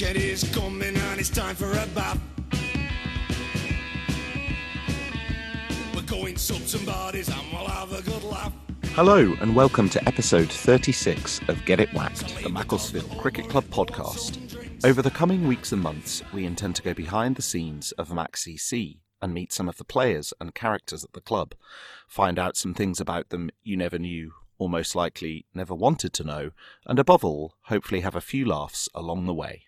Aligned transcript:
weekend 0.00 0.16
is 0.16 0.44
coming 0.54 0.96
and 0.96 1.20
it's 1.20 1.28
time 1.28 1.54
for 1.54 1.70
a 1.72 1.86
bath. 1.94 2.18
We're 5.94 6.02
going 6.02 6.36
sub 6.38 6.62
some 6.62 6.86
bodies 6.86 7.28
and 7.28 7.52
we'll 7.52 7.66
have 7.66 7.92
a 7.92 8.00
good 8.00 8.22
laugh. 8.24 8.52
Hello, 8.94 9.34
and 9.40 9.54
welcome 9.54 9.90
to 9.90 10.08
episode 10.08 10.48
36 10.50 11.40
of 11.48 11.62
Get 11.66 11.80
It 11.80 11.92
Whacked, 11.92 12.42
the 12.42 12.48
Macclesfield 12.48 13.10
Cricket 13.18 13.50
Club 13.50 13.64
podcast. 13.64 14.38
Over 14.86 15.02
the 15.02 15.10
coming 15.10 15.46
weeks 15.46 15.72
and 15.72 15.82
months, 15.82 16.22
we 16.32 16.46
intend 16.46 16.76
to 16.76 16.82
go 16.82 16.94
behind 16.94 17.36
the 17.36 17.42
scenes 17.42 17.92
of 17.92 18.08
MACCC 18.08 19.00
and 19.20 19.34
meet 19.34 19.52
some 19.52 19.68
of 19.68 19.76
the 19.76 19.84
players 19.84 20.32
and 20.40 20.54
characters 20.54 21.04
at 21.04 21.12
the 21.12 21.20
club, 21.20 21.54
find 22.08 22.38
out 22.38 22.56
some 22.56 22.72
things 22.72 23.00
about 23.00 23.28
them 23.28 23.50
you 23.62 23.76
never 23.76 23.98
knew 23.98 24.32
or 24.58 24.68
most 24.70 24.94
likely 24.94 25.46
never 25.54 25.74
wanted 25.74 26.12
to 26.12 26.24
know, 26.24 26.50
and 26.86 26.98
above 26.98 27.24
all, 27.24 27.54
hopefully 27.64 28.00
have 28.00 28.14
a 28.14 28.20
few 28.20 28.46
laughs 28.46 28.88
along 28.94 29.24
the 29.26 29.34
way. 29.34 29.64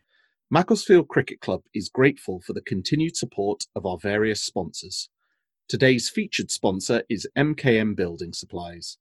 Macclesfield 0.52 1.08
Cricket 1.08 1.40
Club 1.40 1.62
is 1.72 1.88
grateful 1.88 2.42
for 2.42 2.52
the 2.52 2.60
continued 2.60 3.16
support 3.16 3.64
of 3.74 3.86
our 3.86 3.96
various 3.96 4.42
sponsors. 4.42 5.08
Today's 5.66 6.10
featured 6.10 6.50
sponsor 6.50 7.04
is 7.08 7.26
MKM 7.38 7.96
Building 7.96 8.34
Supplies. 8.34 8.98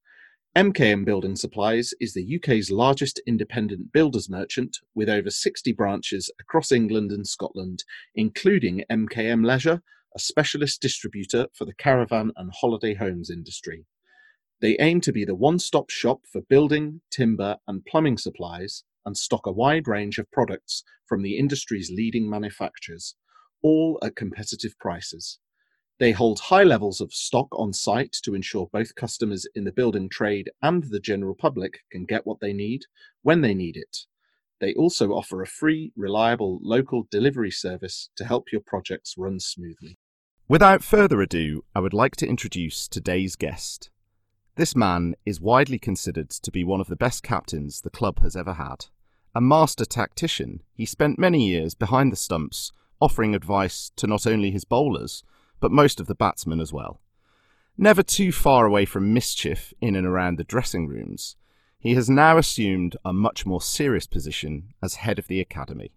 MKM 0.55 1.03
Building 1.03 1.35
Supplies 1.35 1.93
is 1.99 2.13
the 2.13 2.37
UK's 2.37 2.71
largest 2.71 3.21
independent 3.27 3.91
builders 3.91 4.29
merchant 4.29 4.77
with 4.95 5.09
over 5.09 5.29
60 5.29 5.73
branches 5.73 6.31
across 6.39 6.71
England 6.71 7.11
and 7.11 7.27
Scotland, 7.27 7.83
including 8.15 8.85
MKM 8.89 9.45
Leisure, 9.45 9.81
a 10.15 10.20
specialist 10.20 10.81
distributor 10.81 11.47
for 11.53 11.65
the 11.65 11.75
caravan 11.75 12.31
and 12.37 12.53
holiday 12.61 12.93
homes 12.93 13.29
industry. 13.29 13.83
They 14.61 14.77
aim 14.79 15.01
to 15.01 15.11
be 15.11 15.25
the 15.25 15.35
one 15.35 15.59
stop 15.59 15.89
shop 15.89 16.21
for 16.31 16.39
building, 16.39 17.01
timber, 17.11 17.57
and 17.67 17.85
plumbing 17.85 18.20
supplies 18.20 18.85
and 19.05 19.18
stock 19.18 19.46
a 19.46 19.52
wide 19.52 19.88
range 19.88 20.18
of 20.18 20.32
products 20.32 20.84
from 21.05 21.21
the 21.21 21.38
industry's 21.38 21.91
leading 21.91 22.30
manufacturers, 22.30 23.16
all 23.62 23.99
at 24.04 24.16
competitive 24.16 24.77
prices. 24.80 25.40
They 25.99 26.13
hold 26.13 26.40
high 26.40 26.63
levels 26.63 26.99
of 26.99 27.13
stock 27.13 27.48
on 27.52 27.74
site 27.74 28.16
to 28.24 28.34
ensure 28.34 28.70
both 28.72 28.96
customers 28.96 29.46
in 29.54 29.66
the 29.66 29.72
building 29.72 30.10
trade 30.10 30.49
and 30.62 30.85
the 30.85 30.99
general 30.99 31.35
public 31.35 31.82
can 31.91 32.05
get 32.05 32.26
what 32.26 32.40
they 32.40 32.54
need 32.54 32.85
when 33.22 33.41
they 33.41 33.54
need 33.54 33.77
it. 33.77 33.98
They 34.60 34.74
also 34.74 35.12
offer 35.12 35.41
a 35.41 35.48
free, 35.48 35.91
reliable 35.96 36.60
local 36.63 37.07
delivery 37.12 37.52
service 37.52 38.10
to 38.16 38.26
help 38.26 38.52
your 38.52 38.62
projects 38.62 39.16
run 39.18 39.40
smoothly. 39.40 39.98
Without 40.48 40.84
further 40.84 41.22
ado, 41.22 41.63
I 41.76 41.79
would 41.79 41.94
like 41.94 42.16
to 42.18 42.27
introduce 42.27 42.88
today's 42.88 43.35
guest. 43.35 43.90
This 44.55 44.76
man 44.76 45.16
is 45.26 45.40
widely 45.40 45.80
considered 45.80 46.30
to 46.30 46.52
be 46.52 46.63
one 46.63 46.82
of 46.82 46.88
the 46.88 46.96
best 46.96 47.24
captains 47.24 47.82
the 47.82 47.90
club 47.90 48.21
has 48.21 48.35
ever 48.35 48.54
had. 48.54 48.88
A 49.34 49.40
master 49.40 49.85
tactician, 49.85 50.62
he 50.74 50.85
spent 50.85 51.18
many 51.18 51.48
years 51.48 51.74
behind 51.74 52.12
the 52.12 52.18
stumps, 52.18 52.74
offering 52.99 53.34
advice 53.34 53.91
to 53.96 54.07
not 54.07 54.27
only 54.27 54.52
his 54.52 54.66
bowlers, 54.66 55.24
but 55.62 55.72
most 55.72 56.02
of 56.02 56.07
the 56.07 56.16
batsmen 56.16 56.60
as 56.60 56.74
well. 56.74 56.99
Never 57.77 58.04
too 58.04 58.34
far 58.34 58.66
away 58.66 58.84
from 58.84 59.13
mischief 59.13 59.74
in 59.79 59.96
and 59.96 60.05
around 60.05 60.38
the 60.38 60.44
dressing 60.44 60.88
rooms, 60.88 61.38
he 61.79 61.96
has 61.96 62.10
now 62.10 62.38
assumed 62.38 62.98
a 63.05 63.13
much 63.13 63.46
more 63.46 63.62
serious 63.62 64.06
position 64.06 64.74
as 64.84 64.96
head 64.96 65.18
of 65.18 65.28
the 65.28 65.40
academy. 65.40 65.94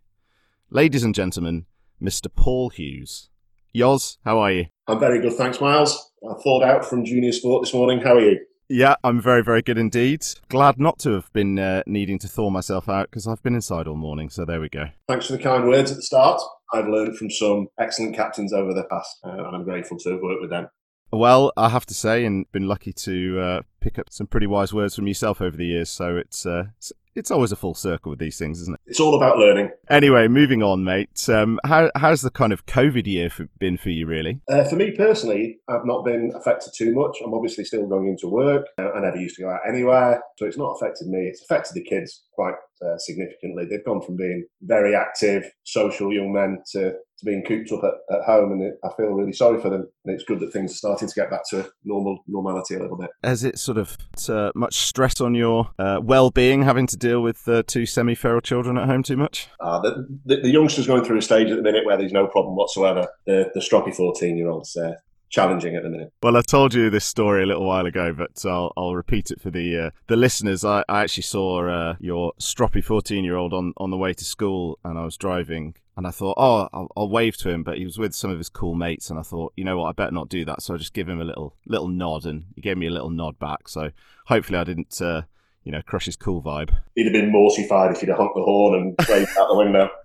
Ladies 0.71 1.03
and 1.03 1.15
gentlemen, 1.15 1.67
Mr. 2.01 2.29
Paul 2.35 2.71
Hughes. 2.71 3.29
Yoz, 3.75 4.19
how 4.25 4.39
are 4.39 4.53
you? 4.53 4.67
I'm 4.87 5.01
very 5.01 5.21
good, 5.21 5.33
thanks, 5.33 5.61
Miles. 5.61 6.13
I 6.25 6.35
thawed 6.35 6.63
out 6.63 6.85
from 6.85 7.05
junior 7.05 7.33
sport 7.33 7.65
this 7.65 7.75
morning. 7.75 8.01
How 8.01 8.15
are 8.15 8.21
you? 8.21 8.39
Yeah, 8.69 8.95
I'm 9.03 9.21
very, 9.21 9.43
very 9.43 9.63
good 9.63 9.79
indeed. 9.79 10.25
Glad 10.49 10.79
not 10.79 11.01
to 11.01 11.11
have 11.11 11.33
been 11.33 11.59
uh, 11.59 11.83
needing 11.85 12.21
to 12.21 12.29
thaw 12.29 12.51
myself 12.51 12.89
out 12.89 13.11
because 13.11 13.27
I've 13.27 13.43
been 13.43 13.57
inside 13.57 13.89
all 13.89 13.97
morning. 13.97 14.31
So 14.31 14.45
there 14.45 14.61
we 14.61 14.69
go. 14.69 14.87
Thanks 15.09 15.27
for 15.27 15.33
the 15.33 15.43
kind 15.43 15.67
words 15.67 15.91
at 15.91 15.97
the 15.97 16.03
start. 16.03 16.41
I've 16.73 16.87
learned 16.87 17.19
from 17.19 17.31
some 17.31 17.67
excellent 17.79 18.15
captains 18.15 18.53
over 18.53 18.73
the 18.73 18.85
past, 18.85 19.19
uh, 19.25 19.31
and 19.31 19.57
I'm 19.57 19.65
grateful 19.65 19.99
to 19.99 20.11
have 20.13 20.21
worked 20.23 20.41
with 20.41 20.51
them. 20.51 20.69
Well, 21.13 21.53
I 21.57 21.69
have 21.69 21.87
to 21.87 21.95
say, 21.95 22.25
and 22.25 22.51
been 22.53 22.69
lucky 22.69 22.93
to 22.93 23.41
uh, 23.41 23.61
pick 23.81 23.99
up 23.99 24.07
some 24.11 24.29
pretty 24.29 24.47
wise 24.47 24.73
words 24.73 24.95
from 24.95 25.09
yourself 25.09 25.41
over 25.41 25.57
the 25.57 25.67
years. 25.67 25.91
So 25.91 26.17
it's, 26.17 26.47
uh, 26.47 26.67
it's 26.79 26.93
it's 27.15 27.31
always 27.31 27.53
a 27.53 27.57
full 27.57 27.75
circle 27.75 28.11
with 28.11 28.19
these 28.19 28.39
things, 28.39 28.61
isn't 28.61 28.75
it? 28.75 28.81
It's 28.87 29.01
all 29.01 29.15
about 29.15 29.39
learning. 29.39 29.71
Anyway, 29.89 30.29
moving 30.29 30.63
on, 30.63 30.85
mate. 30.85 31.29
Um, 31.29 31.61
how, 31.65 31.91
how's 31.97 32.23
the 32.23 32.31
kind 32.31 32.53
of 32.53 32.67
COVID 32.67 33.07
year 33.07 33.31
for, 33.31 33.49
been 33.59 33.77
for 33.77 33.91
you, 33.91 34.07
really? 34.07 34.41
Uh, 34.49 34.65
for 34.65 34.77
me 34.77 34.91
personally, 34.93 35.59
I've 35.69 35.85
not 35.85 36.05
been 36.05 36.33
affected 36.35 36.73
too 36.75 36.95
much. 36.95 37.19
I'm 37.25 37.35
obviously 37.35 37.65
still 37.65 37.87
going 37.87 38.09
into 38.09 38.29
work. 38.29 38.67
Uh, 38.79 38.91
I 38.93 39.01
never 39.01 39.17
used 39.17 39.37
to 39.37 39.43
go 39.43 39.51
out 39.51 39.61
anywhere, 39.69 40.23
so 40.39 40.47
it's 40.47 40.59
not 40.59 40.73
affected 40.73 41.09
me. 41.09 41.27
It's 41.27 41.43
affected 41.43 41.75
the 41.75 41.83
kids 41.83 42.25
quite 42.35 42.55
uh, 42.85 42.99
significantly. 42.99 43.67
They've 43.69 43.85
gone 43.85 44.01
from 44.01 44.17
being 44.17 44.47
very 44.63 44.95
active, 44.95 45.51
social 45.65 46.13
young 46.13 46.33
men 46.33 46.59
to, 46.73 46.91
to 46.93 47.25
being 47.25 47.45
cooped 47.45 47.73
up 47.73 47.83
at, 47.85 48.17
at 48.17 48.25
home, 48.25 48.53
and 48.53 48.63
it, 48.63 48.75
I 48.85 48.89
feel 48.97 49.07
really 49.07 49.33
sorry 49.33 49.61
for 49.61 49.71
them. 49.71 49.89
And 50.05 50.15
it's 50.15 50.25
good 50.25 50.41
that 50.41 50.53
things 50.53 50.73
are 50.73 50.77
starting 50.77 51.09
to 51.09 51.15
get 51.15 51.31
back 51.31 51.49
to 51.51 51.71
normal 51.85 52.19
normality 52.27 52.75
a 52.75 52.81
little 52.81 52.97
bit. 52.97 53.11
Has 53.23 53.45
it 53.45 53.59
sort 53.59 53.79
of 53.79 53.97
uh, 54.29 54.53
much 54.55 54.75
stress 54.77 55.21
on 55.21 55.35
your 55.35 55.71
uh, 55.79 56.01
well-being 56.03 56.63
having 56.63 56.87
to 56.89 56.97
deal 56.97 57.23
with 57.23 57.49
two 57.67 57.87
semi-feral 57.87 58.41
children 58.41 58.79
at 58.79 58.87
home 58.87 59.03
too 59.03 59.17
much? 59.17 59.49
Uh, 59.61 59.81
the, 59.81 60.19
the, 60.25 60.37
the, 60.43 60.51
youngster's 60.51 60.87
going 60.87 61.05
through 61.05 61.19
a 61.19 61.23
stage 61.23 61.51
at 61.51 61.57
the 61.57 61.63
minute 61.63 61.85
where 61.85 61.97
there's 61.97 62.13
no 62.13 62.27
problem 62.27 62.57
whatsoever. 62.57 63.09
The, 63.27 63.51
the 63.55 63.61
stroppy 63.61 63.95
14-year-old's 63.95 64.77
uh, 64.77 64.95
challenging 65.35 65.75
at 65.75 65.83
the 65.83 65.89
minute. 65.89 66.13
Well, 66.23 66.37
I 66.37 66.43
told 66.43 66.75
you 66.75 66.91
this 66.91 67.05
story 67.05 67.43
a 67.43 67.47
little 67.47 67.67
while 67.67 67.87
ago, 67.87 68.13
but 68.13 68.45
I'll, 68.47 68.73
I'll 68.77 68.95
repeat 68.95 69.31
it 69.31 69.41
for 69.41 69.51
the 69.51 69.87
uh, 69.87 69.91
the 70.07 70.17
listeners. 70.17 70.65
I, 70.65 70.85
I 70.89 71.03
actually 71.03 71.25
saw 71.25 71.69
uh, 71.69 71.97
your 71.99 72.33
stroppy 72.41 72.83
fourteen 72.83 73.25
year 73.25 73.37
old 73.37 73.53
on 73.53 73.73
on 73.77 73.91
the 73.91 73.97
way 73.97 74.15
to 74.15 74.25
school, 74.25 74.79
and 74.85 74.99
I 74.99 75.05
was 75.05 75.17
driving. 75.17 75.75
And 75.97 76.09
I 76.09 76.11
thought, 76.11 76.35
oh, 76.39 76.69
I'll, 76.73 76.89
I'll, 76.97 77.09
wave 77.09 77.37
to 77.37 77.51
him, 77.51 77.63
but 77.63 77.79
he 77.79 77.85
was 77.85 77.99
with 77.99 78.17
some 78.17 78.29
of 78.33 78.39
his 78.39 78.49
cool 78.49 78.75
mates, 78.75 79.11
and 79.11 79.19
I 79.19 79.23
thought, 79.23 79.53
you 79.57 79.63
know 79.63 79.79
what, 79.79 79.91
I 79.91 79.93
better 79.93 80.11
not 80.11 80.29
do 80.29 80.45
that. 80.45 80.61
So 80.61 80.75
I 80.75 80.77
just 80.77 80.93
give 80.93 81.09
him 81.09 81.21
a 81.21 81.25
little 81.25 81.55
little 81.67 81.87
nod, 81.87 82.27
and 82.27 82.47
he 82.57 82.63
gave 82.63 82.77
me 82.77 82.89
a 82.89 82.91
little 82.91 83.11
nod 83.11 83.39
back. 83.39 83.69
So 83.69 83.91
hopefully, 84.27 84.59
I 84.59 84.65
didn't, 84.65 85.01
uh, 85.01 85.23
you 85.63 85.71
know, 85.71 85.83
crush 85.83 86.07
his 86.07 86.17
cool 86.17 86.43
vibe. 86.43 86.77
He'd 86.97 87.05
have 87.05 87.13
been 87.13 87.31
mortified 87.31 87.93
if 87.93 88.01
he'd 88.01 88.09
have 88.09 88.19
honked 88.19 88.35
the 88.35 88.43
horn 88.43 88.75
and 88.75 89.09
waved 89.09 89.39
out 89.39 89.49
the 89.49 89.57
window. 89.57 89.89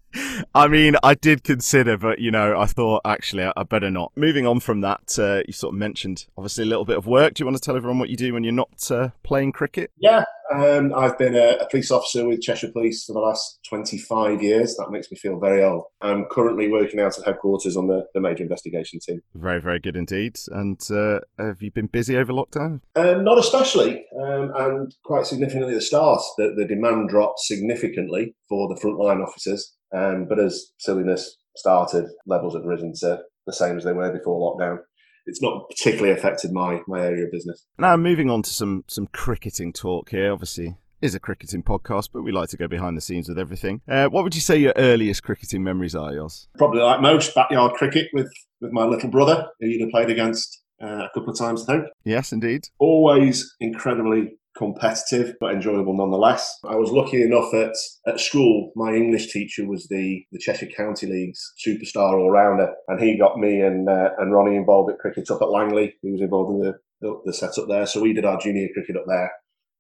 I 0.56 0.68
mean, 0.68 0.96
I 1.04 1.14
did 1.14 1.44
consider, 1.44 1.98
but 1.98 2.20
you 2.20 2.32
know, 2.32 2.60
I 2.60 2.66
thought 2.66 3.02
actually 3.06 3.44
I 3.56 3.64
better 3.64 3.92
not. 3.92 4.12
Moving 4.16 4.48
on 4.48 4.60
from 4.60 4.82
that, 4.82 5.18
uh, 5.18 5.44
you 5.46 5.54
sort 5.54 5.74
of 5.74 5.80
mentioned 5.80 6.26
obviously 6.38 6.64
a 6.64 6.68
little 6.68 6.86
bit 6.86 6.98
of 6.98 7.06
work. 7.06 7.36
Do 7.36 7.42
you 7.42 7.46
want 7.46 7.58
to 7.58 7.62
tell 7.62 7.76
everyone 7.76 8.00
what 8.00 8.10
you 8.10 8.18
do 8.18 8.34
when 8.34 8.44
you're 8.44 8.54
not 8.54 8.92
uh, 8.92 9.10
playing 9.24 9.52
cricket? 9.52 9.92
Yeah, 9.98 10.26
um, 10.54 10.94
I've 10.96 11.18
been 11.18 11.36
a, 11.36 11.58
a, 11.62 11.70
police 11.70 11.92
officer 11.92 12.28
with 12.28 12.42
Cheshire 12.42 12.72
Police 12.72 13.06
for 13.06 13.14
the 13.14 13.20
last 13.20 13.60
25 13.70 14.42
years. 14.42 14.76
That 14.78 14.90
makes 14.90 15.12
me 15.12 15.18
feel 15.18 15.40
very 15.40 15.64
old. 15.64 15.84
I'm 16.02 16.26
currently 16.26 16.70
working 16.70 17.00
out 17.00 17.18
at 17.20 17.26
headquarters 17.26 17.78
on 17.78 17.88
the, 17.88 18.06
the 18.14 18.22
major 18.22 18.44
investigation 18.44 19.00
team. 19.00 19.22
Very, 19.36 19.62
very 19.62 19.80
good 19.80 19.96
indeed. 19.96 20.40
And 20.52 20.82
uh, 20.92 21.20
have 21.38 21.62
you 21.62 21.72
been 21.72 21.88
busy 21.88 22.18
over 22.18 22.34
lockdown? 22.34 22.82
Um, 22.96 23.24
not 23.24 23.38
especially, 23.38 24.06
um, 24.20 24.52
and 24.56 24.96
quite 25.04 25.28
significantly 25.28 25.74
at 25.74 25.76
the 25.76 25.82
start. 25.82 26.22
The, 26.38 26.54
the 26.58 26.66
demand 26.66 27.10
dropped 27.10 27.40
significantly 27.42 28.36
for 28.48 28.68
the 28.68 28.82
frontline 28.82 29.24
officers. 29.24 29.76
Um, 29.94 30.28
but 30.28 30.40
as 30.40 30.72
silliness 30.78 31.38
started, 31.56 32.06
levels 32.26 32.56
have 32.56 32.66
risen 32.66 32.94
to 33.02 33.22
the 33.46 33.54
same 33.54 33.78
as 33.78 33.84
they 33.84 33.94
were 33.94 34.12
before 34.12 34.40
lockdown. 34.40 34.80
It's 35.26 35.42
not 35.42 35.70
particularly 35.70 36.18
affected 36.18 36.52
my 36.52 36.80
my 36.88 37.02
area 37.02 37.26
of 37.26 37.32
business. 37.32 37.66
Now, 37.78 37.96
moving 37.98 38.30
on 38.30 38.42
to 38.44 38.50
some 38.50 38.84
some 38.88 39.08
cricketing 39.08 39.74
talk 39.74 40.10
here. 40.10 40.32
Obviously, 40.32 40.78
is 41.02 41.16
a 41.16 41.20
cricketing 41.20 41.64
podcast, 41.64 42.10
but 42.12 42.24
we 42.24 42.32
like 42.32 42.50
to 42.50 42.58
go 42.58 42.68
behind 42.68 42.98
the 42.98 43.02
scenes 43.02 43.30
with 43.30 43.40
everything. 43.40 43.82
Uh, 43.88 44.08
what 44.08 44.24
would 44.24 44.36
you 44.36 44.42
say 44.42 44.58
your 44.58 44.74
earliest 44.76 45.24
cricketing 45.24 45.64
memories 45.64 45.96
are, 45.96 46.12
Yoz? 46.12 46.48
Probably 46.58 46.82
like 46.82 47.02
most, 47.02 47.36
backyard 47.36 47.74
cricket 47.74 48.08
with 48.14 48.32
with 48.62 48.72
my 48.72 48.86
little 48.86 49.10
brother, 49.10 49.48
who 49.60 49.68
you'd 49.68 49.82
have 49.82 49.92
played 49.92 50.10
against 50.10 50.64
uh, 50.82 51.06
a 51.06 51.10
couple 51.14 51.30
of 51.30 51.38
times, 51.38 51.68
I 51.68 51.74
think. 51.74 51.86
Yes, 52.04 52.32
indeed. 52.32 52.66
Always 52.80 53.56
incredibly 53.60 54.32
competitive 54.60 55.36
but 55.40 55.54
enjoyable 55.54 55.96
nonetheless. 55.96 56.60
I 56.66 56.76
was 56.76 56.92
lucky 56.92 57.24
enough 57.24 57.54
at, 57.54 57.74
at 58.06 58.20
school, 58.20 58.72
my 58.76 58.94
English 58.94 59.32
teacher 59.32 59.66
was 59.66 59.88
the, 59.88 60.24
the 60.32 60.38
Cheshire 60.38 60.68
County 60.68 61.08
League's 61.08 61.54
superstar 61.66 62.20
all 62.20 62.30
rounder, 62.30 62.74
and 62.90 63.02
he 63.02 63.18
got 63.18 63.40
me 63.40 63.62
and, 63.62 63.90
uh, 63.90 64.10
and 64.20 64.34
Ronnie 64.34 64.58
involved 64.58 64.92
at 64.92 65.00
cricket 65.00 65.32
up 65.32 65.42
at 65.42 65.50
Langley. 65.50 65.96
He 66.02 66.12
was 66.12 66.22
involved 66.22 66.52
in 66.52 66.60
the, 66.60 66.74
the, 67.02 67.22
the 67.26 67.34
setup 67.34 67.70
there, 67.70 67.86
so 67.86 68.02
we 68.02 68.14
did 68.14 68.26
our 68.26 68.38
junior 68.38 68.68
cricket 68.74 68.98
up 68.98 69.06
there 69.08 69.32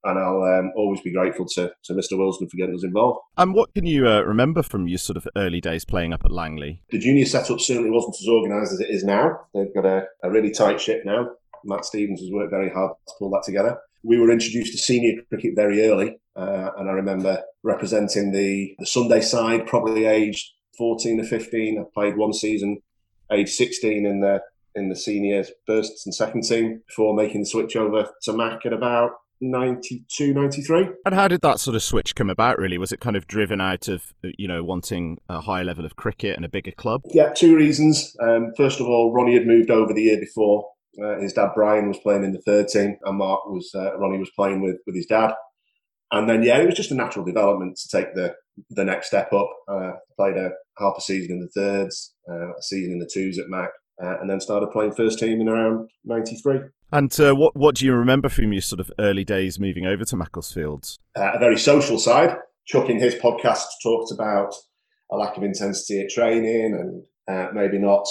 and 0.05 0.17
I'll 0.17 0.43
um, 0.43 0.71
always 0.77 1.01
be 1.01 1.11
grateful 1.11 1.45
to, 1.55 1.73
to 1.83 1.93
Mr. 1.93 2.17
Wilson 2.17 2.47
for 2.47 2.55
getting 2.55 2.73
us 2.73 2.85
involved. 2.85 3.19
And 3.35 3.53
what 3.53 3.73
can 3.73 3.85
you 3.85 4.07
uh, 4.07 4.21
remember 4.21 4.63
from 4.63 4.87
your 4.87 4.97
sort 4.97 5.17
of 5.17 5.27
early 5.35 5.59
days 5.59 5.83
playing 5.83 6.13
up 6.13 6.23
at 6.23 6.31
Langley? 6.31 6.81
The 6.89 6.99
junior 6.99 7.25
setup 7.25 7.59
certainly 7.59 7.89
wasn't 7.89 8.15
as 8.21 8.29
organised 8.29 8.71
as 8.71 8.79
it 8.79 8.89
is 8.89 9.03
now. 9.03 9.41
They've 9.53 9.73
got 9.75 9.85
a, 9.85 10.05
a 10.23 10.31
really 10.31 10.51
tight 10.51 10.79
ship 10.79 11.01
now. 11.03 11.31
Matt 11.65 11.83
Stevens 11.83 12.21
has 12.21 12.31
worked 12.31 12.51
very 12.51 12.69
hard 12.69 12.93
to 13.09 13.13
pull 13.19 13.29
that 13.31 13.43
together 13.43 13.77
we 14.03 14.17
were 14.17 14.31
introduced 14.31 14.71
to 14.73 14.77
senior 14.77 15.21
cricket 15.29 15.53
very 15.55 15.85
early, 15.87 16.19
uh, 16.35 16.71
and 16.77 16.89
I 16.89 16.93
remember 16.93 17.41
representing 17.63 18.31
the, 18.31 18.75
the 18.79 18.85
Sunday 18.85 19.21
side, 19.21 19.67
probably 19.67 20.05
aged 20.05 20.51
14 20.77 21.19
or 21.19 21.25
15. 21.25 21.79
I 21.79 21.83
played 21.93 22.17
one 22.17 22.33
season, 22.33 22.81
age 23.31 23.49
16 23.49 24.05
in 24.05 24.21
the 24.21 24.41
in 24.75 24.87
the 24.87 24.95
senior 24.95 25.43
first 25.65 26.05
and 26.05 26.13
second 26.13 26.43
team 26.43 26.81
before 26.87 27.15
making 27.15 27.41
the 27.41 27.45
switch 27.45 27.75
over 27.75 28.07
to 28.21 28.33
Mac 28.33 28.65
at 28.65 28.71
about 28.71 29.11
92, 29.41 30.33
93. 30.33 30.89
And 31.05 31.15
how 31.15 31.27
did 31.27 31.41
that 31.41 31.59
sort 31.59 31.75
of 31.75 31.83
switch 31.83 32.15
come 32.15 32.29
about, 32.29 32.57
really? 32.57 32.77
Was 32.77 32.91
it 32.91 32.99
kind 32.99 33.15
of 33.15 33.27
driven 33.27 33.61
out 33.61 33.87
of, 33.87 34.13
you 34.21 34.47
know, 34.47 34.63
wanting 34.63 35.17
a 35.29 35.41
higher 35.41 35.63
level 35.63 35.85
of 35.85 35.95
cricket 35.95 36.35
and 36.35 36.45
a 36.45 36.49
bigger 36.49 36.71
club? 36.71 37.01
Yeah, 37.05 37.31
two 37.33 37.55
reasons. 37.55 38.15
Um, 38.21 38.51
first 38.57 38.79
of 38.79 38.87
all, 38.87 39.13
Ronnie 39.13 39.33
had 39.33 39.47
moved 39.47 39.69
over 39.69 39.93
the 39.93 40.03
year 40.03 40.19
before. 40.19 40.69
Uh, 41.01 41.19
his 41.19 41.33
dad, 41.33 41.49
Brian, 41.55 41.87
was 41.87 41.99
playing 41.99 42.23
in 42.23 42.33
the 42.33 42.41
third 42.41 42.67
team, 42.67 42.97
and 43.03 43.17
Mark 43.17 43.45
was, 43.45 43.71
uh, 43.75 43.97
Ronnie 43.97 44.17
was 44.17 44.31
playing 44.35 44.61
with, 44.61 44.77
with 44.85 44.95
his 44.95 45.05
dad. 45.05 45.33
And 46.11 46.27
then, 46.27 46.41
yeah, 46.41 46.57
it 46.57 46.65
was 46.65 46.75
just 46.75 46.91
a 46.91 46.95
natural 46.95 47.23
development 47.23 47.77
to 47.77 47.97
take 47.97 48.15
the, 48.15 48.35
the 48.71 48.83
next 48.83 49.07
step 49.07 49.31
up. 49.31 49.49
Uh, 49.67 49.91
played 50.17 50.37
a 50.37 50.49
half 50.77 50.95
a 50.97 51.01
season 51.01 51.33
in 51.33 51.39
the 51.39 51.49
thirds, 51.49 52.13
uh, 52.29 52.49
a 52.55 52.61
season 52.61 52.93
in 52.93 52.99
the 52.99 53.09
twos 53.11 53.37
at 53.37 53.49
Mac, 53.49 53.69
uh, 54.03 54.19
and 54.19 54.29
then 54.29 54.39
started 54.39 54.71
playing 54.71 54.93
first 54.93 55.19
team 55.19 55.39
in 55.39 55.47
around 55.47 55.89
93. 56.05 56.61
And 56.91 57.19
uh, 57.19 57.35
what 57.35 57.55
what 57.55 57.75
do 57.75 57.85
you 57.85 57.93
remember 57.93 58.29
from 58.29 58.51
your 58.51 58.63
sort 58.63 58.79
of 58.79 58.91
early 58.97 59.23
days 59.23 59.59
moving 59.59 59.85
over 59.85 60.03
to 60.05 60.15
Macclesfield? 60.15 60.97
Uh, 61.15 61.33
a 61.35 61.39
very 61.39 61.57
social 61.57 61.99
side. 61.99 62.35
Chuck 62.65 62.89
in 62.89 62.99
his 62.99 63.15
podcast 63.15 63.65
talked 63.83 64.11
about 64.11 64.53
a 65.11 65.15
lack 65.15 65.37
of 65.37 65.43
intensity 65.43 66.01
at 66.01 66.09
training 66.09 66.73
and 66.73 67.03
uh, 67.27 67.51
maybe 67.53 67.77
not 67.77 68.05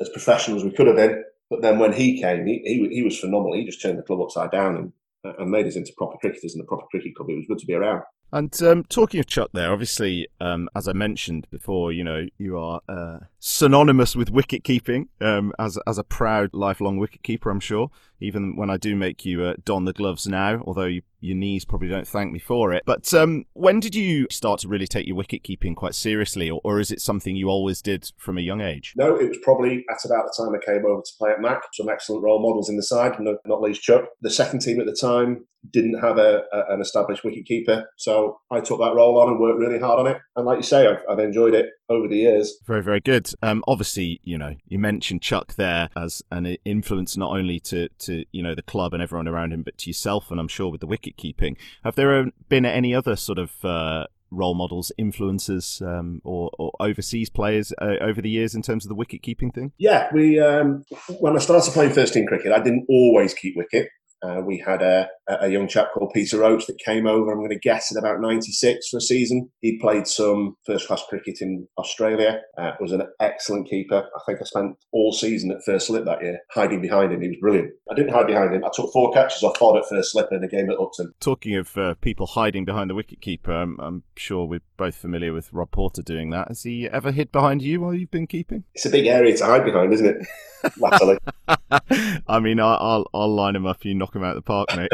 as 0.00 0.08
professional 0.10 0.56
as 0.56 0.64
we 0.64 0.70
could 0.70 0.86
have 0.86 0.96
been. 0.96 1.22
But 1.50 1.62
then 1.62 1.78
when 1.80 1.92
he 1.92 2.20
came, 2.20 2.46
he, 2.46 2.62
he, 2.64 2.88
he 2.94 3.02
was 3.02 3.18
phenomenal. 3.18 3.54
He 3.54 3.64
just 3.64 3.82
turned 3.82 3.98
the 3.98 4.04
club 4.04 4.20
upside 4.20 4.52
down 4.52 4.76
and, 5.24 5.34
and 5.38 5.50
made 5.50 5.66
us 5.66 5.76
into 5.76 5.92
proper 5.98 6.16
cricketers 6.18 6.54
in 6.54 6.60
the 6.60 6.66
proper 6.66 6.86
cricket 6.90 7.16
club. 7.16 7.28
It 7.28 7.36
was 7.36 7.46
good 7.48 7.58
to 7.58 7.66
be 7.66 7.74
around. 7.74 8.02
And 8.32 8.62
um, 8.62 8.84
talking 8.84 9.20
of 9.20 9.26
Chuck 9.26 9.50
there, 9.52 9.72
obviously, 9.72 10.28
um, 10.40 10.68
as 10.74 10.86
I 10.86 10.92
mentioned 10.92 11.46
before, 11.50 11.92
you 11.92 12.04
know, 12.04 12.26
you 12.38 12.58
are 12.58 12.80
uh, 12.88 13.18
synonymous 13.38 14.14
with 14.14 14.30
wicket 14.30 14.64
keeping 14.64 15.08
um, 15.20 15.52
as, 15.58 15.78
as 15.86 15.98
a 15.98 16.04
proud 16.04 16.50
lifelong 16.52 16.98
wicket 16.98 17.22
keeper, 17.22 17.50
I'm 17.50 17.60
sure 17.60 17.90
even 18.20 18.56
when 18.56 18.70
I 18.70 18.76
do 18.76 18.94
make 18.94 19.24
you 19.24 19.42
uh, 19.42 19.54
don 19.64 19.84
the 19.84 19.92
gloves 19.92 20.26
now, 20.26 20.62
although 20.66 20.84
you, 20.84 21.02
your 21.20 21.36
knees 21.36 21.64
probably 21.64 21.88
don't 21.88 22.06
thank 22.06 22.32
me 22.32 22.38
for 22.38 22.72
it. 22.72 22.82
But 22.86 23.12
um, 23.14 23.46
when 23.54 23.80
did 23.80 23.94
you 23.94 24.26
start 24.30 24.60
to 24.60 24.68
really 24.68 24.86
take 24.86 25.06
your 25.06 25.16
wicket 25.16 25.42
keeping 25.42 25.74
quite 25.74 25.94
seriously, 25.94 26.50
or, 26.50 26.60
or, 26.62 26.80
is 26.80 26.90
it 26.90 27.00
something 27.00 27.36
you 27.36 27.48
always 27.48 27.82
did 27.82 28.10
from 28.16 28.38
a 28.38 28.42
young 28.42 28.60
age? 28.60 28.94
No, 28.96 29.16
it 29.16 29.28
was 29.28 29.38
probably 29.42 29.84
at 29.90 30.04
about 30.04 30.26
the 30.26 30.34
time 30.36 30.54
I 30.54 30.64
came 30.64 30.84
over 30.86 31.02
to 31.02 31.12
play 31.18 31.30
at 31.30 31.40
Mac. 31.40 31.62
Some 31.72 31.88
excellent 31.88 32.22
role 32.22 32.40
models 32.40 32.68
in 32.68 32.76
the 32.76 32.82
side, 32.82 33.18
not 33.20 33.62
least 33.62 33.82
Chuck. 33.82 34.04
The 34.20 34.30
second 34.30 34.60
team 34.60 34.80
at 34.80 34.86
the 34.86 34.96
time 34.98 35.46
didn't 35.68 36.00
have 36.00 36.18
a, 36.18 36.42
a, 36.52 36.74
an 36.74 36.80
established 36.80 37.24
wicket 37.24 37.44
keeper, 37.46 37.86
so 37.96 38.40
I 38.50 38.60
took 38.60 38.78
that 38.80 38.94
role 38.94 39.20
on 39.20 39.28
and 39.28 39.40
worked 39.40 39.58
really 39.58 39.78
hard 39.78 40.00
on 40.00 40.06
it. 40.06 40.18
And 40.36 40.46
like 40.46 40.58
you 40.58 40.62
say, 40.62 40.86
I've, 40.86 41.02
I've 41.08 41.18
enjoyed 41.18 41.54
it 41.54 41.66
over 41.88 42.08
the 42.08 42.16
years. 42.16 42.58
Very, 42.66 42.82
very 42.82 43.00
good. 43.00 43.30
Um, 43.42 43.62
obviously, 43.66 44.20
you 44.22 44.38
know, 44.38 44.54
you 44.66 44.78
mentioned 44.78 45.22
Chuck 45.22 45.54
there 45.54 45.88
as 45.96 46.22
an 46.30 46.56
influence 46.64 47.16
not 47.16 47.36
only 47.36 47.60
to, 47.60 47.88
to 48.00 48.24
you 48.32 48.42
know 48.42 48.54
the 48.54 48.62
club 48.62 48.94
and 48.94 49.02
everyone 49.02 49.28
around 49.28 49.52
him, 49.52 49.62
but 49.62 49.78
to 49.78 49.90
yourself, 49.90 50.30
and 50.30 50.40
I'm 50.40 50.48
sure 50.48 50.70
with 50.70 50.80
the 50.80 50.86
wicket 50.86 51.16
keeping. 51.16 51.56
Have 51.84 51.96
there 51.96 52.26
been 52.48 52.64
any 52.64 52.94
other 52.94 53.16
sort 53.16 53.38
of 53.38 53.64
uh, 53.64 54.06
role 54.30 54.54
models, 54.54 54.92
influences, 54.96 55.82
um, 55.84 56.20
or, 56.24 56.50
or, 56.58 56.72
overseas 56.80 57.30
players 57.30 57.72
uh, 57.80 57.96
over 58.00 58.22
the 58.22 58.30
years 58.30 58.54
in 58.54 58.62
terms 58.62 58.84
of 58.84 58.88
the 58.88 58.94
wicket 58.94 59.22
keeping 59.22 59.50
thing? 59.50 59.72
Yeah, 59.78 60.08
we 60.12 60.40
um, 60.40 60.84
when 61.18 61.36
I 61.36 61.40
started 61.40 61.72
playing 61.72 61.92
first 61.92 62.14
team 62.14 62.26
cricket, 62.26 62.52
I 62.52 62.60
didn't 62.60 62.86
always 62.88 63.34
keep 63.34 63.56
wicket. 63.56 63.88
Uh, 64.22 64.40
we 64.44 64.58
had 64.58 64.82
a, 64.82 65.08
a 65.28 65.48
young 65.48 65.68
chap 65.68 65.88
called 65.92 66.12
Peter 66.14 66.38
Roach 66.38 66.66
that 66.66 66.78
came 66.84 67.06
over, 67.06 67.30
I'm 67.30 67.38
going 67.38 67.50
to 67.50 67.58
guess, 67.58 67.94
at 67.94 67.98
about 67.98 68.20
96 68.20 68.88
for 68.88 68.98
a 68.98 69.00
season. 69.00 69.50
He 69.60 69.78
played 69.78 70.06
some 70.06 70.56
first 70.66 70.86
class 70.86 71.02
cricket 71.08 71.38
in 71.40 71.66
Australia, 71.78 72.40
uh, 72.58 72.72
was 72.80 72.92
an 72.92 73.02
excellent 73.20 73.68
keeper. 73.68 74.08
I 74.14 74.20
think 74.26 74.40
I 74.40 74.44
spent 74.44 74.76
all 74.92 75.12
season 75.12 75.50
at 75.50 75.64
first 75.64 75.86
slip 75.86 76.04
that 76.04 76.22
year 76.22 76.40
hiding 76.50 76.82
behind 76.82 77.12
him. 77.12 77.22
He 77.22 77.28
was 77.28 77.38
brilliant. 77.40 77.72
I 77.90 77.94
didn't 77.94 78.12
hide 78.12 78.26
behind 78.26 78.54
him. 78.54 78.64
I 78.64 78.70
took 78.74 78.92
four 78.92 79.12
catches 79.12 79.42
off 79.42 79.58
Bod 79.58 79.78
at 79.78 79.88
first 79.88 80.12
slip 80.12 80.28
in 80.32 80.44
a 80.44 80.48
game 80.48 80.70
at 80.70 80.78
Upton. 80.78 81.12
Talking 81.20 81.56
of 81.56 81.76
uh, 81.76 81.94
people 82.00 82.26
hiding 82.26 82.64
behind 82.64 82.90
the 82.90 82.94
wicket-keeper, 82.94 83.52
I'm, 83.52 83.78
I'm, 83.80 84.02
sure 84.16 84.44
we're 84.44 84.60
both 84.76 84.96
familiar 84.96 85.32
with 85.32 85.50
Rob 85.52 85.70
Porter 85.70 86.02
doing 86.02 86.28
that. 86.30 86.48
Has 86.48 86.62
he 86.62 86.88
ever 86.88 87.10
hid 87.10 87.32
behind 87.32 87.62
you 87.62 87.80
while 87.80 87.94
you've 87.94 88.10
been 88.10 88.26
keeping? 88.26 88.64
It's 88.74 88.84
a 88.84 88.90
big 88.90 89.06
area 89.06 89.34
to 89.38 89.44
hide 89.46 89.64
behind, 89.64 89.94
isn't 89.94 90.06
it? 90.06 90.26
Latterly. 90.78 91.18
I 92.28 92.40
mean, 92.40 92.60
I'll, 92.60 93.06
I'll 93.14 93.34
line 93.34 93.56
him 93.56 93.66
up. 93.66 93.84
You 93.84 93.94
knock 93.94 94.09
him 94.14 94.24
out 94.24 94.36
of 94.36 94.42
the 94.42 94.42
park, 94.42 94.68
mate. 94.76 94.90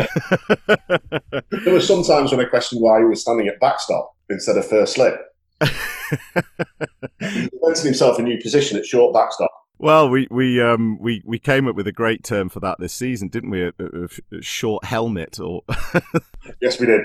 there 1.65 1.73
were 1.73 1.81
some 1.81 2.03
times 2.03 2.31
when 2.31 2.41
I 2.41 2.45
questioned 2.45 2.81
why 2.81 2.99
he 2.99 3.05
was 3.05 3.23
standing 3.23 3.49
at 3.49 3.61
backstop 3.61 4.15
instead 4.31 4.57
of 4.57 4.67
first 4.67 4.95
slip. 4.95 5.15
he 5.61 5.69
invented 7.21 7.85
himself 7.85 8.19
a 8.19 8.23
new 8.23 8.41
position 8.41 8.79
at 8.79 8.85
short 8.85 9.15
backstop. 9.15 9.51
Well, 9.79 10.09
we 10.09 10.27
we 10.31 10.61
um 10.61 10.99
we, 10.99 11.23
we 11.25 11.39
came 11.39 11.69
up 11.69 11.77
with 11.77 11.87
a 11.87 11.93
great 11.93 12.25
term 12.25 12.49
for 12.49 12.61
that 12.61 12.79
this 12.79 12.95
season, 12.95 13.29
didn't 13.29 13.51
we? 13.51 13.63
A, 13.65 13.73
a, 13.79 14.37
a 14.39 14.43
short 14.43 14.85
helmet, 14.85 15.39
or 15.39 15.63
yes, 16.61 16.81
we 16.81 16.87
did. 16.87 17.03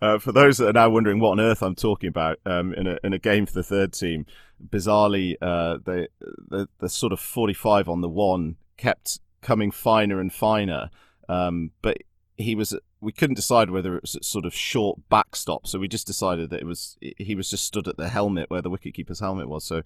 Uh, 0.00 0.18
for 0.18 0.32
those 0.32 0.58
that 0.58 0.68
are 0.68 0.72
now 0.72 0.88
wondering 0.88 1.18
what 1.18 1.30
on 1.30 1.40
earth 1.40 1.62
I'm 1.62 1.74
talking 1.74 2.08
about, 2.08 2.38
um, 2.46 2.72
in 2.74 2.86
a 2.86 2.98
in 3.02 3.12
a 3.12 3.18
game 3.18 3.46
for 3.46 3.52
the 3.52 3.62
third 3.62 3.92
team, 3.92 4.26
bizarrely, 4.64 5.34
uh, 5.40 5.78
the, 5.84 6.08
the 6.20 6.68
the 6.78 6.88
sort 6.88 7.12
of 7.12 7.20
45 7.20 7.88
on 7.88 8.00
the 8.00 8.08
one 8.08 8.56
kept 8.76 9.20
coming 9.44 9.70
finer 9.70 10.18
and 10.18 10.32
finer, 10.32 10.90
um, 11.28 11.70
but 11.82 11.98
he 12.36 12.56
was 12.56 12.76
we 13.00 13.12
couldn't 13.12 13.36
decide 13.36 13.70
whether 13.70 13.94
it 13.96 14.02
was 14.02 14.16
a 14.16 14.24
sort 14.24 14.44
of 14.44 14.54
short 14.54 14.98
backstop, 15.08 15.66
so 15.66 15.78
we 15.78 15.86
just 15.86 16.06
decided 16.06 16.50
that 16.50 16.60
it 16.60 16.66
was 16.66 16.96
he 17.00 17.36
was 17.36 17.48
just 17.48 17.64
stood 17.64 17.86
at 17.86 17.96
the 17.96 18.08
helmet 18.08 18.50
where 18.50 18.62
the 18.62 18.70
wicketkeeper's 18.70 19.20
helmet 19.20 19.48
was. 19.48 19.64
So 19.64 19.82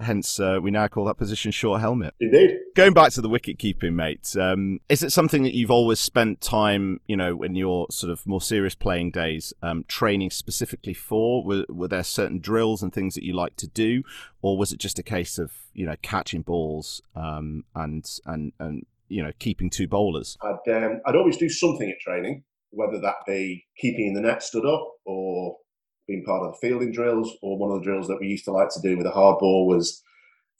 Hence, 0.00 0.40
uh, 0.40 0.58
we 0.60 0.70
now 0.70 0.88
call 0.88 1.04
that 1.04 1.16
position 1.16 1.52
short 1.52 1.80
helmet. 1.80 2.14
Indeed. 2.20 2.56
Going 2.74 2.92
back 2.92 3.12
to 3.12 3.20
the 3.20 3.28
wicket 3.28 3.58
keeping, 3.58 3.94
mate, 3.94 4.34
um, 4.36 4.80
is 4.88 5.02
it 5.02 5.10
something 5.10 5.44
that 5.44 5.54
you've 5.54 5.70
always 5.70 6.00
spent 6.00 6.40
time, 6.40 7.00
you 7.06 7.16
know, 7.16 7.42
in 7.42 7.54
your 7.54 7.86
sort 7.90 8.10
of 8.10 8.26
more 8.26 8.40
serious 8.40 8.74
playing 8.74 9.12
days, 9.12 9.52
um, 9.62 9.84
training 9.86 10.30
specifically 10.30 10.94
for? 10.94 11.44
Were, 11.44 11.64
were 11.68 11.88
there 11.88 12.02
certain 12.02 12.40
drills 12.40 12.82
and 12.82 12.92
things 12.92 13.14
that 13.14 13.22
you 13.22 13.34
like 13.34 13.54
to 13.56 13.68
do, 13.68 14.02
or 14.42 14.58
was 14.58 14.72
it 14.72 14.80
just 14.80 14.98
a 14.98 15.02
case 15.02 15.38
of, 15.38 15.52
you 15.72 15.86
know, 15.86 15.96
catching 16.02 16.42
balls 16.42 17.00
um, 17.14 17.64
and 17.74 18.04
and 18.26 18.52
and 18.58 18.86
you 19.08 19.22
know 19.22 19.32
keeping 19.38 19.70
two 19.70 19.86
bowlers? 19.86 20.36
I'd 20.42 20.72
um, 20.72 21.00
I'd 21.06 21.16
always 21.16 21.36
do 21.36 21.48
something 21.48 21.88
at 21.88 22.00
training, 22.00 22.42
whether 22.70 23.00
that 23.00 23.16
be 23.26 23.66
keeping 23.78 24.14
the 24.14 24.20
net 24.20 24.42
stood 24.42 24.66
up 24.66 24.88
or 25.04 25.56
being 26.06 26.24
part 26.24 26.42
of 26.42 26.52
the 26.52 26.66
fielding 26.66 26.92
drills, 26.92 27.36
or 27.42 27.58
one 27.58 27.70
of 27.70 27.78
the 27.78 27.84
drills 27.84 28.08
that 28.08 28.18
we 28.20 28.26
used 28.26 28.44
to 28.44 28.52
like 28.52 28.68
to 28.70 28.80
do 28.80 28.96
with 28.96 29.06
a 29.06 29.10
hard 29.10 29.38
ball 29.38 29.66
was 29.66 30.02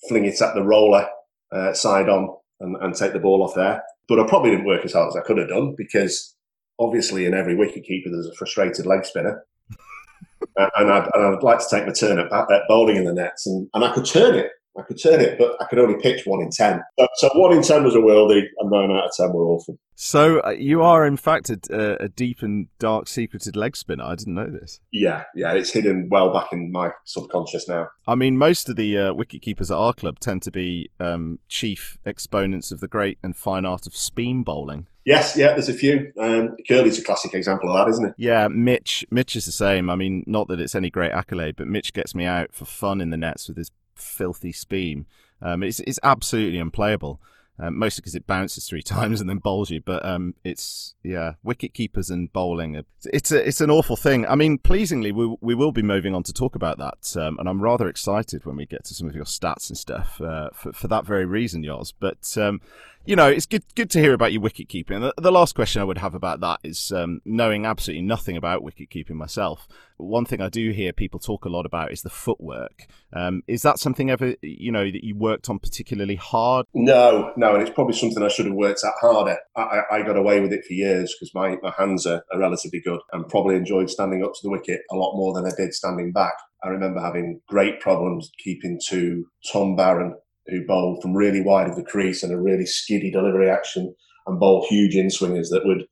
fling 0.08 0.24
it 0.24 0.40
at 0.40 0.54
the 0.54 0.62
roller 0.62 1.08
uh, 1.52 1.72
side 1.72 2.08
on 2.08 2.34
and, 2.60 2.76
and, 2.76 2.94
take 2.94 3.12
the 3.12 3.18
ball 3.18 3.42
off 3.42 3.54
there. 3.54 3.82
But 4.08 4.20
I 4.20 4.26
probably 4.26 4.50
didn't 4.50 4.66
work 4.66 4.84
as 4.84 4.92
hard 4.92 5.08
as 5.08 5.16
I 5.16 5.20
could 5.20 5.38
have 5.38 5.48
done 5.48 5.74
because 5.76 6.34
obviously 6.78 7.26
in 7.26 7.34
every 7.34 7.54
wicket 7.54 7.84
keeper 7.84 8.10
there's 8.10 8.26
a 8.26 8.34
frustrated 8.34 8.86
leg 8.86 9.04
spinner. 9.04 9.44
and, 10.56 10.90
I'd, 10.90 11.08
and, 11.14 11.36
I'd, 11.36 11.42
like 11.42 11.58
to 11.58 11.66
take 11.70 11.86
my 11.86 11.92
turn 11.92 12.18
at, 12.18 12.32
at 12.32 12.62
bowling 12.68 12.96
in 12.96 13.04
the 13.04 13.12
nets, 13.12 13.46
and, 13.46 13.68
and 13.74 13.84
I 13.84 13.92
could 13.92 14.04
turn 14.04 14.34
it 14.34 14.50
I 14.78 14.82
could 14.82 15.00
turn 15.00 15.20
it, 15.20 15.38
but 15.38 15.56
I 15.60 15.66
could 15.66 15.78
only 15.78 16.00
pitch 16.00 16.22
one 16.26 16.42
in 16.42 16.50
ten. 16.50 16.80
So, 16.98 17.08
so 17.16 17.30
one 17.34 17.52
in 17.52 17.62
ten 17.62 17.84
was 17.84 17.94
a 17.94 17.98
worldie, 17.98 18.44
and 18.58 18.70
nine 18.70 18.90
out 18.90 19.04
of 19.04 19.10
ten 19.16 19.32
were 19.32 19.44
awful. 19.44 19.78
So 19.96 20.40
uh, 20.40 20.50
you 20.50 20.82
are, 20.82 21.06
in 21.06 21.16
fact, 21.16 21.50
a, 21.50 22.02
a, 22.02 22.08
deep 22.08 22.42
and 22.42 22.66
dark 22.80 23.06
secreted 23.06 23.54
leg 23.54 23.76
spinner. 23.76 24.04
I 24.04 24.16
didn't 24.16 24.34
know 24.34 24.50
this. 24.50 24.80
Yeah, 24.92 25.24
yeah, 25.36 25.52
it's 25.52 25.70
hidden 25.70 26.08
well 26.10 26.32
back 26.32 26.52
in 26.52 26.72
my 26.72 26.90
subconscious 27.04 27.68
now. 27.68 27.88
I 28.06 28.16
mean, 28.16 28.36
most 28.36 28.68
of 28.68 28.74
the 28.74 28.98
uh, 28.98 29.14
wicket 29.14 29.42
keepers 29.42 29.70
at 29.70 29.76
our 29.76 29.92
club 29.92 30.18
tend 30.18 30.42
to 30.42 30.50
be 30.50 30.90
um, 30.98 31.38
chief 31.48 31.98
exponents 32.04 32.72
of 32.72 32.80
the 32.80 32.88
great 32.88 33.18
and 33.22 33.36
fine 33.36 33.64
art 33.64 33.86
of 33.86 33.96
spin 33.96 34.42
bowling. 34.42 34.88
Yes, 35.04 35.36
yeah, 35.36 35.48
there's 35.48 35.68
a 35.68 35.74
few. 35.74 36.12
Um, 36.18 36.56
Curly's 36.66 36.98
a 36.98 37.04
classic 37.04 37.34
example 37.34 37.70
of 37.70 37.76
that, 37.76 37.90
isn't 37.90 38.06
it? 38.06 38.14
Yeah, 38.16 38.48
Mitch. 38.48 39.04
Mitch 39.10 39.36
is 39.36 39.44
the 39.44 39.52
same. 39.52 39.90
I 39.90 39.96
mean, 39.96 40.24
not 40.26 40.48
that 40.48 40.60
it's 40.60 40.74
any 40.74 40.90
great 40.90 41.12
accolade, 41.12 41.56
but 41.56 41.68
Mitch 41.68 41.92
gets 41.92 42.14
me 42.14 42.24
out 42.24 42.54
for 42.54 42.64
fun 42.64 43.00
in 43.02 43.10
the 43.10 43.18
nets 43.18 43.46
with 43.46 43.58
his 43.58 43.70
filthy 43.96 44.52
speed. 44.52 45.04
Um, 45.42 45.62
it's 45.62 45.80
it's 45.80 46.00
absolutely 46.02 46.58
unplayable. 46.58 47.20
Um, 47.56 47.78
mostly 47.78 48.00
because 48.00 48.16
it 48.16 48.26
bounces 48.26 48.66
three 48.66 48.82
times 48.96 49.20
and 49.20 49.30
then 49.30 49.38
bowls 49.38 49.70
you. 49.70 49.80
But 49.80 50.04
um, 50.04 50.34
it's 50.42 50.94
yeah, 51.04 51.34
wicket 51.44 51.72
keepers 51.72 52.10
and 52.10 52.32
bowling. 52.32 52.82
It's 53.04 53.30
a, 53.30 53.46
it's 53.46 53.60
an 53.60 53.70
awful 53.70 53.96
thing. 53.96 54.26
I 54.26 54.34
mean, 54.34 54.58
pleasingly, 54.58 55.12
we 55.12 55.36
we 55.40 55.54
will 55.54 55.70
be 55.70 55.82
moving 55.82 56.14
on 56.14 56.24
to 56.24 56.32
talk 56.32 56.56
about 56.56 56.78
that, 56.78 57.16
um, 57.16 57.38
and 57.38 57.48
I'm 57.48 57.62
rather 57.62 57.86
excited 57.86 58.44
when 58.44 58.56
we 58.56 58.66
get 58.66 58.84
to 58.86 58.94
some 58.94 59.08
of 59.08 59.14
your 59.14 59.24
stats 59.24 59.68
and 59.68 59.78
stuff 59.78 60.20
uh, 60.20 60.50
for 60.52 60.72
for 60.72 60.88
that 60.88 61.06
very 61.06 61.26
reason, 61.26 61.62
Yoz. 61.62 61.92
But 61.98 62.36
um, 62.36 62.60
you 63.06 63.16
know, 63.16 63.28
it's 63.28 63.46
good 63.46 63.62
good 63.74 63.90
to 63.90 64.00
hear 64.00 64.14
about 64.14 64.32
your 64.32 64.40
wicket 64.40 64.68
keeping. 64.68 65.00
The, 65.00 65.14
the 65.18 65.32
last 65.32 65.54
question 65.54 65.82
I 65.82 65.84
would 65.84 65.98
have 65.98 66.14
about 66.14 66.40
that 66.40 66.60
is 66.62 66.90
um, 66.92 67.20
knowing 67.24 67.66
absolutely 67.66 68.02
nothing 68.02 68.36
about 68.36 68.62
wicket 68.62 68.90
keeping 68.90 69.16
myself. 69.16 69.68
One 69.96 70.24
thing 70.24 70.40
I 70.40 70.48
do 70.48 70.70
hear 70.70 70.92
people 70.92 71.20
talk 71.20 71.44
a 71.44 71.48
lot 71.48 71.66
about 71.66 71.92
is 71.92 72.02
the 72.02 72.10
footwork. 72.10 72.86
Um, 73.12 73.42
is 73.46 73.62
that 73.62 73.78
something 73.78 74.10
ever 74.10 74.34
you 74.42 74.72
know 74.72 74.84
that 74.84 75.04
you 75.04 75.16
worked 75.16 75.50
on 75.50 75.58
particularly 75.58 76.16
hard? 76.16 76.66
No, 76.72 77.32
no, 77.36 77.54
and 77.54 77.62
it's 77.62 77.74
probably 77.74 77.94
something 77.94 78.22
I 78.22 78.28
should 78.28 78.46
have 78.46 78.54
worked 78.54 78.82
at 78.84 78.92
harder. 79.00 79.36
I, 79.56 79.82
I 79.90 80.02
got 80.02 80.16
away 80.16 80.40
with 80.40 80.52
it 80.52 80.64
for 80.66 80.72
years 80.72 81.14
because 81.14 81.34
my, 81.34 81.56
my 81.62 81.72
hands 81.76 82.06
are, 82.06 82.22
are 82.32 82.38
relatively 82.38 82.80
good 82.80 83.00
and 83.12 83.28
probably 83.28 83.56
enjoyed 83.56 83.90
standing 83.90 84.24
up 84.24 84.32
to 84.32 84.40
the 84.42 84.50
wicket 84.50 84.80
a 84.90 84.96
lot 84.96 85.16
more 85.16 85.34
than 85.34 85.46
I 85.46 85.54
did 85.56 85.74
standing 85.74 86.12
back. 86.12 86.34
I 86.64 86.68
remember 86.68 87.00
having 87.00 87.40
great 87.46 87.80
problems 87.80 88.30
keeping 88.42 88.80
to 88.88 89.26
Tom 89.52 89.76
Barron 89.76 90.16
who 90.46 90.66
bowled 90.66 91.02
from 91.02 91.14
really 91.14 91.40
wide 91.40 91.68
of 91.68 91.76
the 91.76 91.84
crease 91.84 92.22
and 92.22 92.32
a 92.32 92.40
really 92.40 92.66
skiddy 92.66 93.10
delivery 93.10 93.48
action 93.48 93.94
and 94.26 94.40
bowl 94.40 94.66
huge 94.68 94.94
in 94.94 95.10
swingers 95.10 95.50
that 95.50 95.64
would 95.64 95.84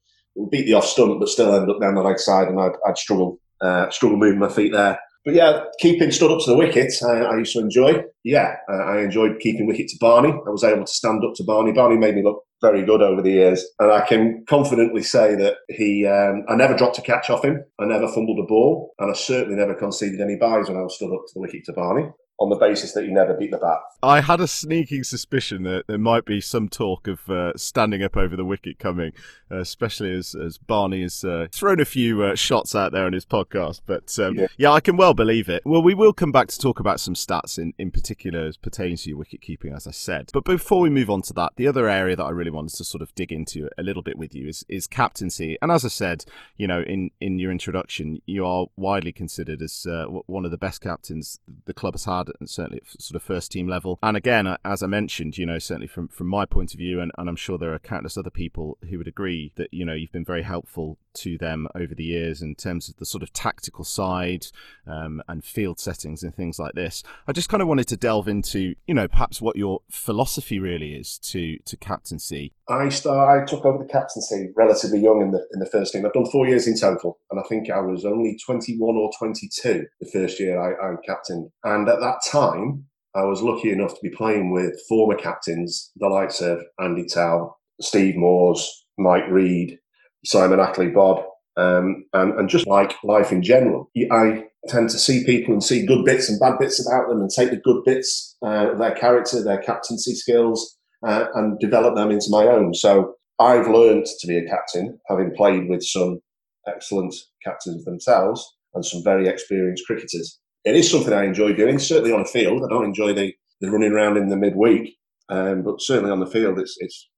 beat 0.50 0.64
the 0.64 0.74
off 0.74 0.86
stump 0.86 1.20
but 1.20 1.28
still 1.28 1.54
end 1.54 1.70
up 1.70 1.80
down 1.80 1.94
the 1.94 2.02
leg 2.02 2.18
side, 2.18 2.48
and 2.48 2.60
I'd, 2.60 2.72
I'd 2.86 2.98
struggle 2.98 3.38
uh, 3.60 3.90
struggle 3.90 4.18
moving 4.18 4.38
my 4.38 4.48
feet 4.48 4.72
there. 4.72 4.98
But 5.24 5.34
yeah, 5.34 5.64
keeping 5.78 6.10
stood 6.10 6.32
up 6.32 6.44
to 6.44 6.50
the 6.50 6.56
wicket, 6.56 6.92
I, 7.06 7.20
I 7.20 7.36
used 7.36 7.52
to 7.52 7.60
enjoy. 7.60 8.02
Yeah, 8.24 8.56
I 8.68 8.98
enjoyed 9.00 9.38
keeping 9.38 9.68
wicket 9.68 9.86
to 9.88 9.96
Barney. 10.00 10.30
I 10.32 10.50
was 10.50 10.64
able 10.64 10.84
to 10.84 10.92
stand 10.92 11.24
up 11.24 11.34
to 11.36 11.44
Barney. 11.44 11.70
Barney 11.70 11.96
made 11.96 12.16
me 12.16 12.24
look 12.24 12.42
very 12.60 12.84
good 12.84 13.02
over 13.02 13.22
the 13.22 13.30
years, 13.30 13.64
and 13.78 13.92
I 13.92 14.00
can 14.00 14.44
confidently 14.48 15.02
say 15.02 15.36
that 15.36 15.56
he. 15.68 16.06
Um, 16.06 16.44
I 16.48 16.56
never 16.56 16.76
dropped 16.76 16.98
a 16.98 17.02
catch 17.02 17.30
off 17.30 17.44
him. 17.44 17.62
I 17.78 17.84
never 17.84 18.08
fumbled 18.08 18.40
a 18.40 18.46
ball, 18.46 18.94
and 18.98 19.10
I 19.10 19.14
certainly 19.14 19.56
never 19.56 19.74
conceded 19.74 20.20
any 20.20 20.36
byes 20.36 20.68
when 20.68 20.78
I 20.78 20.82
was 20.82 20.96
stood 20.96 21.14
up 21.14 21.22
to 21.26 21.34
the 21.34 21.40
wicket 21.40 21.64
to 21.66 21.72
Barney 21.72 22.08
on 22.42 22.50
the 22.50 22.56
basis 22.56 22.92
that 22.92 23.04
you 23.04 23.12
never 23.12 23.34
beat 23.34 23.52
the 23.52 23.58
bat. 23.58 23.78
I 24.02 24.20
had 24.20 24.40
a 24.40 24.48
sneaking 24.48 25.04
suspicion 25.04 25.62
that 25.62 25.84
there 25.86 25.96
might 25.96 26.24
be 26.24 26.40
some 26.40 26.68
talk 26.68 27.06
of 27.06 27.30
uh, 27.30 27.52
standing 27.56 28.02
up 28.02 28.16
over 28.16 28.34
the 28.34 28.44
wicket 28.44 28.80
coming, 28.80 29.12
uh, 29.48 29.60
especially 29.60 30.12
as, 30.12 30.34
as 30.34 30.58
Barney 30.58 31.02
has 31.02 31.24
uh, 31.24 31.46
thrown 31.52 31.78
a 31.78 31.84
few 31.84 32.24
uh, 32.24 32.34
shots 32.34 32.74
out 32.74 32.90
there 32.90 33.06
on 33.06 33.12
his 33.12 33.24
podcast. 33.24 33.82
But 33.86 34.18
um, 34.18 34.34
yeah. 34.34 34.46
yeah. 34.56 34.72
I 34.72 34.80
can 34.80 34.96
well 34.96 35.14
believe 35.14 35.48
it. 35.48 35.62
Well, 35.64 35.82
we 35.82 35.94
will 35.94 36.12
come 36.12 36.32
back 36.32 36.48
to 36.48 36.58
talk 36.58 36.80
about 36.80 36.98
some 36.98 37.14
stats 37.14 37.58
in, 37.58 37.74
in 37.78 37.92
particular 37.92 38.46
as 38.46 38.56
pertains 38.56 39.04
to 39.04 39.10
your 39.10 39.18
wicket 39.18 39.40
keeping, 39.40 39.72
as 39.72 39.86
I 39.86 39.92
said. 39.92 40.30
But 40.32 40.44
before 40.44 40.80
we 40.80 40.90
move 40.90 41.08
on 41.08 41.22
to 41.22 41.32
that, 41.34 41.52
the 41.54 41.68
other 41.68 41.88
area 41.88 42.16
that 42.16 42.24
I 42.24 42.30
really 42.30 42.50
wanted 42.50 42.76
to 42.78 42.84
sort 42.84 43.02
of 43.02 43.14
dig 43.14 43.30
into 43.30 43.70
a 43.78 43.84
little 43.84 44.02
bit 44.02 44.18
with 44.18 44.34
you 44.34 44.48
is, 44.48 44.64
is 44.68 44.88
captaincy. 44.88 45.56
And 45.62 45.70
as 45.70 45.84
I 45.84 45.88
said, 45.88 46.24
you 46.56 46.66
know, 46.66 46.80
in, 46.80 47.12
in 47.20 47.38
your 47.38 47.52
introduction, 47.52 48.20
you 48.26 48.44
are 48.44 48.66
widely 48.76 49.12
considered 49.12 49.62
as 49.62 49.86
uh, 49.86 50.06
one 50.06 50.44
of 50.44 50.50
the 50.50 50.58
best 50.58 50.80
captains 50.80 51.38
the 51.66 51.74
club 51.74 51.94
has 51.94 52.04
had 52.04 52.31
certainly 52.44 52.82
sort 52.86 53.16
of 53.16 53.22
first 53.22 53.52
team 53.52 53.68
level. 53.68 53.98
And 54.02 54.16
again, 54.16 54.56
as 54.64 54.82
I 54.82 54.86
mentioned, 54.86 55.38
you 55.38 55.46
know, 55.46 55.58
certainly 55.58 55.86
from, 55.86 56.08
from 56.08 56.26
my 56.26 56.44
point 56.46 56.72
of 56.74 56.78
view, 56.78 57.00
and, 57.00 57.12
and 57.18 57.28
I'm 57.28 57.36
sure 57.36 57.58
there 57.58 57.74
are 57.74 57.78
countless 57.78 58.16
other 58.16 58.30
people 58.30 58.78
who 58.88 58.98
would 58.98 59.08
agree 59.08 59.52
that, 59.56 59.72
you 59.72 59.84
know, 59.84 59.94
you've 59.94 60.12
been 60.12 60.24
very 60.24 60.42
helpful 60.42 60.98
to 61.14 61.38
them 61.38 61.68
over 61.74 61.94
the 61.94 62.04
years 62.04 62.42
in 62.42 62.54
terms 62.54 62.88
of 62.88 62.96
the 62.96 63.06
sort 63.06 63.22
of 63.22 63.32
tactical 63.32 63.84
side 63.84 64.46
um, 64.86 65.22
and 65.28 65.44
field 65.44 65.78
settings 65.78 66.22
and 66.22 66.34
things 66.34 66.58
like 66.58 66.74
this. 66.74 67.02
I 67.26 67.32
just 67.32 67.48
kind 67.48 67.62
of 67.62 67.68
wanted 67.68 67.88
to 67.88 67.96
delve 67.96 68.28
into, 68.28 68.74
you 68.86 68.94
know, 68.94 69.08
perhaps 69.08 69.40
what 69.40 69.56
your 69.56 69.80
philosophy 69.90 70.58
really 70.58 70.94
is 70.94 71.18
to 71.18 71.58
to 71.58 71.76
captaincy. 71.76 72.52
I 72.68 72.88
start, 72.88 73.42
I 73.42 73.44
took 73.44 73.64
over 73.64 73.82
the 73.82 73.90
captaincy 73.90 74.50
relatively 74.56 75.00
young 75.00 75.20
in 75.20 75.30
the 75.30 75.46
in 75.52 75.60
the 75.60 75.66
first 75.66 75.92
team. 75.92 76.06
I've 76.06 76.12
done 76.12 76.26
four 76.26 76.46
years 76.46 76.66
in 76.66 76.78
total, 76.78 77.18
and 77.30 77.40
I 77.40 77.42
think 77.48 77.70
I 77.70 77.80
was 77.80 78.04
only 78.04 78.38
21 78.44 78.96
or 78.96 79.10
22 79.18 79.86
the 80.00 80.10
first 80.10 80.40
year 80.40 80.60
I, 80.60 80.92
I 80.92 80.96
captained. 81.04 81.50
And 81.64 81.88
at 81.88 82.00
that 82.00 82.20
time, 82.30 82.86
I 83.14 83.24
was 83.24 83.42
lucky 83.42 83.70
enough 83.70 83.94
to 83.94 84.00
be 84.02 84.10
playing 84.10 84.52
with 84.52 84.80
former 84.88 85.16
captains, 85.16 85.90
the 85.96 86.08
likes 86.08 86.40
of 86.40 86.62
Andy 86.80 87.06
Towell, 87.06 87.58
Steve 87.80 88.16
Moores, 88.16 88.86
Mike 88.98 89.28
Reid, 89.30 89.78
Simon 90.24 90.60
Ackley 90.60 90.88
Bob, 90.88 91.24
um, 91.56 92.04
and, 92.12 92.38
and 92.38 92.48
just 92.48 92.66
like 92.66 92.94
life 93.04 93.32
in 93.32 93.42
general. 93.42 93.90
I 94.10 94.44
tend 94.68 94.90
to 94.90 94.98
see 94.98 95.24
people 95.24 95.52
and 95.52 95.62
see 95.62 95.86
good 95.86 96.04
bits 96.04 96.28
and 96.28 96.38
bad 96.38 96.58
bits 96.58 96.84
about 96.84 97.08
them 97.08 97.20
and 97.20 97.30
take 97.30 97.50
the 97.50 97.56
good 97.56 97.82
bits, 97.84 98.36
uh, 98.42 98.74
their 98.74 98.94
character, 98.94 99.42
their 99.42 99.62
captaincy 99.62 100.14
skills, 100.14 100.78
uh, 101.06 101.26
and 101.34 101.58
develop 101.58 101.96
them 101.96 102.10
into 102.10 102.28
my 102.30 102.44
own. 102.44 102.74
So 102.74 103.14
I've 103.38 103.68
learned 103.68 104.06
to 104.06 104.26
be 104.26 104.38
a 104.38 104.48
captain, 104.48 104.98
having 105.08 105.34
played 105.34 105.68
with 105.68 105.82
some 105.82 106.20
excellent 106.68 107.14
captains 107.44 107.84
themselves 107.84 108.56
and 108.74 108.84
some 108.84 109.02
very 109.02 109.26
experienced 109.26 109.84
cricketers. 109.86 110.38
It 110.64 110.76
is 110.76 110.88
something 110.88 111.12
I 111.12 111.24
enjoy 111.24 111.54
doing, 111.54 111.78
certainly 111.80 112.12
on 112.12 112.20
a 112.20 112.24
field. 112.24 112.62
I 112.64 112.68
don't 112.68 112.84
enjoy 112.84 113.12
the, 113.14 113.34
the 113.60 113.70
running 113.70 113.92
around 113.92 114.16
in 114.16 114.28
the 114.28 114.36
midweek, 114.36 114.96
um, 115.28 115.64
but 115.64 115.82
certainly 115.82 116.12
on 116.12 116.20
the 116.20 116.26
field, 116.26 116.60
it's, 116.60 116.76
it's 116.78 117.08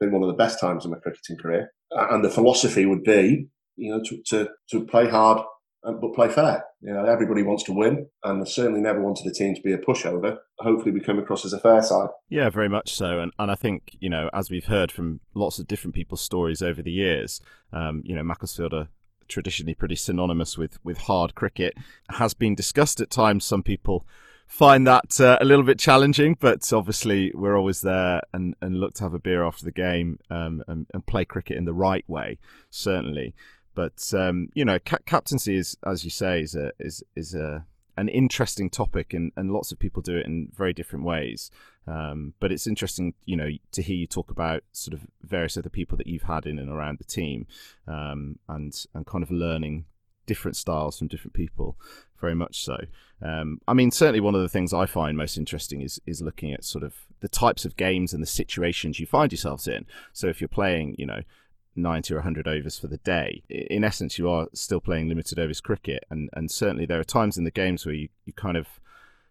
been 0.00 0.12
one 0.12 0.22
of 0.22 0.28
the 0.28 0.42
best 0.42 0.58
times 0.58 0.84
of 0.84 0.90
my 0.90 0.98
cricketing 0.98 1.36
career. 1.36 1.70
And 1.90 2.24
the 2.24 2.30
philosophy 2.30 2.86
would 2.86 3.04
be, 3.04 3.48
you 3.76 3.90
know, 3.90 4.02
to, 4.04 4.22
to, 4.28 4.50
to 4.70 4.84
play 4.86 5.08
hard 5.08 5.42
but 5.94 6.14
play 6.14 6.28
fair. 6.28 6.64
You 6.80 6.92
know, 6.92 7.04
everybody 7.04 7.42
wants 7.42 7.62
to 7.64 7.72
win, 7.72 8.06
and 8.24 8.46
certainly 8.48 8.80
never 8.80 9.00
wanted 9.00 9.24
the 9.24 9.32
team 9.32 9.54
to 9.54 9.60
be 9.62 9.72
a 9.72 9.78
pushover. 9.78 10.38
Hopefully, 10.58 10.90
we 10.90 11.00
come 11.00 11.18
across 11.18 11.44
as 11.44 11.52
a 11.52 11.60
fair 11.60 11.82
side. 11.82 12.08
Yeah, 12.28 12.50
very 12.50 12.68
much 12.68 12.94
so. 12.94 13.20
And 13.20 13.32
and 13.38 13.50
I 13.50 13.54
think 13.54 13.96
you 14.00 14.08
know, 14.08 14.28
as 14.32 14.50
we've 14.50 14.66
heard 14.66 14.90
from 14.90 15.20
lots 15.34 15.58
of 15.58 15.66
different 15.66 15.94
people's 15.94 16.20
stories 16.20 16.62
over 16.62 16.82
the 16.82 16.92
years, 16.92 17.40
um, 17.72 18.02
you 18.04 18.14
know, 18.14 18.22
Macclesfield 18.22 18.74
are 18.74 18.88
traditionally 19.28 19.74
pretty 19.74 19.96
synonymous 19.96 20.58
with 20.58 20.78
with 20.84 20.98
hard 20.98 21.34
cricket. 21.34 21.74
Has 22.10 22.34
been 22.34 22.54
discussed 22.54 23.00
at 23.00 23.10
times. 23.10 23.44
Some 23.44 23.62
people 23.62 24.06
find 24.46 24.86
that 24.86 25.20
uh, 25.20 25.38
a 25.40 25.44
little 25.44 25.64
bit 25.64 25.78
challenging, 25.78 26.36
but 26.38 26.72
obviously 26.72 27.32
we're 27.34 27.56
always 27.56 27.80
there 27.80 28.22
and, 28.32 28.54
and 28.60 28.78
look 28.80 28.94
to 28.94 29.04
have 29.04 29.14
a 29.14 29.18
beer 29.18 29.44
after 29.44 29.64
the 29.64 29.72
game 29.72 30.18
um, 30.30 30.62
and, 30.68 30.86
and 30.94 31.06
play 31.06 31.24
cricket 31.24 31.56
in 31.56 31.64
the 31.64 31.74
right 31.74 32.04
way, 32.08 32.38
certainly. 32.70 33.34
But 33.74 34.12
um, 34.14 34.48
you 34.54 34.64
know, 34.64 34.78
ca- 34.78 35.04
captaincy 35.04 35.56
is, 35.56 35.76
as 35.84 36.02
you 36.02 36.10
say, 36.10 36.40
is 36.40 36.54
a 36.54 36.72
is 36.78 37.04
is 37.14 37.34
a 37.34 37.66
an 37.98 38.08
interesting 38.08 38.70
topic, 38.70 39.12
and, 39.12 39.32
and 39.36 39.52
lots 39.52 39.70
of 39.70 39.78
people 39.78 40.00
do 40.02 40.16
it 40.16 40.26
in 40.26 40.48
very 40.54 40.72
different 40.72 41.04
ways. 41.04 41.50
Um, 41.86 42.32
but 42.40 42.50
it's 42.50 42.66
interesting, 42.66 43.14
you 43.26 43.36
know, 43.36 43.50
to 43.72 43.82
hear 43.82 43.96
you 43.96 44.06
talk 44.06 44.30
about 44.30 44.64
sort 44.72 44.94
of 44.94 45.06
various 45.22 45.56
other 45.56 45.68
people 45.68 45.96
that 45.98 46.06
you've 46.06 46.22
had 46.22 46.46
in 46.46 46.58
and 46.58 46.70
around 46.70 46.98
the 46.98 47.04
team, 47.04 47.46
um, 47.86 48.38
and 48.48 48.74
and 48.94 49.06
kind 49.06 49.22
of 49.22 49.30
learning 49.30 49.84
different 50.26 50.56
styles 50.56 50.98
from 50.98 51.08
different 51.08 51.34
people 51.34 51.76
very 52.20 52.34
much 52.34 52.64
so. 52.64 52.76
Um, 53.22 53.60
i 53.66 53.72
mean 53.72 53.90
certainly 53.90 54.20
one 54.20 54.34
of 54.34 54.42
the 54.42 54.48
things 54.48 54.74
i 54.74 54.84
find 54.84 55.16
most 55.16 55.38
interesting 55.38 55.80
is 55.80 55.98
is 56.04 56.20
looking 56.20 56.52
at 56.52 56.64
sort 56.64 56.84
of 56.84 57.06
the 57.20 57.28
types 57.28 57.64
of 57.64 57.76
games 57.76 58.12
and 58.12 58.22
the 58.22 58.26
situations 58.26 59.00
you 59.00 59.06
find 59.06 59.32
yourselves 59.32 59.66
in. 59.66 59.86
So 60.12 60.26
if 60.28 60.40
you're 60.40 60.48
playing 60.48 60.96
you 60.98 61.06
know 61.06 61.22
90 61.74 62.14
or 62.14 62.18
100 62.18 62.48
overs 62.48 62.78
for 62.78 62.86
the 62.86 62.96
day 62.98 63.42
in 63.48 63.84
essence 63.84 64.18
you 64.18 64.30
are 64.30 64.48
still 64.54 64.80
playing 64.80 65.08
limited 65.08 65.38
overs 65.38 65.60
cricket. 65.60 66.04
And 66.10 66.30
and 66.34 66.50
certainly 66.50 66.86
there 66.86 67.00
are 67.00 67.04
times 67.04 67.38
in 67.38 67.44
the 67.44 67.50
games 67.50 67.84
where 67.84 67.94
you, 67.94 68.08
you 68.24 68.32
kind 68.32 68.56
of 68.56 68.66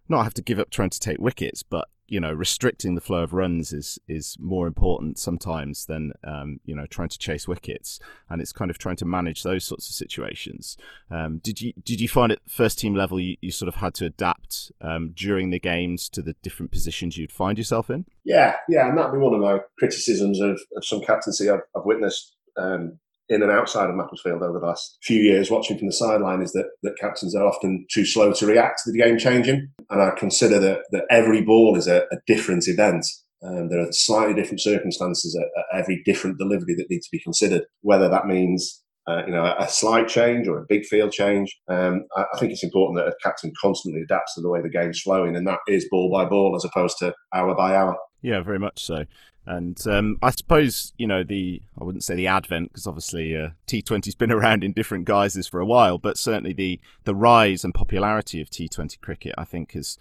not 0.10 0.24
have 0.24 0.34
to 0.36 0.42
give 0.42 0.60
up 0.60 0.70
trying 0.70 0.92
to 0.92 1.00
take 1.00 1.20
wickets 1.20 1.64
but 1.64 1.88
you 2.08 2.20
know 2.20 2.32
restricting 2.32 2.96
the 2.96 3.02
flow 3.02 3.24
of 3.24 3.34
runs 3.34 3.74
is 3.74 4.00
is 4.08 4.38
more 4.40 4.68
important 4.68 5.18
sometimes 5.18 5.86
than 5.86 6.14
um, 6.24 6.60
you 6.66 6.76
know 6.76 6.86
trying 6.86 7.10
to 7.10 7.18
chase 7.18 7.48
wickets, 7.48 8.00
and 8.30 8.42
it's 8.42 8.52
kind 8.52 8.72
of 8.72 8.78
trying 8.78 8.96
to 8.98 9.06
manage 9.06 9.44
those 9.44 9.66
sorts 9.66 9.88
of 9.88 9.96
situations. 9.96 10.78
Um, 11.10 11.40
did 11.40 11.62
you 11.62 11.74
did 11.84 12.00
you 12.00 12.08
find 12.08 12.32
at 12.32 12.40
first 12.48 12.80
team 12.80 12.96
level 12.96 13.20
you, 13.20 13.38
you 13.42 13.52
sort 13.52 13.70
of 13.70 13.76
had 13.76 13.94
to 13.96 14.06
adapt 14.06 14.72
um, 14.82 15.14
during 15.16 15.50
the 15.50 15.60
games 15.60 16.10
to 16.10 16.22
the 16.22 16.36
different 16.42 16.72
positions 16.72 17.18
you'd 17.18 17.32
find 17.32 17.58
yourself 17.58 17.90
in? 17.90 18.06
Yeah, 18.24 18.56
yeah, 18.70 18.88
and 18.88 18.98
that'd 18.98 19.14
be 19.14 19.20
one 19.20 19.34
of 19.34 19.42
my 19.42 19.60
criticisms 19.78 20.40
of, 20.40 20.60
of 20.76 20.86
some 20.86 21.02
captaincy 21.02 21.50
I've, 21.50 21.62
I've 21.76 21.86
witnessed 21.86 22.36
um, 22.58 23.00
in 23.30 23.42
and 23.42 23.52
outside 23.52 23.90
of 23.90 23.96
Macclesfield 23.96 24.44
over 24.44 24.60
the 24.60 24.66
last 24.66 24.98
few 25.02 25.20
years, 25.20 25.50
watching 25.50 25.78
from 25.78 25.88
the 25.88 25.94
sideline, 25.94 26.42
is 26.42 26.52
that, 26.54 26.68
that 26.84 26.98
captains 27.00 27.36
are 27.36 27.46
often 27.46 27.86
too 27.92 28.06
slow 28.06 28.32
to 28.34 28.46
react 28.46 28.82
to 28.84 28.92
the 28.92 29.00
game 29.00 29.18
changing. 29.18 29.70
And 29.90 30.02
I 30.02 30.12
consider 30.12 30.60
that, 30.60 30.82
that 30.92 31.06
every 31.10 31.42
ball 31.42 31.76
is 31.76 31.88
a, 31.88 32.04
a 32.12 32.18
different 32.28 32.68
event. 32.68 33.06
Um, 33.44 33.70
there 33.70 33.80
are 33.80 33.92
slightly 33.92 34.34
different 34.34 34.62
circumstances 34.62 35.36
at, 35.36 35.48
at, 35.58 35.82
every 35.82 36.02
different 36.04 36.38
delivery 36.38 36.76
that 36.76 36.90
need 36.90 37.02
to 37.02 37.12
be 37.12 37.20
considered, 37.20 37.64
whether 37.82 38.10
that 38.10 38.28
means 38.28 38.82
uh, 39.08 39.22
you 39.26 39.32
know 39.32 39.54
a, 39.60 39.68
slight 39.68 40.08
change 40.08 40.48
or 40.48 40.58
a 40.58 40.66
big 40.68 40.84
field 40.86 41.12
change. 41.12 41.56
Um, 41.68 42.06
I, 42.16 42.24
I, 42.34 42.40
think 42.40 42.52
it's 42.52 42.64
important 42.64 42.98
that 42.98 43.08
a 43.08 43.14
captain 43.22 43.54
constantly 43.62 44.02
adapts 44.02 44.34
to 44.34 44.42
the 44.42 44.50
way 44.50 44.62
the 44.62 44.70
game's 44.70 45.02
flowing, 45.02 45.36
and 45.36 45.46
that 45.48 45.60
is 45.68 45.88
ball 45.92 46.12
by 46.12 46.26
ball 46.26 46.56
as 46.56 46.66
opposed 46.66 46.98
to 47.00 47.14
hour 47.34 47.54
by 47.54 47.76
hour. 47.76 47.96
Yeah, 48.24 48.42
very 48.42 48.58
much 48.58 48.84
so. 48.84 49.06
And 49.48 49.80
um, 49.88 50.18
I 50.22 50.32
suppose 50.32 50.94
you 50.98 51.08
know 51.08 51.24
the 51.24 51.62
I 51.80 51.84
wouldn't 51.84 52.04
say 52.04 52.16
the 52.16 52.28
advent 52.28 52.72
because 52.72 52.88
obviously 52.88 53.36
uh, 53.36 53.50
T20's 53.68 54.16
been 54.16 54.32
around 54.34 54.64
in 54.64 54.74
different 54.74 55.06
guises 55.06 55.48
for 55.48 55.60
a 55.60 55.66
while, 55.66 55.98
but 55.98 56.18
certainly 56.18 56.54
the 56.54 56.80
the 57.04 57.16
rise 57.16 57.64
and 57.64 57.74
popularity 57.74 58.42
of 58.42 58.50
T20 58.50 59.00
cricket 59.02 59.36
I 59.38 59.46
think 59.46 59.74
has 59.74 59.98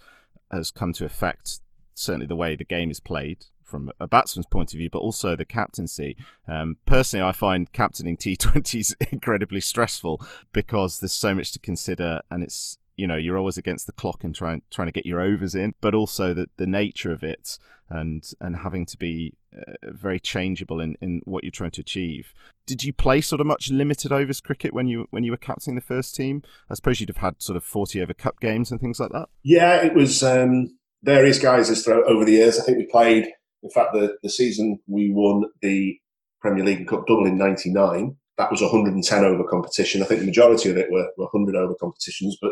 has 0.51 0.71
come 0.71 0.93
to 0.93 1.05
affect 1.05 1.59
certainly 1.93 2.27
the 2.27 2.35
way 2.35 2.55
the 2.55 2.63
game 2.63 2.91
is 2.91 2.99
played 2.99 3.45
from 3.63 3.91
a 3.99 4.07
batsman's 4.07 4.45
point 4.45 4.73
of 4.73 4.77
view, 4.77 4.89
but 4.89 4.99
also 4.99 5.35
the 5.35 5.43
captaincy. 5.43 6.15
Um, 6.47 6.77
personally, 6.85 7.25
I 7.25 7.31
find 7.31 7.71
captaining 7.73 8.17
T20s 8.17 8.93
incredibly 9.11 9.59
stressful 9.59 10.25
because 10.53 10.99
there's 10.99 11.13
so 11.13 11.33
much 11.33 11.51
to 11.53 11.59
consider, 11.59 12.21
and 12.31 12.43
it's 12.43 12.77
you 12.95 13.07
know 13.07 13.15
you're 13.15 13.37
always 13.37 13.57
against 13.57 13.87
the 13.87 13.91
clock 13.91 14.23
and 14.23 14.33
trying 14.33 14.61
trying 14.71 14.87
to 14.87 14.91
get 14.91 15.05
your 15.05 15.19
overs 15.19 15.55
in, 15.55 15.73
but 15.81 15.93
also 15.93 16.33
the 16.33 16.49
the 16.57 16.67
nature 16.67 17.11
of 17.11 17.23
it 17.23 17.57
and 17.89 18.31
and 18.41 18.57
having 18.57 18.85
to 18.85 18.97
be 18.97 19.33
uh, 19.55 19.73
very 19.83 20.19
changeable 20.19 20.79
in, 20.79 20.95
in 21.01 21.21
what 21.25 21.43
you're 21.43 21.51
trying 21.51 21.71
to 21.71 21.81
achieve. 21.81 22.33
Did 22.65 22.83
you 22.83 22.93
play 22.93 23.21
sort 23.21 23.41
of 23.41 23.47
much 23.47 23.69
limited 23.69 24.11
overs 24.11 24.41
cricket 24.41 24.73
when 24.73 24.87
you 24.87 25.07
when 25.11 25.23
you 25.23 25.31
were 25.31 25.37
captaining 25.37 25.75
the 25.75 25.81
first 25.81 26.15
team? 26.15 26.43
I 26.69 26.73
suppose 26.73 26.99
you'd 26.99 27.09
have 27.09 27.17
had 27.17 27.41
sort 27.41 27.57
of 27.57 27.63
40 27.63 28.01
over 28.01 28.13
cup 28.13 28.39
games 28.39 28.71
and 28.71 28.79
things 28.79 28.99
like 28.99 29.11
that. 29.11 29.29
Yeah, 29.43 29.83
it 29.83 29.93
was 29.93 30.23
um, 30.23 30.77
various 31.03 31.39
guys 31.39 31.87
over 31.87 32.25
the 32.25 32.31
years. 32.31 32.59
I 32.59 32.63
think 32.63 32.77
we 32.77 32.87
played. 32.87 33.27
In 33.63 33.69
fact, 33.69 33.93
the 33.93 34.17
the 34.23 34.29
season 34.29 34.79
we 34.87 35.11
won 35.11 35.45
the 35.61 35.97
Premier 36.41 36.63
League 36.63 36.87
Cup 36.87 37.07
double 37.07 37.25
in 37.25 37.37
'99. 37.37 38.17
That 38.37 38.51
was 38.51 38.61
110 38.61 39.23
over 39.23 39.45
competition. 39.45 40.01
I 40.03 40.05
think 40.05 40.19
the 40.19 40.25
majority 40.25 40.69
of 40.69 40.75
it 40.75 40.91
were, 40.91 41.09
were 41.17 41.29
100 41.31 41.55
over 41.55 41.73
competitions, 41.79 42.37
but 42.41 42.51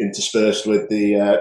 interspersed 0.00 0.66
with 0.66 0.88
the 0.88 1.14
uh, 1.14 1.36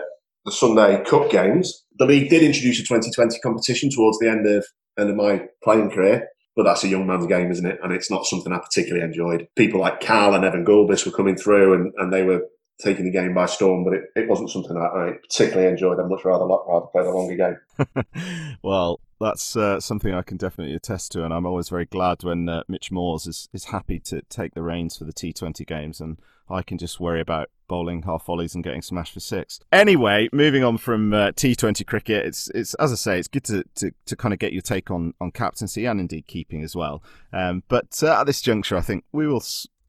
the 0.46 0.52
Sunday 0.52 1.04
Cup 1.04 1.30
games. 1.30 1.84
The 1.98 2.06
league 2.06 2.30
did 2.30 2.44
introduce 2.44 2.80
a 2.80 2.84
2020 2.84 3.40
competition 3.40 3.90
towards 3.90 4.20
the 4.20 4.30
end 4.30 4.48
of 4.48 4.66
end 4.98 5.10
of 5.10 5.16
my 5.16 5.42
playing 5.64 5.92
career, 5.92 6.30
but 6.56 6.64
that's 6.64 6.84
a 6.84 6.88
young 6.88 7.06
man's 7.06 7.28
game, 7.28 7.52
isn't 7.52 7.66
it? 7.66 7.80
And 7.84 7.92
it's 7.92 8.10
not 8.10 8.26
something 8.26 8.54
I 8.54 8.60
particularly 8.60 9.06
enjoyed. 9.06 9.48
People 9.56 9.82
like 9.82 10.00
Carl 10.00 10.34
and 10.34 10.46
Evan 10.46 10.66
Gulbis 10.66 11.06
were 11.06 11.12
coming 11.12 11.36
through 11.36 11.74
and, 11.74 11.94
and 11.98 12.14
they 12.14 12.24
were 12.24 12.42
taking 12.82 13.06
the 13.06 13.12
game 13.12 13.34
by 13.34 13.46
storm, 13.46 13.84
but 13.84 13.94
it, 13.94 14.04
it 14.16 14.30
wasn't 14.30 14.50
something 14.50 14.78
I, 14.78 15.14
particularly 15.22 15.70
enjoyed. 15.70 16.00
I'd 16.00 16.10
much 16.10 16.26
rather 16.26 16.46
rather 16.46 16.88
play 16.88 17.04
the 17.04 17.12
longer 17.12 17.36
game. 17.36 18.56
well, 18.64 19.00
that's 19.20 19.56
uh, 19.56 19.80
something 19.80 20.14
I 20.14 20.22
can 20.22 20.38
definitely 20.38 20.76
attest 20.76 21.12
to, 21.14 21.24
and 21.24 21.34
I'm 21.34 21.46
always 21.46 21.70
very 21.70 21.86
glad 21.86 22.24
when 22.24 22.50
uh, 22.50 22.64
Mitch 22.68 22.92
Moores 22.92 23.28
is, 23.28 23.50
is 23.54 23.66
happy 23.66 24.00
to 24.02 24.22
take 24.24 24.54
the 24.54 24.62
reins 24.62 24.98
for 24.98 25.06
the 25.06 25.14
T20 25.14 25.66
games, 25.66 26.02
and 26.02 26.18
I 26.50 26.62
can 26.62 26.78
just 26.78 27.00
worry 27.00 27.22
about 27.22 27.50
bowling 27.68 28.04
half 28.04 28.26
volleys 28.26 28.54
and 28.54 28.64
getting 28.64 28.82
smashed 28.82 29.14
for 29.14 29.20
six. 29.20 29.60
Anyway, 29.72 30.30
moving 30.32 30.64
on 30.64 30.78
from 30.78 31.14
uh, 31.14 31.32
T20 31.32 31.86
cricket, 31.86 32.26
it's 32.26 32.50
it's 32.50 32.74
as 32.76 32.92
I 32.92 32.96
say, 32.96 33.20
it's 33.20 33.28
good 33.28 33.44
to, 33.46 33.64
to, 33.76 33.92
to 34.06 34.16
kind 34.16 34.34
of 34.34 34.40
get 34.40 34.54
your 34.54 34.62
take 34.62 34.92
on, 34.92 35.14
on 35.20 35.32
captaincy 35.32 35.86
and 35.86 36.00
indeed 36.00 36.28
keeping 36.28 36.64
as 36.64 36.76
well. 36.76 37.02
Um, 37.34 37.64
but 37.68 38.02
uh, 38.04 38.20
at 38.22 38.26
this 38.26 38.42
juncture, 38.42 38.78
I 38.78 38.82
think 38.82 39.04
we 39.12 39.28
will 39.28 39.44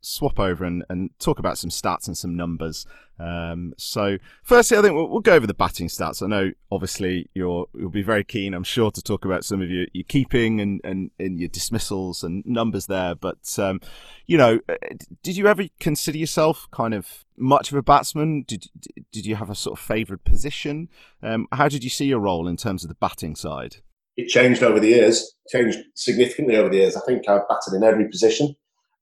swap 0.06 0.38
over 0.38 0.64
and, 0.64 0.84
and 0.88 1.10
talk 1.18 1.38
about 1.38 1.58
some 1.58 1.70
stats 1.70 2.06
and 2.06 2.16
some 2.16 2.36
numbers. 2.36 2.86
Um, 3.18 3.74
so, 3.78 4.18
firstly, 4.42 4.76
I 4.76 4.82
think 4.82 4.94
we'll, 4.94 5.08
we'll, 5.08 5.20
go 5.20 5.34
over 5.34 5.46
the 5.46 5.54
batting 5.54 5.88
stats. 5.88 6.22
I 6.22 6.26
know, 6.26 6.52
obviously, 6.70 7.30
you're 7.34 7.66
you'll 7.74 7.90
be 7.90 8.02
very 8.02 8.24
keen, 8.24 8.52
I'm 8.54 8.64
sure, 8.64 8.90
to 8.90 9.02
talk 9.02 9.24
about 9.24 9.44
some 9.44 9.62
of 9.62 9.70
your, 9.70 9.86
your 9.92 10.04
keeping 10.04 10.60
and, 10.60 10.80
and, 10.84 11.10
and 11.18 11.40
your 11.40 11.48
dismissals 11.48 12.22
and 12.22 12.44
numbers 12.44 12.86
there. 12.86 13.14
But 13.14 13.58
um, 13.58 13.80
you 14.26 14.36
know, 14.36 14.60
uh, 14.68 14.74
did 15.22 15.36
you 15.36 15.46
ever 15.46 15.64
consider 15.80 16.18
yourself 16.18 16.68
kind 16.70 16.94
of 16.94 17.24
much 17.36 17.72
of 17.72 17.78
a 17.78 17.82
batsman? 17.82 18.44
Did 18.46 18.66
did 19.12 19.24
you 19.24 19.36
have 19.36 19.50
a 19.50 19.54
sort 19.54 19.78
of 19.78 19.84
favoured 19.84 20.24
position? 20.24 20.88
Um, 21.22 21.46
how 21.52 21.68
did 21.68 21.84
you 21.84 21.90
see 21.90 22.06
your 22.06 22.20
role 22.20 22.46
in 22.46 22.56
terms 22.56 22.84
of 22.84 22.88
the 22.88 22.96
batting 22.96 23.34
side? 23.34 23.76
It 24.16 24.28
changed 24.28 24.62
over 24.62 24.80
the 24.80 24.88
years. 24.88 25.34
Changed 25.48 25.78
significantly 25.94 26.56
over 26.56 26.68
the 26.68 26.78
years. 26.78 26.96
I 26.96 27.00
think 27.06 27.28
I've 27.28 27.48
batted 27.48 27.74
in 27.74 27.82
every 27.82 28.08
position 28.08 28.56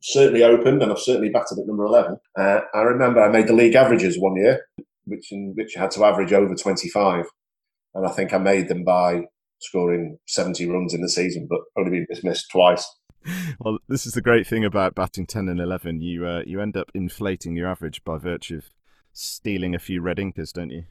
certainly 0.05 0.43
opened, 0.43 0.83
and 0.83 0.93
I've 0.93 0.99
certainly 0.99 1.31
batted 1.31 1.59
at 1.59 1.67
number 1.67 1.85
11. 1.85 2.19
Uh, 2.39 2.61
I 2.75 2.81
remember 2.83 3.23
I 3.23 3.31
made 3.31 3.49
the 3.49 3.55
league 3.55 3.75
averages 3.75 4.21
one 4.21 4.37
year, 4.37 4.61
which 5.07 5.33
in 5.33 5.55
which 5.57 5.77
I 5.77 5.81
had 5.81 5.91
to 5.93 6.05
average 6.05 6.33
over 6.33 6.55
25. 6.55 7.25
And 7.95 8.07
I 8.07 8.11
think 8.11 8.33
I 8.33 8.39
made 8.39 8.69
them 8.69 8.85
by 8.85 9.23
scoring 9.61 10.19
70 10.27 10.67
runs 10.69 10.95
in 10.95 11.01
the 11.01 11.09
season, 11.09 11.47
but 11.49 11.61
only 11.77 11.91
being 11.91 12.07
dismissed 12.11 12.51
twice. 12.53 12.87
Well, 13.59 13.79
this 13.89 14.05
is 14.05 14.13
the 14.13 14.21
great 14.21 14.47
thing 14.47 14.67
about 14.67 14.95
batting 14.95 15.27
10 15.27 15.49
and 15.49 15.59
11. 15.59 16.03
You 16.03 16.27
uh, 16.27 16.43
you 16.47 16.61
end 16.61 16.77
up 16.77 16.91
inflating 16.95 17.57
your 17.57 17.69
average 17.69 18.05
by 18.05 18.19
virtue 18.19 18.59
of 18.59 18.65
stealing 19.15 19.75
a 19.75 19.79
few 19.79 20.03
red 20.03 20.19
inkers, 20.19 20.53
don't 20.53 20.71
you? 20.71 20.85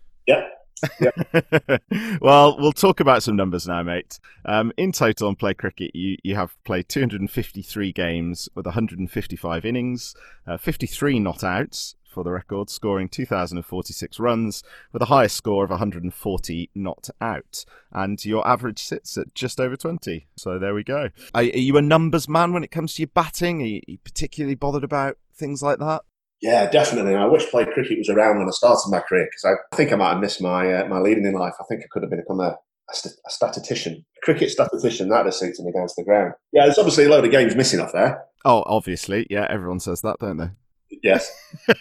Yeah, 1.00 1.78
well, 2.22 2.58
we'll 2.60 2.72
talk 2.72 3.00
about 3.00 3.24
some 3.24 3.36
numbers 3.36 3.68
now, 3.68 3.84
mate. 3.84 4.20
Um, 4.46 4.72
in 4.78 4.92
total 4.92 5.30
on 5.30 5.36
Play 5.36 5.54
Cricket, 5.54 5.92
you, 5.96 6.18
you 6.24 6.36
have 6.36 6.56
played 6.64 6.90
253 6.90 7.92
games 7.92 8.50
with 8.56 8.66
155 8.66 9.66
innings, 9.66 10.16
uh, 10.48 10.58
53 10.58 11.20
not 11.20 11.44
outs 11.44 11.96
for 12.14 12.24
the 12.24 12.32
record, 12.32 12.70
scoring 12.70 13.10
2,046 13.10 14.20
runs 14.20 14.64
with 14.92 15.02
a 15.02 15.06
highest 15.06 15.36
score 15.36 15.64
of 15.64 15.72
140 15.72 16.70
not 16.76 17.10
out. 17.20 17.66
And 17.92 18.24
your 18.24 18.48
average 18.48 18.80
sits 18.80 19.18
at 19.18 19.34
just 19.34 19.60
over 19.60 19.76
20. 19.76 20.28
So 20.38 20.60
there 20.60 20.76
we 20.76 20.84
go. 20.84 21.10
Are, 21.34 21.42
are 21.42 21.44
you 21.44 21.76
a 21.78 21.82
numbers 21.82 22.30
man 22.30 22.54
when 22.54 22.64
it 22.64 22.72
comes 22.72 22.94
to 22.94 23.02
your 23.02 23.10
batting? 23.14 23.62
Are 23.62 23.66
you, 23.66 23.78
are 23.88 23.92
you 23.92 23.98
particularly 23.98 24.56
bothered 24.56 24.84
about 24.84 25.18
things 25.36 25.64
like 25.64 25.80
that? 25.80 26.04
Yeah, 26.44 26.70
definitely. 26.70 27.16
I 27.16 27.26
wish 27.26 27.50
play 27.50 27.64
cricket 27.64 27.98
was 27.98 28.10
around 28.10 28.38
when 28.38 28.50
I 28.50 28.52
started 28.52 28.90
my 28.90 29.00
career 29.00 29.30
because 29.32 29.46
I 29.46 29.76
think 29.78 29.94
I 29.94 29.96
might 29.96 30.12
have 30.12 30.20
missed 30.20 30.42
my 30.42 30.74
uh, 30.74 30.86
my 30.90 31.00
leading 31.00 31.26
in 31.26 31.32
life. 31.34 31.54
I 31.58 31.64
think 31.70 31.84
I 31.84 31.88
could 31.90 32.04
have 32.04 32.12
become 32.12 32.42
a, 32.42 32.58
a, 32.92 32.94
st- 32.94 33.16
a 33.26 33.30
statistician, 33.30 34.06
a 34.18 34.26
cricket 34.26 34.50
statistician. 34.52 35.08
That 35.08 35.26
has 35.26 35.40
suited 35.40 35.64
me 35.64 35.72
down 35.72 35.88
to 35.88 35.94
the 35.96 36.04
ground. 36.04 36.34
Yeah, 36.52 36.66
there's 36.66 36.78
obviously 36.78 37.06
a 37.06 37.10
load 37.10 37.24
of 37.24 37.32
games 37.32 37.56
missing 37.56 37.80
off 37.80 37.94
there. 37.94 38.26
Oh, 38.44 38.62
obviously, 38.66 39.26
yeah. 39.30 39.48
Everyone 39.50 39.80
says 39.80 40.02
that, 40.02 40.18
don't 40.20 40.36
they? 40.36 40.50
Yes. 41.02 41.32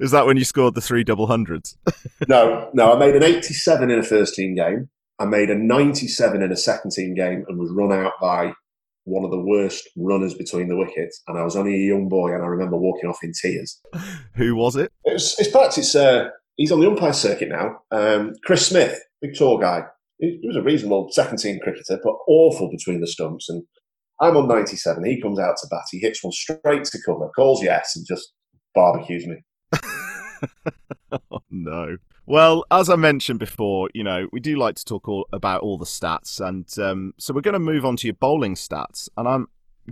Is 0.00 0.10
that 0.10 0.26
when 0.26 0.36
you 0.36 0.44
scored 0.44 0.74
the 0.74 0.80
three 0.80 1.04
double 1.04 1.28
hundreds? 1.28 1.76
no, 2.28 2.68
no. 2.74 2.92
I 2.92 2.98
made 2.98 3.14
an 3.14 3.22
87 3.22 3.92
in 3.92 3.98
a 4.00 4.02
first 4.02 4.34
team 4.34 4.56
game. 4.56 4.88
I 5.20 5.24
made 5.24 5.50
a 5.50 5.54
97 5.54 6.42
in 6.42 6.50
a 6.50 6.56
second 6.56 6.90
team 6.90 7.14
game 7.14 7.44
and 7.48 7.58
was 7.58 7.70
run 7.70 7.92
out 7.92 8.14
by 8.20 8.54
one 9.06 9.24
of 9.24 9.30
the 9.30 9.40
worst 9.40 9.88
runners 9.96 10.34
between 10.34 10.68
the 10.68 10.76
wickets, 10.76 11.22
and 11.28 11.38
I 11.38 11.44
was 11.44 11.56
only 11.56 11.74
a 11.74 11.86
young 11.86 12.08
boy, 12.08 12.34
and 12.34 12.42
I 12.42 12.46
remember 12.46 12.76
walking 12.76 13.08
off 13.08 13.22
in 13.22 13.32
tears. 13.32 13.80
Who 14.34 14.54
was 14.56 14.76
it? 14.76 14.92
it 15.04 15.14
was, 15.14 15.36
it's 15.38 15.50
perhaps 15.50 15.78
it's 15.78 15.94
uh, 15.94 16.28
he's 16.56 16.72
on 16.72 16.80
the 16.80 16.88
umpire 16.88 17.12
circuit 17.12 17.48
now. 17.48 17.78
Um, 17.92 18.34
Chris 18.44 18.66
Smith, 18.66 19.00
big 19.22 19.38
tall 19.38 19.58
guy. 19.58 19.84
He, 20.18 20.38
he 20.42 20.48
was 20.48 20.56
a 20.56 20.62
reasonable 20.62 21.08
second 21.12 21.38
team 21.38 21.60
cricketer, 21.62 22.00
but 22.02 22.14
awful 22.26 22.70
between 22.70 23.00
the 23.00 23.06
stumps. 23.06 23.48
And 23.48 23.62
I'm 24.20 24.36
on 24.36 24.48
97. 24.48 25.04
He 25.04 25.20
comes 25.20 25.38
out 25.38 25.56
to 25.58 25.68
bat. 25.70 25.84
He 25.90 25.98
hits 25.98 26.24
one 26.24 26.32
straight 26.32 26.84
to 26.84 26.98
cover, 27.04 27.28
calls 27.36 27.62
yes, 27.62 27.94
and 27.94 28.04
just 28.06 28.32
barbecues 28.74 29.26
me. 29.26 29.36
Oh, 31.12 31.40
no. 31.50 31.96
Well, 32.26 32.64
as 32.72 32.90
I 32.90 32.96
mentioned 32.96 33.38
before, 33.38 33.88
you 33.94 34.02
know, 34.02 34.28
we 34.32 34.40
do 34.40 34.56
like 34.56 34.74
to 34.76 34.84
talk 34.84 35.08
all 35.08 35.28
about 35.32 35.62
all 35.62 35.78
the 35.78 35.84
stats. 35.84 36.40
And 36.44 36.66
um, 36.78 37.14
so 37.18 37.32
we're 37.32 37.40
going 37.40 37.52
to 37.54 37.60
move 37.60 37.84
on 37.84 37.96
to 37.98 38.06
your 38.06 38.14
bowling 38.14 38.56
stats. 38.56 39.08
And 39.16 39.28
I'm 39.28 39.48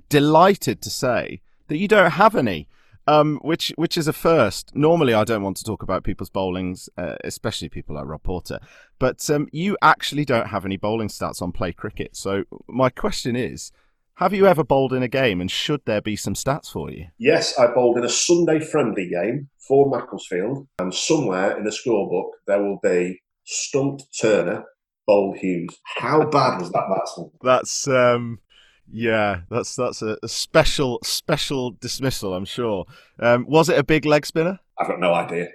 delighted 0.09 0.83
to 0.83 0.91
say 0.91 1.41
that 1.69 1.79
you 1.79 1.89
don't 1.89 2.13
have 2.13 2.35
any. 2.35 2.69
Um, 3.07 3.39
which 3.43 3.71
which 3.77 3.99
is 3.99 4.09
a 4.09 4.15
first. 4.15 4.75
Normally, 4.75 5.13
I 5.13 5.25
don't 5.25 5.43
want 5.43 5.59
to 5.59 5.65
talk 5.65 5.83
about 5.83 6.05
people's 6.05 6.31
bowlings, 6.31 6.89
uh, 6.97 7.17
especially 7.23 7.69
people 7.69 7.97
like 7.97 8.07
Rob 8.07 8.23
Porter. 8.23 8.59
But 8.99 9.29
um, 9.29 9.47
you 9.53 9.77
actually 9.83 10.25
don't 10.25 10.47
have 10.47 10.65
any 10.65 10.79
bowling 10.79 11.09
stats 11.09 11.43
on 11.43 11.53
Play 11.53 11.75
Cricket. 11.75 12.17
So 12.17 12.45
my 12.67 12.89
question 12.89 13.37
is, 13.37 13.73
have 14.17 14.33
you 14.33 14.47
ever 14.47 14.65
bowled 14.65 14.93
in 14.93 15.03
a 15.03 15.09
game, 15.09 15.41
and 15.41 15.51
should 15.51 15.83
there 15.85 16.01
be 16.01 16.17
some 16.17 16.35
stats 16.35 16.71
for 16.71 16.91
you? 16.91 17.07
Yes, 17.19 17.59
I 17.59 17.67
bowled 17.69 17.99
in 17.99 18.05
a 18.05 18.09
Sunday 18.09 18.61
friendly 18.61 19.09
game 19.09 19.49
for 19.67 19.91
Macclesfield, 19.91 20.67
and 20.79 20.95
somewhere 20.95 21.57
in 21.57 21.65
the 21.65 21.71
scorebook 21.71 22.31
there 22.47 22.63
will 22.63 22.79
be 22.83 23.21
Stumped 23.45 24.05
Turner, 24.21 24.65
Bowled 25.07 25.39
Hughes. 25.39 25.77
How 25.97 26.25
bad 26.25 26.61
was 26.61 26.71
that 26.73 26.87
batsman? 26.89 27.31
That's 27.43 27.89
um, 27.89 28.39
yeah, 28.91 29.41
that's 29.51 29.75
that's 29.75 30.03
a, 30.03 30.17
a 30.23 30.29
special 30.29 31.01
special 31.03 31.73
dismissal, 31.73 32.35
I'm 32.35 32.45
sure. 32.45 32.85
Um, 33.19 33.47
was 33.49 33.69
it 33.69 33.79
a 33.79 33.85
big 33.85 34.05
leg 34.05 34.27
spinner? 34.27 34.61
I've 34.79 34.89
got 34.89 35.01
no 35.01 35.15
idea. 35.15 35.49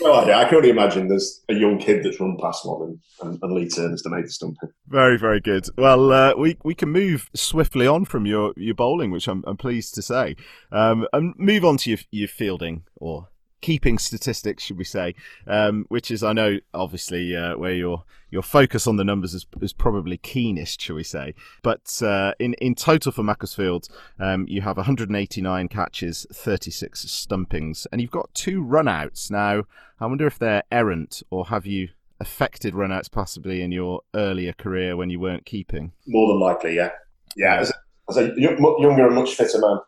No 0.00 0.14
idea. 0.14 0.36
I 0.36 0.44
can 0.44 0.56
only 0.56 0.70
imagine 0.70 1.08
there's 1.08 1.42
a 1.48 1.54
young 1.54 1.78
kid 1.78 2.04
that's 2.04 2.20
run 2.20 2.36
past 2.40 2.64
one 2.66 2.82
and, 2.82 2.98
and, 3.22 3.38
and 3.42 3.52
Lee 3.52 3.68
Turner's 3.68 4.02
to 4.02 4.10
make 4.10 4.24
the 4.24 4.30
stumping. 4.30 4.70
Very, 4.88 5.18
very 5.18 5.40
good. 5.40 5.68
Well, 5.76 6.12
uh, 6.12 6.34
we 6.36 6.56
we 6.64 6.74
can 6.74 6.90
move 6.90 7.30
swiftly 7.34 7.86
on 7.86 8.04
from 8.04 8.26
your, 8.26 8.52
your 8.56 8.74
bowling, 8.74 9.10
which 9.10 9.28
I'm, 9.28 9.44
I'm 9.46 9.56
pleased 9.56 9.94
to 9.94 10.02
say, 10.02 10.36
um, 10.72 11.06
and 11.12 11.34
move 11.36 11.64
on 11.64 11.76
to 11.78 11.90
your, 11.90 11.98
your 12.10 12.28
fielding 12.28 12.84
or 12.96 13.28
keeping 13.66 13.98
statistics, 13.98 14.62
should 14.62 14.78
we 14.78 14.84
say, 14.84 15.12
um, 15.48 15.86
which 15.88 16.12
is, 16.12 16.22
I 16.22 16.32
know, 16.32 16.60
obviously, 16.72 17.34
uh, 17.34 17.56
where 17.56 17.72
your 17.72 18.04
your 18.30 18.42
focus 18.42 18.86
on 18.86 18.94
the 18.94 19.02
numbers 19.02 19.34
is, 19.34 19.44
is 19.60 19.72
probably 19.72 20.18
keenest, 20.18 20.80
shall 20.80 20.94
we 20.94 21.02
say. 21.02 21.34
But 21.64 22.00
uh, 22.00 22.34
in, 22.38 22.54
in 22.54 22.76
total 22.76 23.10
for 23.10 23.24
Macclesfield, 23.24 23.88
um, 24.20 24.46
you 24.48 24.60
have 24.62 24.76
189 24.76 25.66
catches, 25.66 26.26
36 26.32 27.06
stumpings, 27.06 27.88
and 27.90 28.00
you've 28.00 28.12
got 28.12 28.32
two 28.34 28.62
runouts. 28.62 29.32
Now, 29.32 29.64
I 29.98 30.06
wonder 30.06 30.28
if 30.28 30.38
they're 30.38 30.62
errant 30.70 31.24
or 31.30 31.46
have 31.46 31.66
you 31.66 31.88
affected 32.20 32.72
runouts 32.72 33.10
possibly 33.10 33.62
in 33.62 33.72
your 33.72 34.02
earlier 34.14 34.52
career 34.52 34.96
when 34.96 35.10
you 35.10 35.18
weren't 35.18 35.44
keeping? 35.44 35.90
More 36.06 36.28
than 36.28 36.38
likely, 36.38 36.76
yeah. 36.76 36.90
Yeah, 37.34 37.60
as 37.60 37.70
a, 37.70 37.74
as 38.10 38.16
a 38.16 38.40
younger 38.40 39.06
and 39.06 39.14
much 39.16 39.34
fitter 39.34 39.58
man. 39.58 39.78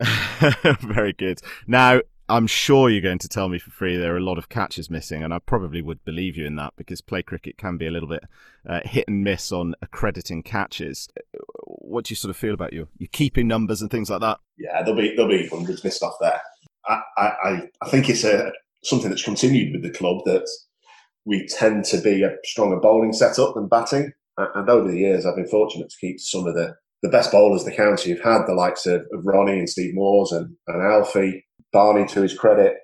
Very 0.80 1.12
good. 1.12 1.40
Now, 1.66 2.00
I'm 2.28 2.46
sure 2.46 2.90
you're 2.90 3.00
going 3.00 3.18
to 3.20 3.28
tell 3.28 3.48
me 3.48 3.58
for 3.58 3.70
free 3.70 3.96
there 3.96 4.14
are 4.14 4.18
a 4.18 4.22
lot 4.22 4.38
of 4.38 4.48
catches 4.48 4.90
missing, 4.90 5.22
and 5.22 5.32
I 5.32 5.38
probably 5.38 5.80
would 5.80 6.04
believe 6.04 6.36
you 6.36 6.46
in 6.46 6.56
that 6.56 6.74
because 6.76 7.00
play 7.00 7.22
cricket 7.22 7.56
can 7.56 7.76
be 7.76 7.86
a 7.86 7.90
little 7.90 8.08
bit 8.08 8.24
uh, 8.68 8.80
hit 8.84 9.06
and 9.08 9.24
miss 9.24 9.50
on 9.50 9.74
accrediting 9.80 10.42
catches. 10.42 11.08
What 11.64 12.04
do 12.04 12.12
you 12.12 12.16
sort 12.16 12.30
of 12.30 12.36
feel 12.36 12.54
about 12.54 12.72
your 12.72 12.88
your 12.98 13.08
keeping 13.12 13.48
numbers 13.48 13.80
and 13.80 13.90
things 13.90 14.10
like 14.10 14.20
that? 14.20 14.38
Yeah, 14.58 14.82
there'll 14.82 15.00
be 15.00 15.14
there'll 15.14 15.30
be 15.30 15.46
hundreds 15.48 15.82
missed 15.84 16.02
off 16.02 16.14
there. 16.20 16.40
I 16.86 17.00
I, 17.16 17.62
I 17.82 17.88
think 17.88 18.08
it's 18.08 18.24
a 18.24 18.52
something 18.84 19.10
that's 19.10 19.24
continued 19.24 19.72
with 19.72 19.82
the 19.82 19.96
club 19.98 20.18
that 20.24 20.46
we 21.24 21.46
tend 21.46 21.84
to 21.84 22.00
be 22.00 22.22
a 22.22 22.34
stronger 22.44 22.80
bowling 22.80 23.12
setup 23.12 23.54
than 23.54 23.68
batting. 23.68 24.12
And 24.36 24.70
over 24.70 24.88
the 24.90 24.98
years, 24.98 25.26
I've 25.26 25.36
been 25.36 25.48
fortunate 25.48 25.90
to 25.90 25.96
keep 26.00 26.20
some 26.20 26.46
of 26.46 26.54
the, 26.54 26.74
the 27.02 27.08
best 27.08 27.32
bowlers 27.32 27.64
the 27.64 27.72
county 27.72 28.10
have 28.10 28.22
had, 28.22 28.46
the 28.46 28.54
likes 28.54 28.86
of, 28.86 29.02
of 29.12 29.24
Ronnie 29.24 29.58
and 29.58 29.68
Steve 29.68 29.94
Moores 29.94 30.30
and, 30.30 30.54
and 30.68 30.80
Alfie 30.80 31.44
Barney, 31.72 32.06
to 32.06 32.22
his 32.22 32.36
credit, 32.36 32.76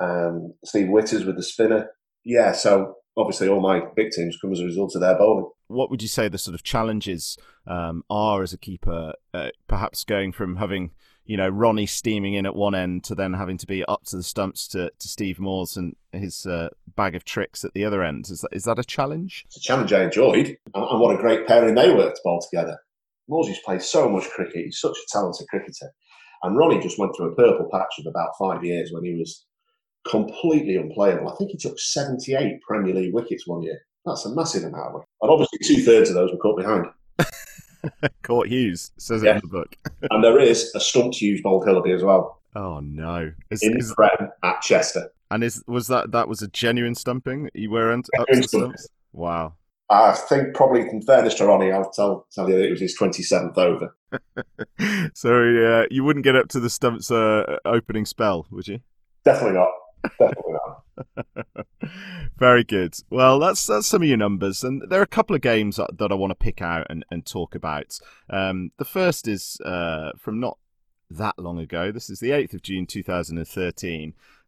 um, 0.00 0.54
Steve 0.64 0.88
Witters 0.88 1.26
with 1.26 1.36
the 1.36 1.42
spinner. 1.42 1.90
Yeah, 2.24 2.52
so 2.52 2.96
obviously 3.16 3.48
all 3.48 3.60
my 3.60 3.82
victims 3.96 4.38
come 4.40 4.52
as 4.52 4.60
a 4.60 4.64
result 4.64 4.94
of 4.94 5.00
their 5.00 5.16
bowling. 5.16 5.50
What 5.68 5.90
would 5.90 6.02
you 6.02 6.08
say 6.08 6.28
the 6.28 6.38
sort 6.38 6.54
of 6.54 6.62
challenges 6.62 7.36
um, 7.66 8.04
are 8.10 8.42
as 8.42 8.52
a 8.52 8.58
keeper? 8.58 9.14
Uh, 9.32 9.48
perhaps 9.68 10.04
going 10.04 10.32
from 10.32 10.56
having 10.56 10.90
you 11.24 11.36
know 11.36 11.48
Ronnie 11.48 11.86
steaming 11.86 12.34
in 12.34 12.46
at 12.46 12.54
one 12.54 12.74
end 12.74 13.04
to 13.04 13.14
then 13.14 13.34
having 13.34 13.56
to 13.58 13.66
be 13.66 13.84
up 13.84 14.04
to 14.06 14.16
the 14.16 14.22
stumps 14.22 14.68
to, 14.68 14.90
to 14.98 15.08
Steve 15.08 15.38
Moores 15.38 15.76
and 15.76 15.96
his 16.12 16.46
uh, 16.46 16.68
bag 16.96 17.14
of 17.14 17.24
tricks 17.24 17.64
at 17.64 17.72
the 17.74 17.84
other 17.84 18.02
end. 18.02 18.28
Is 18.28 18.40
that 18.40 18.50
is 18.52 18.64
that 18.64 18.78
a 18.78 18.84
challenge? 18.84 19.44
It's 19.46 19.56
a 19.56 19.60
challenge 19.60 19.92
I 19.92 20.04
enjoyed, 20.04 20.56
and, 20.74 20.84
and 20.84 21.00
what 21.00 21.14
a 21.14 21.18
great 21.20 21.46
pairing 21.46 21.74
they 21.74 21.92
were 21.92 22.10
to 22.10 22.20
bowl 22.24 22.44
together. 22.50 22.78
Morsey's 23.28 23.60
played 23.64 23.82
so 23.82 24.08
much 24.08 24.28
cricket. 24.30 24.64
He's 24.64 24.80
such 24.80 24.96
a 24.96 25.06
talented 25.10 25.46
cricketer. 25.48 25.92
And 26.42 26.56
Ronnie 26.56 26.80
just 26.80 26.98
went 26.98 27.14
through 27.16 27.32
a 27.32 27.36
purple 27.36 27.68
patch 27.72 27.98
of 28.00 28.06
about 28.06 28.30
five 28.38 28.64
years 28.64 28.90
when 28.92 29.04
he 29.04 29.14
was 29.14 29.46
completely 30.08 30.76
unplayable. 30.76 31.28
I 31.28 31.36
think 31.36 31.50
he 31.50 31.56
took 31.56 31.78
78 31.78 32.60
Premier 32.62 32.94
League 32.94 33.14
wickets 33.14 33.46
one 33.46 33.62
year. 33.62 33.78
That's 34.04 34.26
a 34.26 34.34
massive 34.34 34.64
amount. 34.64 34.96
Of 34.96 35.02
and 35.22 35.30
obviously, 35.30 35.58
two 35.62 35.82
thirds 35.84 36.08
of 36.10 36.16
those 36.16 36.32
were 36.32 36.38
caught 36.38 36.58
behind. 36.58 36.86
Caught 38.22 38.46
Hughes 38.48 38.92
says 38.96 39.22
it 39.22 39.28
in 39.28 39.40
the 39.42 39.48
book. 39.48 39.76
And 40.10 40.22
there 40.22 40.38
is 40.38 40.72
a 40.74 40.80
stumped 40.80 41.16
Hughes 41.16 41.40
bowled 41.42 41.66
Hillaby 41.66 41.94
as 41.94 42.02
well 42.04 42.40
Oh 42.54 42.80
no! 42.80 43.32
Is, 43.50 43.62
in 43.62 43.76
is- 43.76 43.94
Prem 43.94 44.28
at 44.42 44.60
Chester. 44.60 45.10
and 45.30 45.42
is 45.42 45.62
was 45.66 45.86
that 45.88 46.12
that 46.12 46.28
was 46.28 46.42
a 46.42 46.48
genuine 46.48 46.94
stumping? 46.94 47.48
You 47.54 47.70
weren't 47.70 48.08
up 48.18 48.26
to 48.28 48.42
stumps. 48.42 48.88
Wow. 49.12 49.54
I 49.92 50.12
think 50.12 50.54
probably, 50.54 50.80
in 50.80 51.02
fairness 51.02 51.34
to 51.34 51.46
Ronnie, 51.46 51.70
I'll 51.70 51.90
tell, 51.90 52.26
tell 52.32 52.48
you 52.48 52.56
that 52.56 52.66
it 52.66 52.70
was 52.70 52.80
his 52.80 52.98
27th 52.98 53.58
over. 53.58 53.94
so 55.14 55.30
uh, 55.30 55.86
you 55.90 56.02
wouldn't 56.02 56.24
get 56.24 56.34
up 56.34 56.48
to 56.48 56.60
the 56.60 56.70
stumps 56.70 57.10
uh, 57.10 57.58
opening 57.64 58.06
spell, 58.06 58.46
would 58.50 58.68
you? 58.68 58.80
Definitely 59.24 59.58
not. 59.58 59.68
Definitely 60.18 60.54
not. 60.54 61.66
Very 62.38 62.64
good. 62.64 62.94
Well, 63.10 63.38
that's 63.38 63.66
that's 63.66 63.86
some 63.86 64.02
of 64.02 64.08
your 64.08 64.16
numbers, 64.16 64.64
and 64.64 64.82
there 64.88 65.00
are 65.00 65.04
a 65.04 65.06
couple 65.06 65.36
of 65.36 65.42
games 65.42 65.76
that, 65.76 65.98
that 65.98 66.10
I 66.10 66.14
want 66.14 66.30
to 66.32 66.34
pick 66.34 66.60
out 66.60 66.86
and, 66.90 67.04
and 67.10 67.24
talk 67.24 67.54
about. 67.54 67.98
Um, 68.28 68.72
the 68.78 68.84
first 68.84 69.28
is 69.28 69.60
uh, 69.64 70.12
from 70.18 70.40
not 70.40 70.58
that 71.10 71.38
long 71.38 71.58
ago. 71.58 71.92
This 71.92 72.10
is 72.10 72.20
the 72.20 72.32
eighth 72.32 72.54
of 72.54 72.62
June, 72.62 72.86
two 72.86 73.02
thousand 73.02 73.38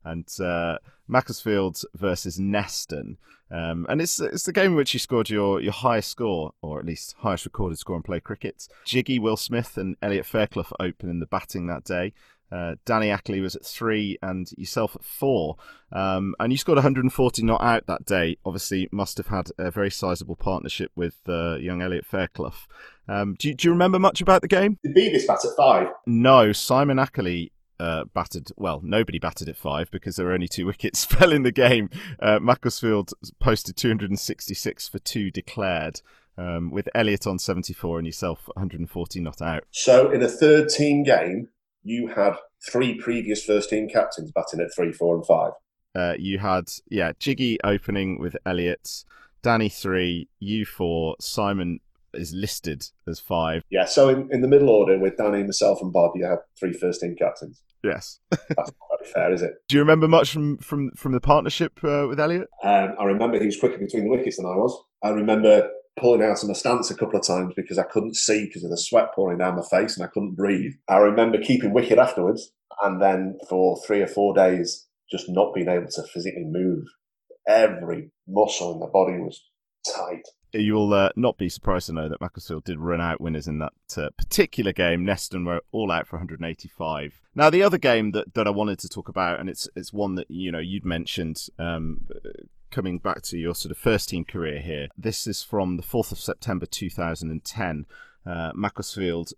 and 0.04 0.28
uh, 0.40 0.78
Macclesfield 1.08 1.82
versus 1.94 2.38
Neston. 2.38 3.16
Um, 3.50 3.86
and 3.88 4.00
it's 4.00 4.20
it's 4.20 4.44
the 4.44 4.52
game 4.52 4.72
in 4.72 4.76
which 4.76 4.94
you 4.94 5.00
scored 5.00 5.30
your, 5.30 5.60
your 5.60 5.72
highest 5.72 6.10
score, 6.10 6.52
or 6.62 6.80
at 6.80 6.86
least 6.86 7.14
highest 7.18 7.44
recorded 7.44 7.78
score 7.78 7.96
in 7.96 8.02
play 8.02 8.20
cricket. 8.20 8.68
Jiggy, 8.84 9.18
Will 9.18 9.36
Smith, 9.36 9.76
and 9.76 9.96
Elliot 10.02 10.26
Fairclough 10.26 10.72
opening 10.80 11.20
the 11.20 11.26
batting 11.26 11.66
that 11.66 11.84
day. 11.84 12.12
Uh, 12.50 12.76
Danny 12.84 13.10
Ackley 13.10 13.40
was 13.40 13.56
at 13.56 13.64
three, 13.64 14.18
and 14.22 14.50
yourself 14.56 14.94
at 14.96 15.04
four. 15.04 15.56
Um, 15.92 16.34
and 16.38 16.52
you 16.52 16.58
scored 16.58 16.76
140 16.76 17.42
not 17.42 17.60
out 17.60 17.86
that 17.86 18.04
day. 18.06 18.36
Obviously, 18.44 18.88
must 18.92 19.16
have 19.18 19.26
had 19.26 19.50
a 19.58 19.70
very 19.70 19.90
sizable 19.90 20.36
partnership 20.36 20.90
with 20.94 21.16
uh, 21.28 21.56
young 21.56 21.82
Elliot 21.82 22.06
Fairclough. 22.06 22.54
Um, 23.08 23.34
do, 23.38 23.48
you, 23.48 23.54
do 23.54 23.68
you 23.68 23.72
remember 23.72 23.98
much 23.98 24.20
about 24.20 24.42
the 24.42 24.48
game? 24.48 24.78
Did 24.82 24.94
Beavis 24.96 25.26
bat 25.26 25.44
at 25.44 25.56
five? 25.56 25.88
No, 26.06 26.52
Simon 26.52 26.98
Ackley 26.98 27.52
uh, 27.84 28.04
batted. 28.14 28.50
Well, 28.56 28.80
nobody 28.82 29.18
batted 29.18 29.48
at 29.48 29.56
five 29.56 29.90
because 29.90 30.16
there 30.16 30.26
were 30.26 30.32
only 30.32 30.48
two 30.48 30.66
wickets 30.70 31.04
fell 31.04 31.32
in 31.32 31.42
the 31.42 31.52
game. 31.52 31.90
Uh, 32.18 32.38
Macclesfield 32.40 33.12
posted 33.38 33.76
266 33.76 34.88
for 34.88 34.98
two 34.98 35.30
declared, 35.30 36.00
um, 36.38 36.70
with 36.70 36.88
Elliot 36.94 37.26
on 37.26 37.38
74 37.38 37.98
and 37.98 38.06
yourself 38.06 38.48
140 38.54 39.20
not 39.20 39.42
out. 39.42 39.64
So 39.70 40.10
in 40.10 40.22
a 40.22 40.28
third 40.28 40.68
team 40.70 41.04
game, 41.04 41.48
you 41.82 42.08
had 42.08 42.36
three 42.66 42.94
previous 42.94 43.44
first 43.44 43.68
team 43.68 43.88
captains 43.88 44.32
batting 44.32 44.60
at 44.60 44.74
three, 44.74 44.92
four, 44.92 45.14
and 45.16 45.26
five. 45.26 45.52
Uh, 45.94 46.14
you 46.18 46.38
had 46.38 46.64
yeah 46.88 47.12
Jiggy 47.20 47.58
opening 47.62 48.18
with 48.18 48.36
Elliot, 48.46 49.04
Danny 49.42 49.68
three, 49.68 50.28
you 50.40 50.64
four, 50.64 51.14
Simon 51.20 51.80
is 52.16 52.32
listed 52.32 52.84
as 53.06 53.20
five. 53.20 53.62
Yeah, 53.70 53.84
so 53.84 54.08
in, 54.08 54.28
in 54.32 54.40
the 54.40 54.48
middle 54.48 54.70
order 54.70 54.98
with 54.98 55.16
Danny, 55.16 55.42
myself, 55.42 55.80
and 55.82 55.92
Bob, 55.92 56.12
you 56.14 56.24
have 56.24 56.38
three 56.58 56.72
first 56.72 57.00
team 57.00 57.16
captains. 57.16 57.62
Yes. 57.82 58.18
That's 58.30 58.48
not 58.56 58.98
very 58.98 59.12
fair, 59.12 59.32
is 59.32 59.42
it? 59.42 59.52
Do 59.68 59.76
you 59.76 59.82
remember 59.82 60.08
much 60.08 60.32
from 60.32 60.58
from 60.58 60.90
from 60.92 61.12
the 61.12 61.20
partnership 61.20 61.78
uh, 61.84 62.06
with 62.08 62.18
Elliot? 62.18 62.48
Um, 62.62 62.94
I 62.98 63.04
remember 63.04 63.38
he 63.38 63.46
was 63.46 63.60
quicker 63.60 63.78
between 63.78 64.04
the 64.04 64.10
wickets 64.10 64.38
than 64.38 64.46
I 64.46 64.56
was. 64.56 64.76
I 65.02 65.10
remember 65.10 65.68
pulling 65.98 66.22
out 66.22 66.42
of 66.42 66.48
my 66.48 66.54
stance 66.54 66.90
a 66.90 66.96
couple 66.96 67.18
of 67.18 67.26
times 67.26 67.52
because 67.54 67.78
I 67.78 67.84
couldn't 67.84 68.16
see 68.16 68.46
because 68.46 68.64
of 68.64 68.70
the 68.70 68.78
sweat 68.78 69.14
pouring 69.14 69.38
down 69.38 69.56
my 69.56 69.62
face 69.70 69.96
and 69.96 70.04
I 70.04 70.08
couldn't 70.08 70.34
breathe. 70.34 70.72
I 70.88 70.96
remember 70.96 71.38
keeping 71.38 71.72
wicket 71.72 71.98
afterwards 71.98 72.52
and 72.82 73.00
then 73.00 73.38
for 73.48 73.80
three 73.86 74.02
or 74.02 74.08
four 74.08 74.34
days 74.34 74.86
just 75.10 75.26
not 75.28 75.54
being 75.54 75.68
able 75.68 75.86
to 75.86 76.02
physically 76.12 76.44
move. 76.44 76.84
Every 77.46 78.10
muscle 78.26 78.72
in 78.72 78.80
the 78.80 78.86
body 78.86 79.18
was 79.18 79.40
tight. 79.84 80.26
You'll 80.52 80.94
uh, 80.94 81.10
not 81.16 81.36
be 81.36 81.48
surprised 81.48 81.86
to 81.86 81.92
know 81.92 82.08
that 82.08 82.20
Macclesfield 82.20 82.64
did 82.64 82.78
run 82.78 83.00
out 83.00 83.20
winners 83.20 83.48
in 83.48 83.58
that 83.58 83.72
uh, 83.96 84.10
particular 84.16 84.72
game. 84.72 85.04
Neston 85.04 85.44
were 85.44 85.62
all 85.72 85.90
out 85.90 86.06
for 86.06 86.16
185. 86.16 87.20
Now, 87.34 87.50
the 87.50 87.62
other 87.62 87.78
game 87.78 88.12
that, 88.12 88.34
that 88.34 88.46
I 88.46 88.50
wanted 88.50 88.78
to 88.80 88.88
talk 88.88 89.08
about, 89.08 89.40
and 89.40 89.48
it's 89.48 89.68
it's 89.74 89.92
one 89.92 90.14
that 90.14 90.30
you 90.30 90.52
know 90.52 90.60
you'd 90.60 90.84
mentioned 90.84 91.48
um, 91.58 92.06
coming 92.70 92.98
back 92.98 93.22
to 93.22 93.38
your 93.38 93.54
sort 93.54 93.70
of 93.70 93.78
first 93.78 94.08
team 94.08 94.24
career 94.24 94.60
here. 94.60 94.88
This 94.96 95.26
is 95.26 95.42
from 95.42 95.76
the 95.76 95.82
4th 95.82 96.12
of 96.12 96.18
September 96.18 96.66
2010. 96.66 97.86
Uh, 98.26 98.52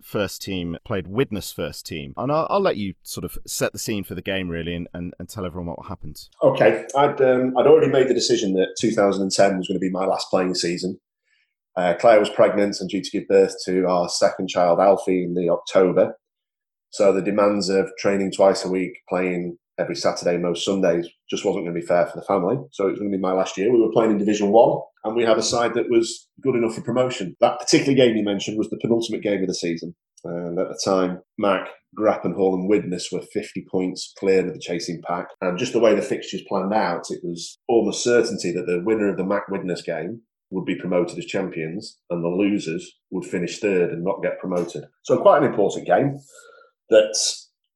first 0.03 0.42
team 0.42 0.77
played 0.85 1.09
Widnes 1.09 1.53
first 1.53 1.87
team, 1.87 2.14
and 2.16 2.31
I'll, 2.31 2.46
I'll 2.49 2.61
let 2.61 2.77
you 2.77 2.94
sort 3.03 3.25
of 3.25 3.38
set 3.46 3.72
the 3.72 3.79
scene 3.79 4.05
for 4.05 4.14
the 4.14 4.22
game 4.22 4.49
really, 4.49 4.75
and, 4.75 4.88
and, 4.94 5.14
and 5.18 5.29
tell 5.29 5.44
everyone 5.44 5.75
what 5.75 5.87
happened. 5.87 6.29
Okay, 6.42 6.87
I'd 6.96 7.20
um, 7.20 7.57
I'd 7.59 7.66
already 7.66 7.90
made 7.90 8.09
the 8.09 8.14
decision 8.14 8.55
that 8.55 8.77
2010 8.79 9.59
was 9.59 9.68
going 9.68 9.77
to 9.77 9.81
be 9.81 9.90
my 9.90 10.07
last 10.07 10.31
playing 10.31 10.55
season. 10.55 11.01
Uh, 11.77 11.94
Claire 11.94 12.20
was 12.20 12.31
pregnant 12.31 12.77
and 12.81 12.88
due 12.88 13.03
to 13.03 13.11
give 13.11 13.29
birth 13.29 13.55
to 13.64 13.87
our 13.87 14.09
second 14.09 14.49
child, 14.49 14.81
Alfie, 14.81 15.25
in 15.25 15.35
the 15.35 15.51
October. 15.51 16.14
So 16.90 17.12
the 17.12 17.20
demands 17.20 17.68
of 17.68 17.90
training 17.99 18.33
twice 18.33 18.64
a 18.64 18.70
week, 18.70 19.01
playing 19.09 19.59
every 19.78 19.96
Saturday, 19.96 20.38
most 20.38 20.64
Sundays, 20.64 21.08
just 21.28 21.44
wasn't 21.44 21.64
going 21.64 21.74
to 21.74 21.80
be 21.80 21.86
fair 21.86 22.06
for 22.06 22.18
the 22.18 22.26
family. 22.26 22.56
So 22.72 22.86
it 22.86 22.90
was 22.90 22.98
going 22.98 23.10
to 23.10 23.16
be 23.16 23.22
my 23.22 23.32
last 23.32 23.56
year. 23.56 23.72
We 23.72 23.80
were 23.80 23.92
playing 23.92 24.12
in 24.12 24.18
Division 24.18 24.50
One, 24.50 24.80
and 25.04 25.14
we 25.14 25.24
had 25.24 25.38
a 25.38 25.42
side 25.42 25.74
that 25.74 25.90
was 25.90 26.28
good 26.42 26.54
enough 26.54 26.74
for 26.74 26.82
promotion. 26.82 27.36
That 27.40 27.58
particular 27.58 27.94
game 27.94 28.16
you 28.16 28.24
mentioned 28.24 28.58
was 28.58 28.70
the 28.70 28.78
penultimate 28.80 29.22
game 29.22 29.42
of 29.42 29.48
the 29.48 29.54
season. 29.54 29.94
And 30.24 30.58
at 30.58 30.68
the 30.68 30.80
time, 30.84 31.20
Mac, 31.38 31.68
Grappenhall, 31.94 32.54
and 32.54 32.68
Widnes 32.68 33.08
were 33.12 33.22
50 33.32 33.66
points 33.70 34.12
clear 34.18 34.46
of 34.46 34.52
the 34.52 34.60
chasing 34.60 35.00
pack. 35.06 35.28
And 35.40 35.58
just 35.58 35.72
the 35.72 35.80
way 35.80 35.94
the 35.94 36.02
fixtures 36.02 36.42
planned 36.48 36.74
out, 36.74 37.10
it 37.10 37.20
was 37.22 37.58
almost 37.68 38.02
certainty 38.02 38.52
that 38.52 38.66
the 38.66 38.82
winner 38.84 39.10
of 39.10 39.16
the 39.16 39.24
Mac 39.24 39.48
Widnes 39.48 39.82
game 39.82 40.22
would 40.50 40.64
be 40.64 40.76
promoted 40.76 41.18
as 41.18 41.26
champions, 41.26 41.98
and 42.10 42.24
the 42.24 42.28
losers 42.28 42.98
would 43.10 43.24
finish 43.24 43.58
third 43.58 43.90
and 43.90 44.04
not 44.04 44.22
get 44.22 44.38
promoted. 44.38 44.84
So 45.02 45.18
quite 45.18 45.42
an 45.42 45.48
important 45.48 45.86
game 45.86 46.18
that 46.88 47.16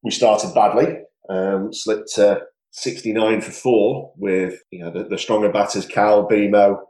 we 0.03 0.11
started 0.11 0.55
badly, 0.55 0.99
um, 1.31 1.73
slipped 1.73 2.13
to 2.17 2.43
69 2.73 3.41
for 3.41 3.51
four 3.51 4.13
with 4.17 4.61
you 4.71 4.85
know 4.85 4.91
the, 4.91 5.05
the 5.05 5.19
stronger 5.19 5.51
batters, 5.51 5.87
Cal, 5.87 6.29
Bemo, 6.29 6.81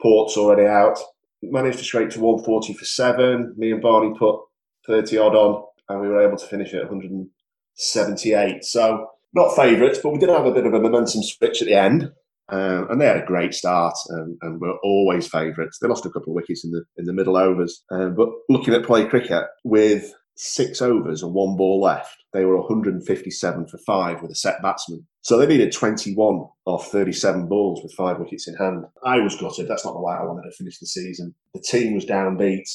Port's 0.00 0.36
already 0.36 0.66
out. 0.66 0.98
Managed 1.42 1.78
to 1.78 1.84
scrape 1.84 2.10
to 2.10 2.20
140 2.20 2.74
for 2.74 2.84
seven. 2.84 3.54
Me 3.56 3.72
and 3.72 3.82
Barney 3.82 4.14
put 4.18 4.40
30 4.86 5.18
odd 5.18 5.34
on, 5.34 5.64
and 5.88 6.00
we 6.00 6.08
were 6.08 6.26
able 6.26 6.36
to 6.36 6.46
finish 6.46 6.72
at 6.74 6.90
178. 6.90 8.64
So 8.64 9.08
not 9.34 9.54
favourites, 9.54 9.98
but 10.02 10.12
we 10.12 10.18
did 10.18 10.30
have 10.30 10.46
a 10.46 10.52
bit 10.52 10.66
of 10.66 10.74
a 10.74 10.80
momentum 10.80 11.22
switch 11.22 11.60
at 11.60 11.68
the 11.68 11.74
end. 11.74 12.10
Um, 12.48 12.88
and 12.90 13.00
they 13.00 13.06
had 13.06 13.16
a 13.16 13.26
great 13.26 13.54
start 13.54 13.94
and, 14.08 14.38
and 14.40 14.60
were 14.60 14.78
always 14.82 15.26
favourites. 15.26 15.78
They 15.78 15.88
lost 15.88 16.06
a 16.06 16.10
couple 16.10 16.32
of 16.32 16.36
wickets 16.36 16.64
in 16.64 16.70
the 16.70 16.84
in 16.96 17.04
the 17.04 17.12
middle 17.12 17.36
overs, 17.36 17.82
um, 17.90 18.14
but 18.14 18.28
looking 18.48 18.72
at 18.72 18.84
play 18.84 19.04
cricket 19.04 19.44
with 19.64 20.12
six 20.36 20.80
overs 20.80 21.22
and 21.22 21.34
one 21.34 21.56
ball 21.56 21.80
left, 21.80 22.16
they 22.32 22.44
were 22.44 22.58
157 22.58 23.66
for 23.66 23.78
five 23.78 24.22
with 24.22 24.30
a 24.30 24.34
set 24.34 24.62
batsman. 24.62 25.06
So 25.22 25.38
they 25.38 25.46
needed 25.46 25.72
21 25.72 26.46
off 26.66 26.90
37 26.92 27.48
balls 27.48 27.82
with 27.82 27.92
five 27.94 28.18
wickets 28.18 28.46
in 28.46 28.54
hand. 28.54 28.84
I 29.04 29.18
was 29.18 29.36
gutted. 29.36 29.66
That's 29.66 29.84
not 29.84 29.94
the 29.94 30.00
way 30.00 30.14
I 30.14 30.24
wanted 30.24 30.48
to 30.48 30.56
finish 30.56 30.78
the 30.78 30.86
season. 30.86 31.34
The 31.54 31.60
team 31.60 31.94
was 31.94 32.04
downbeat. 32.04 32.68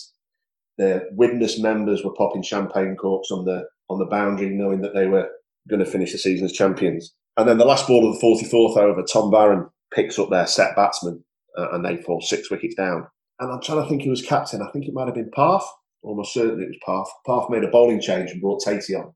The 0.77 1.07
Widnes 1.13 1.59
members 1.59 2.03
were 2.03 2.13
popping 2.13 2.43
champagne 2.43 2.95
corks 2.95 3.31
on 3.31 3.45
the 3.45 3.67
on 3.89 3.99
the 3.99 4.05
boundary, 4.05 4.49
knowing 4.49 4.81
that 4.81 4.93
they 4.93 5.05
were 5.05 5.29
going 5.69 5.83
to 5.83 5.89
finish 5.89 6.11
the 6.11 6.17
season 6.17 6.45
as 6.45 6.53
champions. 6.53 7.13
And 7.37 7.47
then 7.47 7.57
the 7.57 7.65
last 7.65 7.87
ball 7.87 8.09
of 8.09 8.19
the 8.19 8.25
44th 8.25 8.77
over, 8.77 9.03
Tom 9.03 9.29
Barron 9.29 9.69
picks 9.93 10.17
up 10.17 10.29
their 10.29 10.47
set 10.47 10.75
batsman 10.75 11.23
uh, 11.57 11.69
and 11.71 11.85
they 11.85 11.97
fall 11.97 12.21
six 12.21 12.49
wickets 12.49 12.75
down. 12.75 13.07
And 13.39 13.51
I'm 13.51 13.61
trying 13.61 13.83
to 13.83 13.89
think 13.89 14.03
who 14.03 14.09
was 14.09 14.21
captain. 14.21 14.61
I 14.61 14.71
think 14.71 14.85
it 14.85 14.93
might 14.93 15.07
have 15.07 15.15
been 15.15 15.31
Parth. 15.31 15.65
Almost 16.03 16.33
certainly 16.33 16.63
it 16.63 16.69
was 16.69 16.77
Parth. 16.85 17.09
Parth 17.25 17.49
made 17.49 17.63
a 17.63 17.67
bowling 17.69 18.01
change 18.01 18.31
and 18.31 18.41
brought 18.41 18.63
Tatey 18.63 18.97
on 18.97 19.13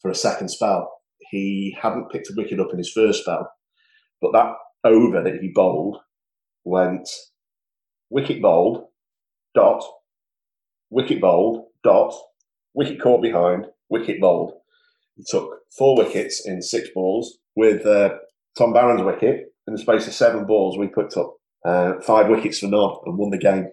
for 0.00 0.10
a 0.10 0.14
second 0.14 0.48
spell. 0.48 0.90
He 1.30 1.76
hadn't 1.80 2.10
picked 2.10 2.30
a 2.30 2.34
wicket 2.36 2.60
up 2.60 2.72
in 2.72 2.78
his 2.78 2.92
first 2.92 3.22
spell, 3.22 3.50
but 4.20 4.32
that 4.32 4.54
over 4.84 5.22
that 5.22 5.40
he 5.40 5.52
bowled 5.54 5.98
went 6.64 7.08
wicket 8.10 8.42
bowled, 8.42 8.86
dot, 9.54 9.82
wicket 10.90 11.20
bowled, 11.20 11.66
dot, 11.82 12.14
wicket 12.74 13.00
caught 13.00 13.22
behind, 13.22 13.66
wicket 13.88 14.20
bowled. 14.20 14.52
He 15.16 15.24
took 15.28 15.50
four 15.76 15.96
wickets 15.96 16.46
in 16.46 16.60
six 16.60 16.88
balls 16.94 17.38
with 17.54 17.86
uh, 17.86 18.16
Tom 18.56 18.72
Barron's 18.72 19.02
wicket. 19.02 19.46
In 19.66 19.74
the 19.74 19.80
space 19.80 20.06
of 20.06 20.12
seven 20.12 20.46
balls, 20.46 20.78
we 20.78 20.86
picked 20.86 21.16
up 21.16 21.34
uh, 21.64 21.94
five 22.00 22.28
wickets 22.28 22.60
for 22.60 22.66
none 22.66 22.96
and 23.04 23.18
won 23.18 23.30
the 23.30 23.38
game. 23.38 23.68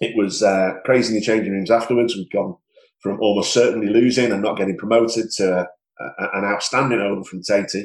It 0.00 0.16
was 0.16 0.42
uh, 0.42 0.74
crazy 0.84 1.14
in 1.14 1.20
the 1.20 1.24
changing 1.24 1.52
rooms 1.52 1.70
afterwards. 1.70 2.14
We'd 2.14 2.30
gone 2.30 2.56
from 3.00 3.20
almost 3.20 3.52
certainly 3.52 3.88
losing 3.88 4.32
and 4.32 4.42
not 4.42 4.56
getting 4.56 4.76
promoted 4.76 5.30
to 5.36 5.60
uh, 6.00 6.28
an 6.34 6.44
outstanding 6.44 7.00
over 7.00 7.24
from 7.24 7.42
Tatey 7.42 7.84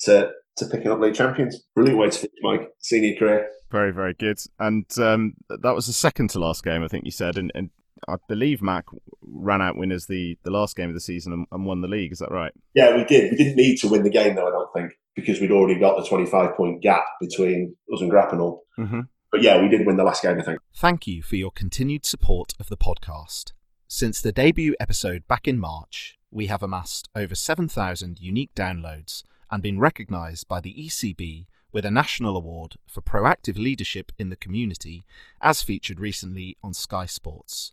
to, 0.00 0.30
to 0.56 0.66
picking 0.66 0.90
up 0.90 1.00
league 1.00 1.14
champions. 1.14 1.62
Brilliant 1.74 1.98
way 1.98 2.10
to 2.10 2.18
finish 2.18 2.34
my 2.42 2.66
senior 2.80 3.16
career. 3.18 3.48
Very, 3.70 3.92
very 3.92 4.14
good. 4.14 4.38
And 4.58 4.86
um, 4.98 5.34
that 5.48 5.74
was 5.74 5.86
the 5.86 5.92
second 5.92 6.30
to 6.30 6.38
last 6.38 6.64
game, 6.64 6.82
I 6.82 6.88
think 6.88 7.04
you 7.04 7.10
said. 7.10 7.38
And, 7.38 7.50
and 7.54 7.70
I 8.08 8.16
believe 8.28 8.62
Mac 8.62 8.84
ran 9.22 9.62
out 9.62 9.76
winners 9.76 10.06
the, 10.06 10.36
the 10.42 10.50
last 10.50 10.76
game 10.76 10.88
of 10.88 10.94
the 10.94 11.00
season 11.00 11.32
and, 11.32 11.46
and, 11.52 11.64
won 11.64 11.80
the 11.80 11.88
league. 11.88 12.12
Is 12.12 12.18
that 12.18 12.30
right? 12.30 12.52
Yeah, 12.74 12.96
we 12.96 13.04
did. 13.04 13.30
We 13.30 13.36
didn't 13.36 13.56
need 13.56 13.78
to 13.78 13.88
win 13.88 14.02
the 14.02 14.10
game 14.10 14.34
though. 14.34 14.48
I 14.48 14.50
don't 14.50 14.72
think 14.74 14.92
because 15.14 15.40
we'd 15.40 15.52
already 15.52 15.78
got 15.78 15.96
the 15.96 16.06
twenty 16.06 16.26
five 16.26 16.56
point 16.56 16.82
gap 16.82 17.04
between 17.20 17.76
us 17.92 18.00
and 18.00 18.10
Grappenhall. 18.10 18.62
Mm-hmm. 18.78 19.00
But 19.32 19.40
yeah, 19.42 19.60
we 19.60 19.68
did 19.68 19.86
win 19.86 19.96
the 19.96 20.04
last 20.04 20.22
game. 20.22 20.38
I 20.38 20.42
think. 20.42 20.60
Thank 20.74 21.06
you 21.06 21.22
for 21.22 21.36
your 21.36 21.50
continued 21.50 22.04
support 22.04 22.52
of 22.60 22.68
the 22.68 22.76
podcast. 22.76 23.52
Since 23.88 24.20
the 24.20 24.30
debut 24.30 24.76
episode 24.78 25.26
back 25.26 25.48
in 25.48 25.58
March, 25.58 26.18
we 26.30 26.46
have 26.46 26.62
amassed 26.62 27.08
over 27.16 27.34
7,000 27.34 28.20
unique 28.20 28.54
downloads 28.54 29.22
and 29.50 29.62
been 29.62 29.78
recognised 29.78 30.48
by 30.48 30.60
the 30.60 30.74
ECB 30.74 31.46
with 31.72 31.86
a 31.86 31.90
national 31.90 32.36
award 32.36 32.76
for 32.86 33.00
proactive 33.00 33.56
leadership 33.56 34.12
in 34.18 34.28
the 34.28 34.36
community, 34.36 35.02
as 35.40 35.62
featured 35.62 35.98
recently 35.98 36.58
on 36.62 36.74
Sky 36.74 37.06
Sports. 37.06 37.72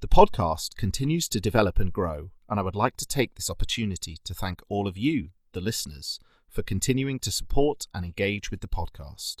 The 0.00 0.08
podcast 0.08 0.76
continues 0.76 1.28
to 1.28 1.40
develop 1.40 1.78
and 1.78 1.92
grow, 1.92 2.30
and 2.48 2.60
I 2.60 2.62
would 2.62 2.76
like 2.76 2.96
to 2.98 3.06
take 3.06 3.34
this 3.34 3.48
opportunity 3.48 4.18
to 4.24 4.34
thank 4.34 4.62
all 4.68 4.86
of 4.86 4.98
you, 4.98 5.30
the 5.52 5.62
listeners, 5.62 6.20
for 6.48 6.62
continuing 6.62 7.18
to 7.20 7.30
support 7.30 7.86
and 7.94 8.04
engage 8.04 8.50
with 8.50 8.60
the 8.60 8.68
podcast. 8.68 9.36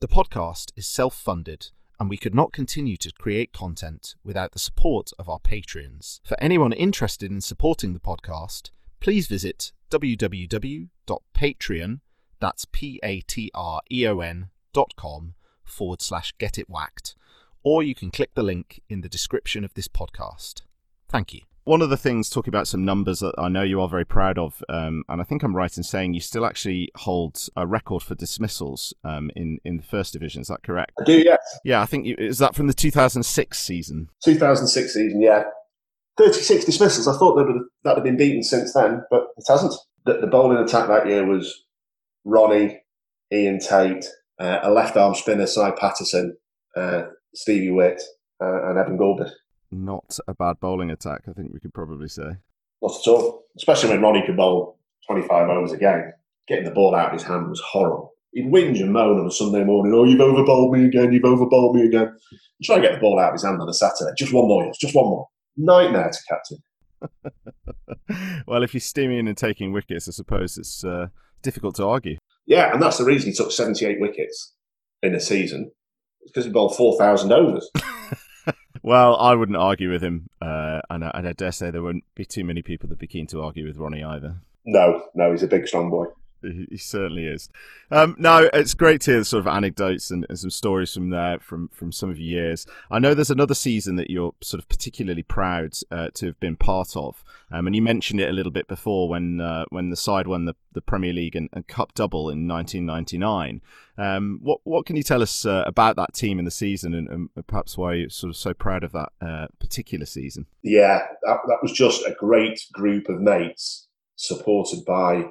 The 0.00 0.06
podcast 0.06 0.70
is 0.76 0.86
self 0.86 1.12
funded 1.16 1.70
and 1.98 2.08
we 2.08 2.16
could 2.16 2.32
not 2.32 2.52
continue 2.52 2.96
to 2.98 3.10
create 3.18 3.52
content 3.52 4.14
without 4.22 4.52
the 4.52 4.60
support 4.60 5.10
of 5.18 5.28
our 5.28 5.40
Patreons. 5.40 6.20
For 6.24 6.40
anyone 6.40 6.72
interested 6.72 7.32
in 7.32 7.40
supporting 7.40 7.94
the 7.94 7.98
podcast, 7.98 8.70
please 9.00 9.26
visit 9.26 9.72
www.patreon, 9.90 10.90
that's 12.38 12.64
P-A-T-R-E-O-N 12.70 14.50
dot 14.72 14.94
com 14.94 15.34
forward 15.64 16.00
slash 16.00 16.32
get 16.38 16.58
it 16.58 16.70
whacked, 16.70 17.16
or 17.64 17.82
you 17.82 17.96
can 17.96 18.12
click 18.12 18.30
the 18.34 18.44
link 18.44 18.80
in 18.88 19.00
the 19.00 19.08
description 19.08 19.64
of 19.64 19.74
this 19.74 19.88
podcast. 19.88 20.62
Thank 21.08 21.34
you 21.34 21.40
one 21.68 21.82
of 21.82 21.90
the 21.90 21.96
things, 21.98 22.30
talking 22.30 22.50
about 22.50 22.66
some 22.66 22.82
numbers 22.82 23.20
that 23.20 23.34
I 23.36 23.48
know 23.48 23.62
you 23.62 23.80
are 23.82 23.88
very 23.88 24.06
proud 24.06 24.38
of, 24.38 24.64
um, 24.70 25.04
and 25.08 25.20
I 25.20 25.24
think 25.24 25.42
I'm 25.42 25.54
right 25.54 25.76
in 25.76 25.82
saying 25.82 26.14
you 26.14 26.20
still 26.20 26.46
actually 26.46 26.90
hold 26.96 27.46
a 27.56 27.66
record 27.66 28.02
for 28.02 28.14
dismissals 28.14 28.94
um, 29.04 29.30
in 29.36 29.58
in 29.64 29.76
the 29.76 29.82
first 29.82 30.14
division. 30.14 30.40
Is 30.40 30.48
that 30.48 30.62
correct? 30.62 30.92
I 30.98 31.04
do, 31.04 31.18
yes. 31.18 31.38
Yeah, 31.64 31.82
I 31.82 31.86
think 31.86 32.06
you, 32.06 32.16
is 32.18 32.38
that 32.38 32.54
from 32.54 32.68
the 32.68 32.72
2006 32.72 33.58
season. 33.58 34.08
2006 34.24 34.94
season, 34.94 35.20
yeah. 35.20 35.44
36 36.16 36.64
dismissals. 36.64 37.06
I 37.06 37.16
thought 37.18 37.36
that 37.36 37.44
would 37.44 37.56
have, 37.56 37.64
that 37.84 37.94
had 37.96 38.04
been 38.04 38.16
beaten 38.16 38.42
since 38.42 38.72
then, 38.72 39.04
but 39.10 39.28
it 39.36 39.44
hasn't. 39.46 39.74
The, 40.06 40.14
the 40.14 40.26
bowling 40.26 40.56
attack 40.56 40.88
that 40.88 41.06
year 41.06 41.26
was 41.26 41.64
Ronnie, 42.24 42.80
Ian 43.30 43.60
Tate, 43.60 44.06
uh, 44.40 44.60
a 44.62 44.70
left 44.70 44.96
arm 44.96 45.14
spinner, 45.14 45.46
Si 45.46 45.70
Patterson, 45.78 46.34
uh, 46.74 47.02
Stevie 47.34 47.70
Witt, 47.70 48.02
uh, 48.42 48.70
and 48.70 48.78
Evan 48.78 48.96
Gulbis 48.96 49.32
not 49.70 50.18
a 50.26 50.34
bad 50.34 50.60
bowling 50.60 50.90
attack, 50.90 51.22
I 51.28 51.32
think 51.32 51.52
we 51.52 51.60
could 51.60 51.74
probably 51.74 52.08
say. 52.08 52.36
Not 52.82 52.92
at 52.92 53.08
all. 53.08 53.44
Especially 53.56 53.90
when 53.90 54.02
Ronnie 54.02 54.24
could 54.24 54.36
bowl 54.36 54.78
25 55.06 55.48
overs 55.48 55.72
a 55.72 55.78
game. 55.78 56.12
Getting 56.46 56.64
the 56.64 56.70
ball 56.70 56.94
out 56.94 57.08
of 57.08 57.12
his 57.12 57.24
hand 57.24 57.48
was 57.48 57.60
horrible. 57.60 58.12
He'd 58.32 58.46
whinge 58.46 58.80
and 58.80 58.92
moan 58.92 59.18
on 59.18 59.26
a 59.26 59.30
Sunday 59.30 59.64
morning, 59.64 59.92
oh, 59.94 60.04
you've 60.04 60.20
overbowled 60.20 60.72
me 60.72 60.84
again, 60.84 61.12
you've 61.12 61.24
overbowled 61.24 61.76
me 61.76 61.86
again. 61.86 62.14
You 62.58 62.64
try 62.64 62.76
to 62.76 62.82
get 62.82 62.92
the 62.92 63.00
ball 63.00 63.18
out 63.18 63.28
of 63.28 63.32
his 63.34 63.44
hand 63.44 63.60
on 63.60 63.68
a 63.68 63.72
Saturday. 63.72 64.12
Just 64.16 64.32
one 64.32 64.48
more, 64.48 64.70
just 64.78 64.94
one 64.94 65.06
more. 65.06 65.28
Nightmare 65.56 66.10
to 66.10 66.18
captain. 66.28 66.58
well, 68.46 68.62
if 68.62 68.72
he's 68.72 68.84
steaming 68.84 69.28
and 69.28 69.36
taking 69.36 69.72
wickets, 69.72 70.08
I 70.08 70.12
suppose 70.12 70.58
it's 70.58 70.84
uh, 70.84 71.08
difficult 71.42 71.76
to 71.76 71.86
argue. 71.86 72.18
Yeah, 72.46 72.72
and 72.72 72.82
that's 72.82 72.98
the 72.98 73.04
reason 73.04 73.30
he 73.30 73.36
took 73.36 73.52
78 73.52 74.00
wickets 74.00 74.54
in 75.02 75.14
a 75.14 75.20
season. 75.20 75.70
It's 76.20 76.32
because 76.32 76.46
he 76.46 76.50
bowled 76.50 76.76
4,000 76.76 77.32
overs. 77.32 77.70
Well, 78.82 79.16
I 79.16 79.34
wouldn't 79.34 79.58
argue 79.58 79.90
with 79.90 80.02
him, 80.02 80.30
uh, 80.40 80.80
and, 80.90 81.04
I, 81.04 81.10
and 81.14 81.28
I 81.28 81.32
dare 81.32 81.52
say 81.52 81.70
there 81.70 81.82
wouldn't 81.82 82.04
be 82.14 82.24
too 82.24 82.44
many 82.44 82.62
people 82.62 82.88
that'd 82.88 82.98
be 82.98 83.06
keen 83.06 83.26
to 83.28 83.42
argue 83.42 83.66
with 83.66 83.76
Ronnie 83.76 84.04
either. 84.04 84.36
No, 84.64 85.04
no, 85.14 85.30
he's 85.30 85.42
a 85.42 85.48
big, 85.48 85.66
strong 85.66 85.90
boy. 85.90 86.06
He, 86.42 86.76
certainly 86.76 87.26
is. 87.26 87.48
Um, 87.90 88.14
no, 88.18 88.48
it's 88.52 88.74
great 88.74 89.00
to 89.02 89.12
hear 89.12 89.24
sort 89.24 89.40
of 89.40 89.46
anecdotes 89.46 90.10
and, 90.10 90.24
and, 90.28 90.38
some 90.38 90.50
stories 90.50 90.94
from 90.94 91.10
there 91.10 91.40
from 91.40 91.68
from 91.68 91.90
some 91.90 92.10
of 92.10 92.18
your 92.18 92.42
years. 92.42 92.66
I 92.90 92.98
know 92.98 93.14
there's 93.14 93.30
another 93.30 93.54
season 93.54 93.96
that 93.96 94.10
you're 94.10 94.34
sort 94.40 94.62
of 94.62 94.68
particularly 94.68 95.22
proud 95.22 95.74
uh, 95.90 96.08
to 96.14 96.26
have 96.26 96.38
been 96.38 96.56
part 96.56 96.96
of, 96.96 97.24
um, 97.50 97.66
and 97.66 97.74
you 97.74 97.82
mentioned 97.82 98.20
it 98.20 98.28
a 98.28 98.32
little 98.32 98.52
bit 98.52 98.68
before 98.68 99.08
when 99.08 99.40
uh, 99.40 99.64
when 99.70 99.90
the 99.90 99.96
side 99.96 100.28
won 100.28 100.44
the, 100.44 100.54
the 100.72 100.80
Premier 100.80 101.12
League 101.12 101.34
and, 101.34 101.48
and 101.52 101.66
Cup 101.66 101.92
double 101.94 102.30
in 102.30 102.46
1999. 102.46 103.60
Um, 103.96 104.38
what 104.40 104.60
what 104.62 104.86
can 104.86 104.94
you 104.94 105.02
tell 105.02 105.22
us 105.22 105.44
uh, 105.44 105.64
about 105.66 105.96
that 105.96 106.14
team 106.14 106.38
in 106.38 106.44
the 106.44 106.52
season, 106.52 106.94
and, 106.94 107.08
and, 107.08 107.46
perhaps 107.48 107.76
why 107.76 107.94
you're 107.94 108.10
sort 108.10 108.30
of 108.30 108.36
so 108.36 108.54
proud 108.54 108.84
of 108.84 108.92
that 108.92 109.10
uh, 109.20 109.48
particular 109.58 110.06
season? 110.06 110.46
Yeah, 110.62 111.00
that, 111.22 111.38
that 111.48 111.58
was 111.62 111.72
just 111.72 112.06
a 112.06 112.14
great 112.16 112.60
group 112.72 113.08
of 113.08 113.20
mates 113.20 113.88
supported 114.14 114.84
by 114.84 115.30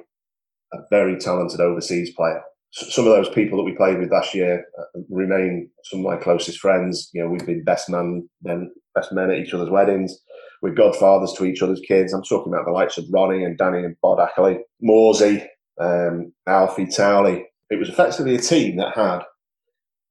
a 0.72 0.78
very 0.90 1.18
talented 1.18 1.60
overseas 1.60 2.12
player. 2.14 2.42
Some 2.70 3.06
of 3.06 3.12
those 3.12 3.30
people 3.30 3.56
that 3.58 3.64
we 3.64 3.76
played 3.76 3.98
with 3.98 4.12
last 4.12 4.34
year 4.34 4.64
uh, 4.78 5.00
remain 5.08 5.70
some 5.84 6.00
of 6.00 6.06
my 6.06 6.16
closest 6.16 6.58
friends. 6.58 7.08
You 7.14 7.22
know, 7.22 7.30
we've 7.30 7.46
been 7.46 7.64
best 7.64 7.88
man, 7.88 8.28
then 8.42 8.70
best 8.94 9.12
men 9.12 9.30
at 9.30 9.38
each 9.38 9.54
other's 9.54 9.70
weddings. 9.70 10.18
We're 10.60 10.74
godfathers 10.74 11.32
to 11.34 11.46
each 11.46 11.62
other's 11.62 11.80
kids. 11.86 12.12
I'm 12.12 12.22
talking 12.24 12.52
about 12.52 12.66
the 12.66 12.72
likes 12.72 12.98
of 12.98 13.06
Ronnie 13.10 13.44
and 13.44 13.56
Danny 13.56 13.84
and 13.84 13.96
Bod 14.02 14.20
Ackley, 14.20 14.58
Morsey, 14.82 15.46
um, 15.80 16.32
Alfie 16.46 16.86
Towley. 16.86 17.46
It 17.70 17.78
was 17.78 17.88
effectively 17.88 18.34
a 18.34 18.40
team 18.40 18.76
that 18.76 18.94
had 18.94 19.20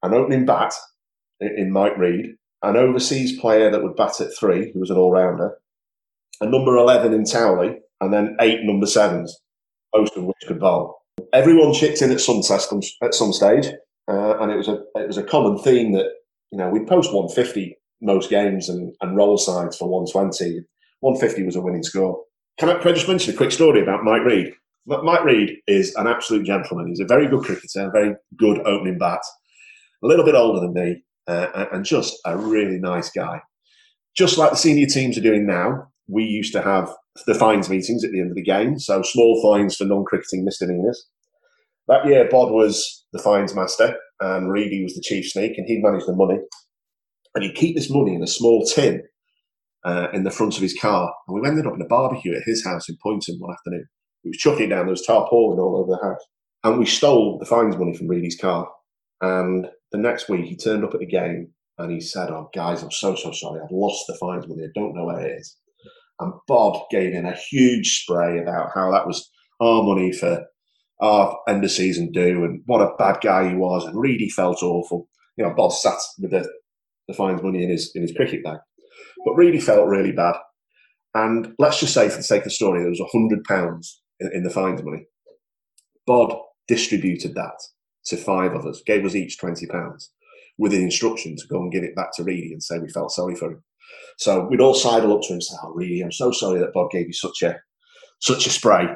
an 0.03 0.13
opening 0.13 0.45
bat 0.45 0.73
in 1.39 1.71
Mike 1.71 1.97
Reid, 1.97 2.25
an 2.63 2.75
overseas 2.75 3.39
player 3.39 3.69
that 3.69 3.83
would 3.83 3.95
bat 3.95 4.19
at 4.19 4.35
three, 4.39 4.71
who 4.73 4.79
was 4.79 4.89
an 4.89 4.97
all 4.97 5.11
rounder, 5.11 5.57
a 6.41 6.45
number 6.47 6.75
11 6.75 7.13
in 7.13 7.25
Towley, 7.25 7.77
and 8.01 8.13
then 8.13 8.37
eight 8.39 8.63
number 8.63 8.87
sevens 8.87 9.37
most 9.95 10.15
of 10.15 10.23
which 10.23 10.37
could 10.47 10.59
bowl. 10.59 10.95
Everyone 11.33 11.73
chipped 11.73 12.01
in 12.01 12.11
at 12.11 12.21
some 12.21 12.41
test 12.41 12.73
at 13.01 13.13
some 13.13 13.33
stage, 13.33 13.67
uh, 14.07 14.37
and 14.39 14.51
it 14.51 14.57
was 14.57 14.67
a 14.67 14.83
it 14.95 15.07
was 15.07 15.17
a 15.17 15.23
common 15.23 15.57
theme 15.57 15.91
that 15.93 16.09
you 16.51 16.57
know 16.57 16.69
we'd 16.69 16.87
post 16.87 17.13
150 17.13 17.75
most 18.01 18.29
games 18.29 18.69
and, 18.69 18.93
and 19.01 19.15
roll 19.15 19.37
sides 19.37 19.77
for 19.77 19.89
120. 19.89 20.61
150 21.01 21.45
was 21.45 21.55
a 21.55 21.61
winning 21.61 21.83
score. 21.83 22.23
Can 22.59 22.69
I, 22.69 22.79
can 22.79 22.89
I 22.89 22.93
just 22.93 23.07
mention 23.07 23.33
a 23.33 23.37
quick 23.37 23.51
story 23.51 23.81
about 23.81 24.03
Mike 24.03 24.23
Reid? 24.23 24.53
Mike 24.87 25.23
Reid 25.23 25.57
is 25.67 25.93
an 25.95 26.07
absolute 26.07 26.45
gentleman. 26.45 26.87
He's 26.87 26.99
a 26.99 27.05
very 27.05 27.27
good 27.27 27.43
cricketer, 27.43 27.87
a 27.87 27.91
very 27.91 28.15
good 28.37 28.59
opening 28.65 28.97
bat, 28.97 29.19
a 30.03 30.07
little 30.07 30.25
bit 30.25 30.33
older 30.33 30.61
than 30.61 30.73
me, 30.73 31.03
uh, 31.27 31.65
and 31.71 31.83
just 31.83 32.17
a 32.25 32.37
really 32.37 32.79
nice 32.79 33.11
guy. 33.11 33.41
Just 34.15 34.37
like 34.37 34.51
the 34.51 34.57
senior 34.57 34.87
teams 34.87 35.17
are 35.17 35.21
doing 35.21 35.45
now, 35.45 35.89
we 36.07 36.23
used 36.23 36.53
to 36.53 36.61
have 36.61 36.91
the 37.25 37.33
fines 37.33 37.69
meetings 37.69 38.03
at 38.03 38.11
the 38.11 38.19
end 38.19 38.31
of 38.31 38.35
the 38.35 38.43
game, 38.43 38.79
so 38.79 39.01
small 39.01 39.41
fines 39.41 39.75
for 39.75 39.85
non-cricketing 39.85 40.45
misdemeanours. 40.45 41.07
That 41.87 42.05
year, 42.05 42.27
Bod 42.29 42.51
was 42.51 43.05
the 43.13 43.19
fines 43.19 43.55
master, 43.55 43.95
and 44.19 44.51
Reedy 44.51 44.83
was 44.83 44.93
the 44.93 45.01
chief 45.01 45.29
sneak, 45.29 45.57
and 45.57 45.67
he 45.67 45.79
managed 45.81 46.07
the 46.07 46.15
money. 46.15 46.39
And 47.33 47.43
he'd 47.43 47.55
keep 47.55 47.75
this 47.75 47.89
money 47.89 48.15
in 48.15 48.23
a 48.23 48.27
small 48.27 48.65
tin 48.65 49.03
uh, 49.85 50.07
in 50.13 50.23
the 50.23 50.31
front 50.31 50.55
of 50.55 50.61
his 50.61 50.77
car. 50.77 51.13
And 51.27 51.39
we 51.39 51.47
ended 51.47 51.67
up 51.67 51.75
in 51.75 51.81
a 51.81 51.87
barbecue 51.87 52.35
at 52.35 52.43
his 52.45 52.65
house 52.65 52.89
in 52.89 52.97
Poynton 53.01 53.37
one 53.39 53.53
afternoon. 53.53 53.85
He 54.23 54.29
was 54.29 54.37
chucking 54.37 54.69
down, 54.69 54.85
there 54.85 54.91
was 54.91 55.05
tarpaulin 55.05 55.59
all 55.59 55.77
over 55.77 55.91
the 55.91 56.07
house. 56.07 56.21
And 56.63 56.79
we 56.79 56.85
stole 56.85 57.37
the 57.39 57.45
fines 57.45 57.77
money 57.77 57.95
from 57.95 58.07
Reedy's 58.07 58.39
car. 58.39 58.67
And 59.21 59.67
the 59.91 59.97
next 59.97 60.27
week, 60.27 60.45
he 60.45 60.57
turned 60.57 60.83
up 60.83 60.93
at 60.93 60.99
the 60.99 61.05
game 61.05 61.53
and 61.77 61.91
he 61.91 62.01
said, 62.01 62.29
Oh, 62.29 62.49
guys, 62.53 62.83
I'm 62.83 62.91
so, 62.91 63.15
so 63.15 63.31
sorry. 63.31 63.61
I've 63.61 63.71
lost 63.71 64.03
the 64.07 64.17
fines 64.19 64.47
money. 64.47 64.63
I 64.63 64.71
don't 64.75 64.95
know 64.95 65.05
where 65.05 65.25
it 65.25 65.39
is. 65.39 65.55
And 66.19 66.33
Bob 66.47 66.89
gave 66.89 67.13
in 67.13 67.25
a 67.25 67.35
huge 67.35 68.01
spray 68.01 68.39
about 68.39 68.71
how 68.73 68.91
that 68.91 69.05
was 69.05 69.29
our 69.59 69.83
money 69.83 70.11
for 70.11 70.45
our 70.99 71.37
end 71.47 71.63
of 71.63 71.71
season 71.71 72.11
do 72.11 72.43
and 72.43 72.63
what 72.65 72.81
a 72.81 72.95
bad 72.97 73.19
guy 73.21 73.49
he 73.49 73.55
was. 73.55 73.85
And 73.85 73.99
Reedy 73.99 74.29
felt 74.29 74.63
awful. 74.63 75.07
You 75.37 75.45
know, 75.45 75.53
Bob 75.53 75.71
sat 75.71 75.99
with 76.19 76.31
the, 76.31 76.49
the 77.07 77.13
fines 77.13 77.43
money 77.43 77.63
in 77.63 77.69
his 77.69 77.91
in 77.93 78.01
his 78.01 78.13
cricket 78.13 78.43
bag. 78.43 78.57
But 79.25 79.35
Reedy 79.35 79.59
felt 79.59 79.87
really 79.87 80.11
bad. 80.11 80.35
And 81.13 81.53
let's 81.59 81.79
just 81.79 81.93
say, 81.93 82.09
for 82.09 82.17
the 82.17 82.23
sake 82.23 82.39
of 82.39 82.45
the 82.45 82.51
story, 82.51 82.81
there 82.81 82.89
was 82.89 82.99
a 82.99 83.17
hundred 83.17 83.43
pounds 83.43 84.01
in, 84.19 84.31
in 84.33 84.43
the 84.43 84.49
fines 84.49 84.83
money. 84.83 85.05
Bod 86.05 86.35
distributed 86.67 87.35
that 87.35 87.59
to 88.05 88.17
five 88.17 88.53
of 88.53 88.65
us, 88.65 88.81
gave 88.85 89.05
us 89.05 89.15
each 89.15 89.37
twenty 89.37 89.67
pounds, 89.67 90.11
with 90.57 90.71
the 90.71 90.81
instruction 90.81 91.35
to 91.35 91.47
go 91.47 91.61
and 91.61 91.71
give 91.71 91.83
it 91.83 91.95
back 91.95 92.09
to 92.15 92.23
Reedy 92.23 92.53
and 92.53 92.63
say 92.63 92.79
we 92.79 92.89
felt 92.89 93.11
sorry 93.11 93.35
for 93.35 93.51
him. 93.51 93.63
So 94.17 94.47
we'd 94.49 94.61
all 94.61 94.73
sidle 94.73 95.13
up 95.13 95.21
to 95.23 95.27
him 95.29 95.35
and 95.35 95.43
say, 95.43 95.55
"Oh, 95.63 95.73
really? 95.73 96.01
I'm 96.01 96.11
so 96.11 96.31
sorry 96.31 96.59
that 96.59 96.73
Bob 96.73 96.91
gave 96.91 97.07
you 97.07 97.13
such 97.13 97.43
a 97.43 97.59
such 98.19 98.47
a 98.47 98.49
spray. 98.49 98.87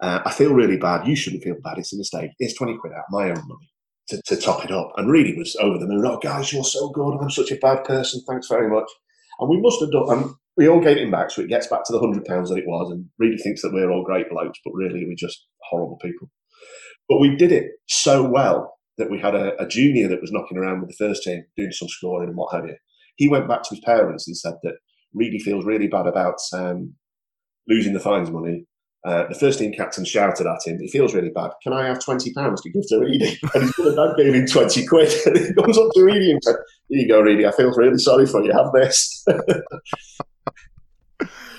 Uh, 0.00 0.20
I 0.24 0.32
feel 0.32 0.54
really 0.54 0.76
bad. 0.76 1.06
You 1.06 1.16
shouldn't 1.16 1.42
feel 1.42 1.56
bad. 1.62 1.78
It's 1.78 1.92
a 1.92 1.98
mistake. 1.98 2.30
It's 2.38 2.54
twenty 2.54 2.76
quid 2.76 2.92
out 2.92 3.04
of 3.08 3.10
my 3.10 3.30
own 3.30 3.48
money 3.48 3.70
to, 4.08 4.22
to 4.26 4.36
top 4.36 4.64
it 4.64 4.70
up." 4.70 4.92
And 4.96 5.10
really 5.10 5.36
was 5.36 5.56
over 5.56 5.78
the 5.78 5.86
moon. 5.86 6.06
Oh, 6.06 6.18
guys, 6.18 6.52
you're 6.52 6.64
so 6.64 6.90
good. 6.90 7.18
I'm 7.20 7.30
such 7.30 7.50
a 7.50 7.56
bad 7.56 7.84
person. 7.84 8.22
Thanks 8.28 8.48
very 8.48 8.68
much. 8.68 8.88
And 9.40 9.48
we 9.48 9.60
must 9.60 9.80
have 9.80 9.90
done. 9.90 10.10
And 10.10 10.34
we 10.56 10.68
all 10.68 10.80
gave 10.80 10.96
him 10.96 11.10
back, 11.10 11.30
so 11.30 11.42
it 11.42 11.48
gets 11.48 11.68
back 11.68 11.84
to 11.84 11.92
the 11.92 12.00
hundred 12.00 12.24
pounds 12.24 12.50
that 12.50 12.58
it 12.58 12.66
was. 12.66 12.90
And 12.90 13.06
really 13.18 13.38
thinks 13.38 13.62
that 13.62 13.72
we're 13.72 13.90
all 13.90 14.04
great 14.04 14.30
blokes, 14.30 14.58
but 14.64 14.74
really 14.74 15.04
we're 15.06 15.16
just 15.16 15.46
horrible 15.70 15.98
people. 16.02 16.30
But 17.08 17.20
we 17.20 17.36
did 17.36 17.52
it 17.52 17.72
so 17.86 18.22
well 18.22 18.74
that 18.98 19.10
we 19.10 19.18
had 19.18 19.34
a, 19.34 19.60
a, 19.62 19.66
junior 19.66 20.08
that 20.08 20.20
was 20.20 20.32
knocking 20.32 20.58
around 20.58 20.80
with 20.80 20.90
the 20.90 20.96
first 20.96 21.22
team, 21.22 21.44
doing 21.56 21.70
some 21.70 21.88
scoring 21.88 22.28
and 22.28 22.36
what 22.36 22.52
have 22.52 22.66
you 22.66 22.74
He 23.18 23.28
went 23.28 23.48
back 23.48 23.62
to 23.64 23.74
his 23.74 23.80
parents 23.80 24.26
and 24.26 24.36
said 24.36 24.54
that 24.62 24.76
Reedy 25.12 25.40
feels 25.40 25.64
really 25.64 25.88
bad 25.88 26.06
about 26.06 26.38
um, 26.52 26.94
losing 27.66 27.92
the 27.92 28.00
fines 28.00 28.30
money. 28.30 28.64
Uh, 29.04 29.26
the 29.28 29.34
first 29.34 29.58
team 29.58 29.72
captain 29.72 30.04
shouted 30.04 30.46
at 30.46 30.60
him, 30.64 30.78
he 30.80 30.88
feels 30.88 31.14
really 31.14 31.30
bad. 31.30 31.50
Can 31.62 31.72
I 31.72 31.86
have 31.86 31.98
£20 31.98 32.22
to 32.62 32.70
give 32.70 32.88
to 32.88 32.98
Reedy? 33.00 33.38
And 33.54 33.64
his 33.64 33.94
dad 33.94 34.14
gave 34.16 34.34
him 34.34 34.46
20 34.46 34.86
quid. 34.86 35.12
And 35.26 35.36
he 35.36 35.52
goes 35.52 35.78
up 35.78 35.90
to 35.94 36.02
Reedy 36.02 36.30
and 36.32 36.42
said, 36.42 36.56
Here 36.88 37.02
you 37.02 37.08
go, 37.08 37.20
Reedy, 37.20 37.46
I 37.46 37.52
feel 37.52 37.72
really 37.72 37.98
sorry 37.98 38.26
for 38.26 38.42
you. 38.44 38.52
Have 38.52 38.72
this. 38.72 39.24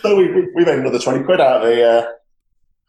so 0.02 0.16
we, 0.16 0.32
we, 0.56 0.66
made 0.66 0.80
another 0.80 1.00
20 1.00 1.24
quid 1.24 1.42
out 1.42 1.62
of 1.62 1.68
the, 1.68 1.84
uh, 1.84 2.08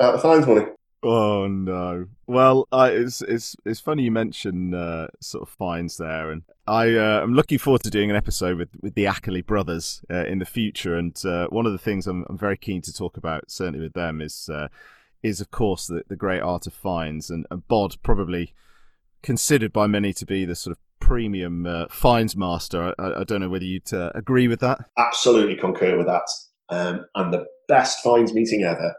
out 0.02 0.14
of 0.14 0.22
the 0.22 0.28
fines 0.28 0.46
money. 0.46 0.66
Oh 1.02 1.46
no! 1.46 2.08
Well, 2.26 2.68
it's 2.72 3.22
it's 3.22 3.56
it's 3.64 3.80
funny 3.80 4.02
you 4.02 4.10
mention 4.10 4.74
uh, 4.74 5.08
sort 5.20 5.42
of 5.42 5.48
fines 5.48 5.96
there, 5.96 6.30
and 6.30 6.42
I 6.66 6.94
uh, 6.94 7.22
am 7.22 7.32
looking 7.32 7.58
forward 7.58 7.82
to 7.84 7.90
doing 7.90 8.10
an 8.10 8.16
episode 8.16 8.58
with, 8.58 8.68
with 8.82 8.94
the 8.94 9.06
Ackley 9.06 9.40
brothers 9.40 10.02
uh, 10.10 10.26
in 10.26 10.40
the 10.40 10.44
future. 10.44 10.96
And 10.96 11.18
uh, 11.24 11.46
one 11.48 11.64
of 11.64 11.72
the 11.72 11.78
things 11.78 12.06
I'm, 12.06 12.26
I'm 12.28 12.36
very 12.36 12.58
keen 12.58 12.82
to 12.82 12.92
talk 12.92 13.16
about, 13.16 13.50
certainly 13.50 13.80
with 13.80 13.94
them, 13.94 14.20
is 14.20 14.50
uh, 14.52 14.68
is 15.22 15.40
of 15.40 15.50
course 15.50 15.86
the, 15.86 16.02
the 16.08 16.16
great 16.16 16.42
art 16.42 16.66
of 16.66 16.74
fines, 16.74 17.30
and, 17.30 17.46
and 17.50 17.66
Bod 17.66 17.96
probably 18.02 18.52
considered 19.22 19.72
by 19.72 19.86
many 19.86 20.12
to 20.12 20.26
be 20.26 20.44
the 20.44 20.54
sort 20.54 20.76
of 20.76 20.82
premium 21.00 21.66
fines 21.90 22.36
master. 22.36 22.94
I, 22.98 23.20
I, 23.20 23.24
don't 23.24 23.40
know 23.40 23.48
whether 23.48 23.64
you'd 23.64 23.90
agree 23.92 24.48
with 24.48 24.60
that. 24.60 24.80
Absolutely 24.98 25.56
concur 25.56 25.96
with 25.96 26.06
that. 26.06 26.28
Um, 26.68 27.06
and 27.14 27.32
the 27.32 27.46
best 27.68 28.02
fines 28.02 28.32
meeting 28.32 28.62
ever 28.64 28.94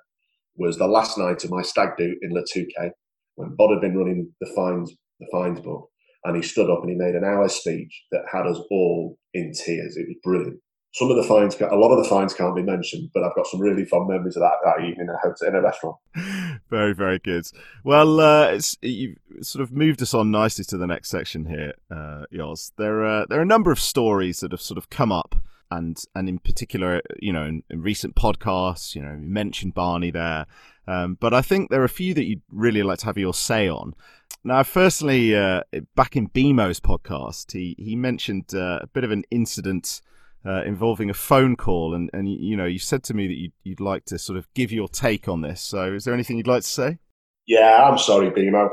was 0.61 0.77
the 0.77 0.87
last 0.87 1.17
night 1.17 1.43
of 1.43 1.51
my 1.51 1.61
stag 1.61 1.89
do 1.97 2.15
in 2.21 2.31
Le 2.31 2.43
Touquet 2.43 2.91
when 3.35 3.55
Bod 3.57 3.71
had 3.71 3.81
been 3.81 3.97
running 3.97 4.31
the 4.39 4.51
fines 4.55 4.93
the 5.21 5.27
fines 5.31 5.59
book, 5.59 5.89
and 6.25 6.35
he 6.35 6.41
stood 6.41 6.69
up 6.69 6.81
and 6.81 6.89
he 6.89 6.95
made 6.95 7.15
an 7.15 7.23
hour 7.23 7.47
speech 7.47 8.03
that 8.11 8.23
had 8.31 8.45
us 8.47 8.59
all 8.69 9.17
in 9.33 9.53
tears. 9.53 9.95
It 9.95 10.07
was 10.07 10.17
brilliant. 10.23 10.59
Some 10.93 11.09
of 11.09 11.15
the 11.15 11.23
fines, 11.23 11.55
a 11.61 11.75
lot 11.75 11.95
of 11.95 12.03
the 12.03 12.09
fines 12.09 12.33
can't 12.33 12.55
be 12.55 12.63
mentioned, 12.63 13.11
but 13.13 13.23
I've 13.23 13.35
got 13.35 13.47
some 13.47 13.61
really 13.61 13.85
fond 13.85 14.09
memories 14.09 14.35
of 14.35 14.41
that 14.41 14.55
that 14.65 14.83
evening 14.83 15.07
in 15.47 15.55
a 15.55 15.61
restaurant. 15.61 15.95
Very, 16.69 16.93
very 16.93 17.19
good. 17.19 17.45
Well, 17.83 18.21
uh, 18.21 18.57
you've 18.81 19.17
sort 19.41 19.61
of 19.61 19.73
moved 19.73 20.01
us 20.01 20.13
on 20.13 20.31
nicely 20.31 20.63
to 20.65 20.77
the 20.77 20.87
next 20.87 21.09
section 21.09 21.45
here, 21.45 21.73
uh, 21.89 22.23
Yoz. 22.33 22.71
There, 22.77 23.05
are, 23.05 23.25
there 23.27 23.39
are 23.39 23.43
a 23.43 23.45
number 23.45 23.73
of 23.73 23.79
stories 23.79 24.39
that 24.39 24.51
have 24.51 24.61
sort 24.61 24.77
of 24.77 24.89
come 24.89 25.11
up 25.11 25.35
and 25.71 26.03
and 26.13 26.29
in 26.29 26.37
particular, 26.37 27.01
you 27.19 27.33
know, 27.33 27.43
in, 27.43 27.63
in 27.69 27.81
recent 27.81 28.15
podcasts, 28.15 28.93
you 28.93 29.01
know, 29.01 29.11
you 29.11 29.27
mentioned 29.27 29.73
Barney 29.73 30.11
there, 30.11 30.45
um, 30.87 31.17
but 31.19 31.33
I 31.33 31.41
think 31.41 31.69
there 31.69 31.81
are 31.81 31.85
a 31.85 31.89
few 31.89 32.13
that 32.13 32.25
you'd 32.25 32.43
really 32.51 32.83
like 32.83 32.99
to 32.99 33.05
have 33.05 33.17
your 33.17 33.33
say 33.33 33.67
on. 33.67 33.95
Now, 34.43 34.63
firstly, 34.63 35.35
uh, 35.35 35.61
back 35.95 36.15
in 36.15 36.29
BMO's 36.29 36.79
podcast, 36.79 37.53
he 37.53 37.75
he 37.79 37.95
mentioned 37.95 38.53
uh, 38.53 38.79
a 38.81 38.87
bit 38.87 39.03
of 39.03 39.11
an 39.11 39.23
incident. 39.31 40.01
Uh, 40.43 40.63
involving 40.63 41.07
a 41.07 41.13
phone 41.13 41.55
call, 41.55 41.93
and, 41.93 42.09
and 42.13 42.27
you 42.27 42.57
know, 42.57 42.65
you 42.65 42.79
said 42.79 43.03
to 43.03 43.13
me 43.13 43.27
that 43.27 43.37
you'd, 43.37 43.51
you'd 43.63 43.79
like 43.79 44.05
to 44.05 44.17
sort 44.17 44.39
of 44.39 44.51
give 44.55 44.71
your 44.71 44.87
take 44.87 45.27
on 45.27 45.41
this. 45.41 45.61
So, 45.61 45.93
is 45.93 46.03
there 46.03 46.15
anything 46.15 46.35
you'd 46.35 46.47
like 46.47 46.63
to 46.63 46.67
say? 46.67 46.97
Yeah, 47.45 47.83
I'm 47.83 47.99
sorry, 47.99 48.31
BMO. 48.31 48.69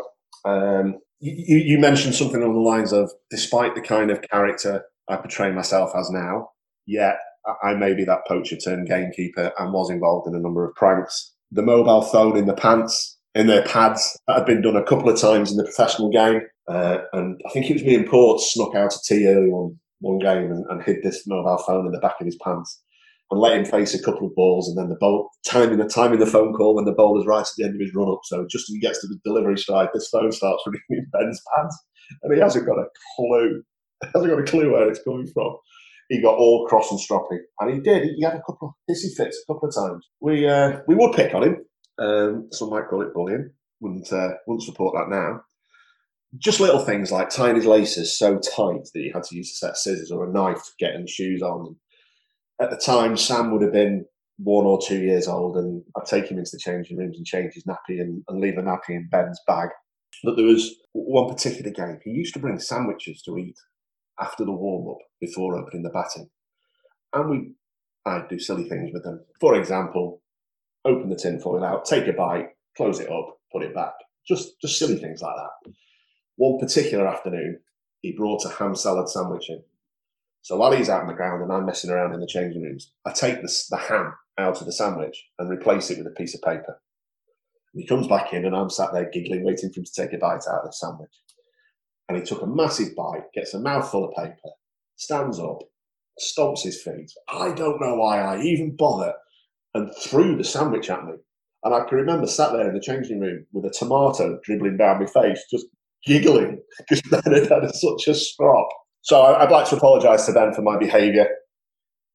Um, 0.47 0.99
you, 1.21 1.59
you 1.59 1.79
mentioned 1.79 2.15
something 2.15 2.43
along 2.43 2.55
the 2.55 2.61
lines 2.61 2.95
of, 2.95 3.11
despite 3.31 3.75
the 3.75 3.83
kind 3.83 4.11
of 4.11 4.23
character 4.23 4.85
I 5.09 5.17
portray 5.17 5.53
myself 5.53 5.91
as 5.95 6.11
now, 6.11 6.51
yet 6.89 7.19
I 7.63 7.75
may 7.75 7.95
be 7.95 8.05
that 8.05 8.27
poacher 8.27 8.57
turned 8.57 8.89
gamekeeper 8.89 9.53
and 9.59 9.73
was 9.73 9.91
involved 9.91 10.27
in 10.27 10.35
a 10.35 10.41
number 10.41 10.69
of 10.69 10.75
pranks. 10.75 11.33
The 11.53 11.63
mobile 11.63 12.03
phone 12.03 12.37
in 12.37 12.47
the 12.47 12.55
pants, 12.55 13.17
in 13.35 13.47
their 13.47 13.63
pads, 13.63 14.19
that 14.27 14.39
had 14.39 14.47
been 14.47 14.63
done 14.63 14.77
a 14.77 14.85
couple 14.85 15.09
of 15.09 15.21
times 15.21 15.51
in 15.51 15.57
the 15.57 15.65
professional 15.65 16.11
game. 16.11 16.43
Uh, 16.67 16.99
and 17.13 17.41
I 17.47 17.51
think 17.51 17.71
it 17.71 17.75
was 17.75 17.85
me 17.85 17.95
and 17.95 18.07
Port 18.07 18.41
snuck 18.41 18.75
out 18.75 18.95
a 18.95 18.99
tee 19.07 19.27
early 19.29 19.49
one, 19.49 19.79
one 20.01 20.19
game 20.19 20.51
and, 20.51 20.65
and 20.69 20.83
hid 20.83 21.03
this 21.03 21.27
mobile 21.27 21.63
phone 21.67 21.87
in 21.87 21.93
the 21.93 22.01
back 22.01 22.21
of 22.21 22.27
his 22.27 22.37
pants 22.43 22.83
and 23.31 23.41
let 23.41 23.57
him 23.57 23.65
face 23.65 23.95
a 23.95 24.03
couple 24.03 24.27
of 24.27 24.35
balls, 24.35 24.69
and 24.69 24.79
then 24.79 24.89
the 24.89 25.29
timing 25.47 25.77
the 25.77 25.87
timing 25.87 26.19
the 26.19 26.25
phone 26.25 26.55
call 26.55 26.75
when 26.75 26.87
the 26.87 26.93
is 27.21 27.27
right 27.27 27.43
at 27.43 27.49
the 27.59 27.65
end 27.65 27.75
of 27.75 27.81
his 27.81 27.95
run 27.95 28.11
up. 28.11 28.21
So 28.25 28.47
just 28.51 28.71
as 28.71 28.75
he 28.75 28.81
gets 28.81 29.03
to 29.03 29.07
the 29.07 29.21
delivery 29.23 29.59
stride, 29.59 29.91
this 29.93 30.09
phone 30.09 30.33
starts 30.33 30.63
ringing 30.67 30.81
in 30.91 31.07
Ben's 31.13 31.41
pants, 31.55 31.79
and 32.23 32.33
he 32.33 32.41
hasn't 32.41 32.67
got 32.67 32.79
a 32.79 32.87
clue. 33.17 33.63
He 34.03 34.09
hasn't 34.15 34.31
got 34.31 34.41
a 34.41 34.51
clue 34.51 34.73
where 34.73 34.89
it's 34.89 35.03
coming 35.03 35.27
from 35.27 35.57
he 36.09 36.23
got 36.23 36.39
all 36.39 36.67
cross 36.67 36.91
and 36.91 36.99
stroppy, 36.99 37.39
and 37.61 37.75
he 37.75 37.81
did. 37.81 38.15
He 38.17 38.23
had 38.23 38.35
a 38.35 38.43
couple 38.47 38.69
of 38.69 38.75
hissy 38.91 39.15
fits 39.15 39.43
a 39.43 39.53
couple 39.53 39.69
of 39.69 39.75
times. 39.75 40.09
We 40.21 40.49
uh, 40.49 40.81
we 40.87 40.95
would 40.95 41.15
pick 41.15 41.35
on 41.35 41.43
him. 41.43 41.57
Um, 41.99 42.49
some 42.53 42.71
might 42.71 42.89
call 42.89 43.03
it 43.03 43.15
bullying. 43.15 43.51
Wouldn't 43.81 44.13
uh, 44.13 44.31
wouldn't 44.47 44.65
support 44.65 44.95
that 44.97 45.15
now. 45.15 45.43
Just 46.39 46.61
little 46.61 46.81
things 46.81 47.11
like 47.11 47.31
tying 47.31 47.57
his 47.57 47.65
laces 47.65 48.19
so 48.19 48.39
tight 48.39 48.85
that 48.93 49.01
he 49.01 49.11
had 49.13 49.25
to 49.25 49.37
use 49.37 49.51
a 49.51 49.57
set 49.57 49.71
of 49.71 49.77
scissors 49.79 50.11
or 50.11 50.29
a 50.29 50.33
knife 50.33 50.63
to 50.63 50.73
get 50.79 50.99
his 50.99 51.11
shoes 51.11 51.43
on. 51.43 51.77
At 52.61 52.71
the 52.71 52.77
time, 52.77 53.17
Sam 53.17 53.51
would 53.53 53.63
have 53.63 53.73
been 53.73 54.05
one 54.39 54.67
or 54.67 54.79
two 54.81 55.01
years 55.01 55.27
old, 55.27 55.57
and 55.57 55.83
I'd 55.97 56.07
take 56.07 56.31
him 56.31 56.39
into 56.39 56.51
the 56.53 56.59
changing 56.59 56.99
rooms 56.99 57.17
and 57.17 57.27
change 57.27 57.55
his 57.55 57.65
nappy 57.65 58.01
and, 58.01 58.23
and 58.29 58.41
leave 58.41 58.57
the 58.57 58.63
nappy 58.63 58.91
in 58.91 59.09
Ben's 59.11 59.41
bag. 59.47 59.71
But 60.23 60.37
there 60.37 60.47
was 60.47 60.75
one 60.93 61.29
particular 61.29 61.71
game. 61.71 61.99
He 62.03 62.11
used 62.11 62.35
to 62.35 62.41
bring 62.41 62.59
sandwiches 62.59 63.23
to 63.23 63.39
eat 63.39 63.57
after 64.21 64.45
the 64.45 64.53
warm 64.53 64.89
up 64.91 64.99
before 65.21 65.57
opening 65.57 65.83
the 65.83 65.91
batting. 65.91 66.29
And 67.13 67.31
we, 67.31 67.53
I'd 68.05 68.29
do 68.29 68.39
silly 68.39 68.69
things 68.69 68.91
with 68.93 69.05
them. 69.05 69.25
For 69.41 69.55
example, 69.55 70.23
open 70.85 71.09
the 71.09 71.17
tin 71.17 71.41
foil 71.41 71.65
out, 71.65 71.85
take 71.85 72.07
a 72.07 72.13
bite, 72.13 72.51
close 72.77 73.01
it 73.01 73.11
up, 73.11 73.39
put 73.53 73.63
it 73.63 73.75
back. 73.75 73.93
Just, 74.27 74.61
just 74.61 74.79
silly 74.79 74.97
things 74.97 75.23
like 75.23 75.37
that. 75.37 75.73
One 76.37 76.59
particular 76.59 77.07
afternoon, 77.07 77.61
he 78.01 78.13
brought 78.13 78.45
a 78.45 78.51
ham 78.51 78.75
salad 78.75 79.09
sandwich 79.09 79.49
in. 79.49 79.63
So 80.43 80.57
while 80.57 80.73
he's 80.73 80.89
out 80.89 81.03
on 81.03 81.09
the 81.09 81.15
ground 81.15 81.43
and 81.43 81.53
I'm 81.53 81.67
messing 81.67 81.91
around 81.91 82.15
in 82.15 82.21
the 82.21 82.27
changing 82.27 82.63
rooms, 82.63 82.93
I 83.05 83.13
take 83.13 83.43
the, 83.43 83.53
the 83.71 83.77
ham 83.77 84.15
out 84.39 84.61
of 84.61 84.67
the 84.67 84.73
sandwich 84.73 85.27
and 85.39 85.51
replace 85.51 85.91
it 85.91 85.99
with 85.99 86.07
a 86.07 86.17
piece 86.17 86.35
of 86.35 86.43
paper. 86.43 86.81
And 87.73 87.83
he 87.83 87.87
comes 87.87 88.07
back 88.07 88.33
in 88.33 88.45
and 88.45 88.55
I'm 88.55 88.71
sat 88.71 88.93
there 88.93 89.11
giggling, 89.11 89.45
waiting 89.45 89.73
for 89.73 89.81
him 89.81 89.85
to 89.85 89.93
take 89.93 90.13
a 90.13 90.19
bite 90.19 90.47
out 90.49 90.61
of 90.61 90.67
the 90.67 90.73
sandwich 90.73 91.13
and 92.09 92.19
he 92.19 92.25
took 92.25 92.43
a 92.43 92.47
massive 92.47 92.95
bite, 92.97 93.33
gets 93.35 93.55
a 93.55 93.61
mouthful 93.61 94.05
of 94.05 94.15
paper, 94.15 94.51
stands 94.97 95.39
up, 95.39 95.59
stomps 96.21 96.63
his 96.63 96.83
feet. 96.83 97.11
I 97.29 97.53
don't 97.53 97.81
know 97.81 97.97
why 97.97 98.21
I 98.21 98.41
even 98.41 98.77
bother, 98.77 99.15
and 99.75 99.91
threw 100.01 100.37
the 100.37 100.45
sandwich 100.45 100.91
at 100.91 101.05
me. 101.05 101.15
And 101.65 101.75
I 101.75 101.85
can 101.85 101.99
remember 101.99 102.27
sat 102.27 102.53
there 102.53 102.69
in 102.69 102.75
the 102.75 102.81
changing 102.81 103.21
room 103.21 103.45
with 103.53 103.65
a 103.65 103.71
tomato 103.71 104.39
dribbling 104.45 104.77
down 104.77 105.01
my 105.01 105.07
face, 105.07 105.45
just 105.51 105.67
giggling 106.07 106.61
because 106.79 107.03
Ben 107.03 107.23
had 107.33 107.51
had 107.51 107.75
such 107.75 108.09
a 108.09 108.15
strop. 108.15 108.69
So 109.03 109.23
I'd 109.23 109.51
like 109.51 109.69
to 109.71 109.77
apologise 109.77 110.27
to 110.27 110.33
Ben 110.33 110.53
for 110.53 110.63
my 110.63 110.79
behaviour 110.79 111.27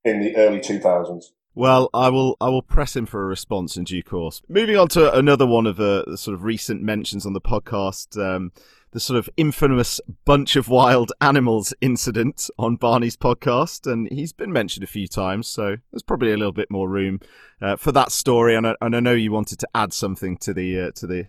in 0.03 0.19
the 0.19 0.35
early 0.37 0.59
2000s. 0.59 1.23
Well, 1.55 1.89
I 1.93 2.09
will. 2.09 2.35
I 2.41 2.49
will 2.49 2.63
press 2.63 2.95
him 2.95 3.05
for 3.05 3.23
a 3.23 3.27
response 3.27 3.77
in 3.77 3.83
due 3.83 4.01
course. 4.01 4.41
Moving 4.49 4.75
on 4.75 4.87
to 4.89 5.13
another 5.15 5.45
one 5.45 5.67
of 5.67 5.77
the, 5.77 6.03
the 6.07 6.17
sort 6.17 6.33
of 6.33 6.43
recent 6.43 6.81
mentions 6.81 7.25
on 7.25 7.33
the 7.33 7.41
podcast. 7.41 8.17
Um, 8.17 8.51
the 8.93 8.99
sort 8.99 9.17
of 9.17 9.27
infamous 9.37 9.99
bunch 10.23 10.55
of 10.55 10.69
wild 10.69 11.11
animals 11.21 11.73
incident 11.81 12.49
on 12.57 12.75
Barney's 12.75 13.17
podcast, 13.17 13.91
and 13.91 14.07
he's 14.11 14.33
been 14.33 14.51
mentioned 14.51 14.83
a 14.83 14.87
few 14.87 15.07
times, 15.07 15.47
so 15.47 15.77
there's 15.91 16.03
probably 16.03 16.31
a 16.31 16.37
little 16.37 16.53
bit 16.53 16.71
more 16.71 16.87
room 16.87 17.19
uh, 17.61 17.75
for 17.75 17.91
that 17.91 18.11
story. 18.11 18.55
And 18.55 18.67
I, 18.67 18.75
and 18.81 18.95
I, 18.95 18.99
know 18.99 19.13
you 19.13 19.31
wanted 19.31 19.59
to 19.59 19.67
add 19.75 19.93
something 19.93 20.37
to 20.37 20.53
the 20.53 20.79
uh, 20.79 20.91
to 20.95 21.07
the 21.07 21.27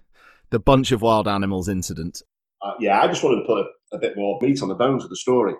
the 0.50 0.58
bunch 0.58 0.92
of 0.92 1.02
wild 1.02 1.26
animals 1.26 1.68
incident. 1.68 2.22
Uh, 2.62 2.74
yeah, 2.80 3.00
I 3.00 3.08
just 3.08 3.24
wanted 3.24 3.40
to 3.40 3.46
put 3.46 3.58
a, 3.58 3.96
a, 3.96 3.98
bit 3.98 4.16
more 4.16 4.38
meat 4.40 4.62
on 4.62 4.68
the 4.68 4.74
bones 4.74 5.04
of 5.04 5.10
the 5.10 5.16
story. 5.16 5.54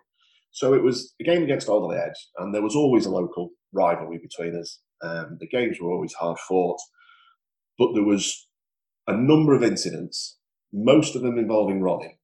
So 0.53 0.73
it 0.73 0.83
was 0.83 1.15
a 1.21 1.25
game 1.25 1.43
against 1.43 1.69
Alderley 1.69 1.99
Edge, 1.99 2.29
and 2.39 2.55
there 2.55 2.63
was 2.63 2.77
always 2.77 3.05
a 3.07 3.11
local 3.11 3.51
rivalry 3.75 4.19
between 4.19 4.59
us. 4.59 4.81
Um, 5.03 5.37
the 5.41 5.49
games 5.49 5.79
were 5.81 5.91
always 5.91 6.15
hard 6.15 6.39
fought, 6.39 6.79
but 7.79 7.93
there 7.95 8.05
was 8.05 8.47
a 9.07 9.17
number 9.17 9.55
of 9.55 9.63
incidents 9.63 10.39
most 10.75 11.15
of 11.15 11.23
them 11.23 11.39
involving 11.39 11.81
Ronnie, 11.81 12.19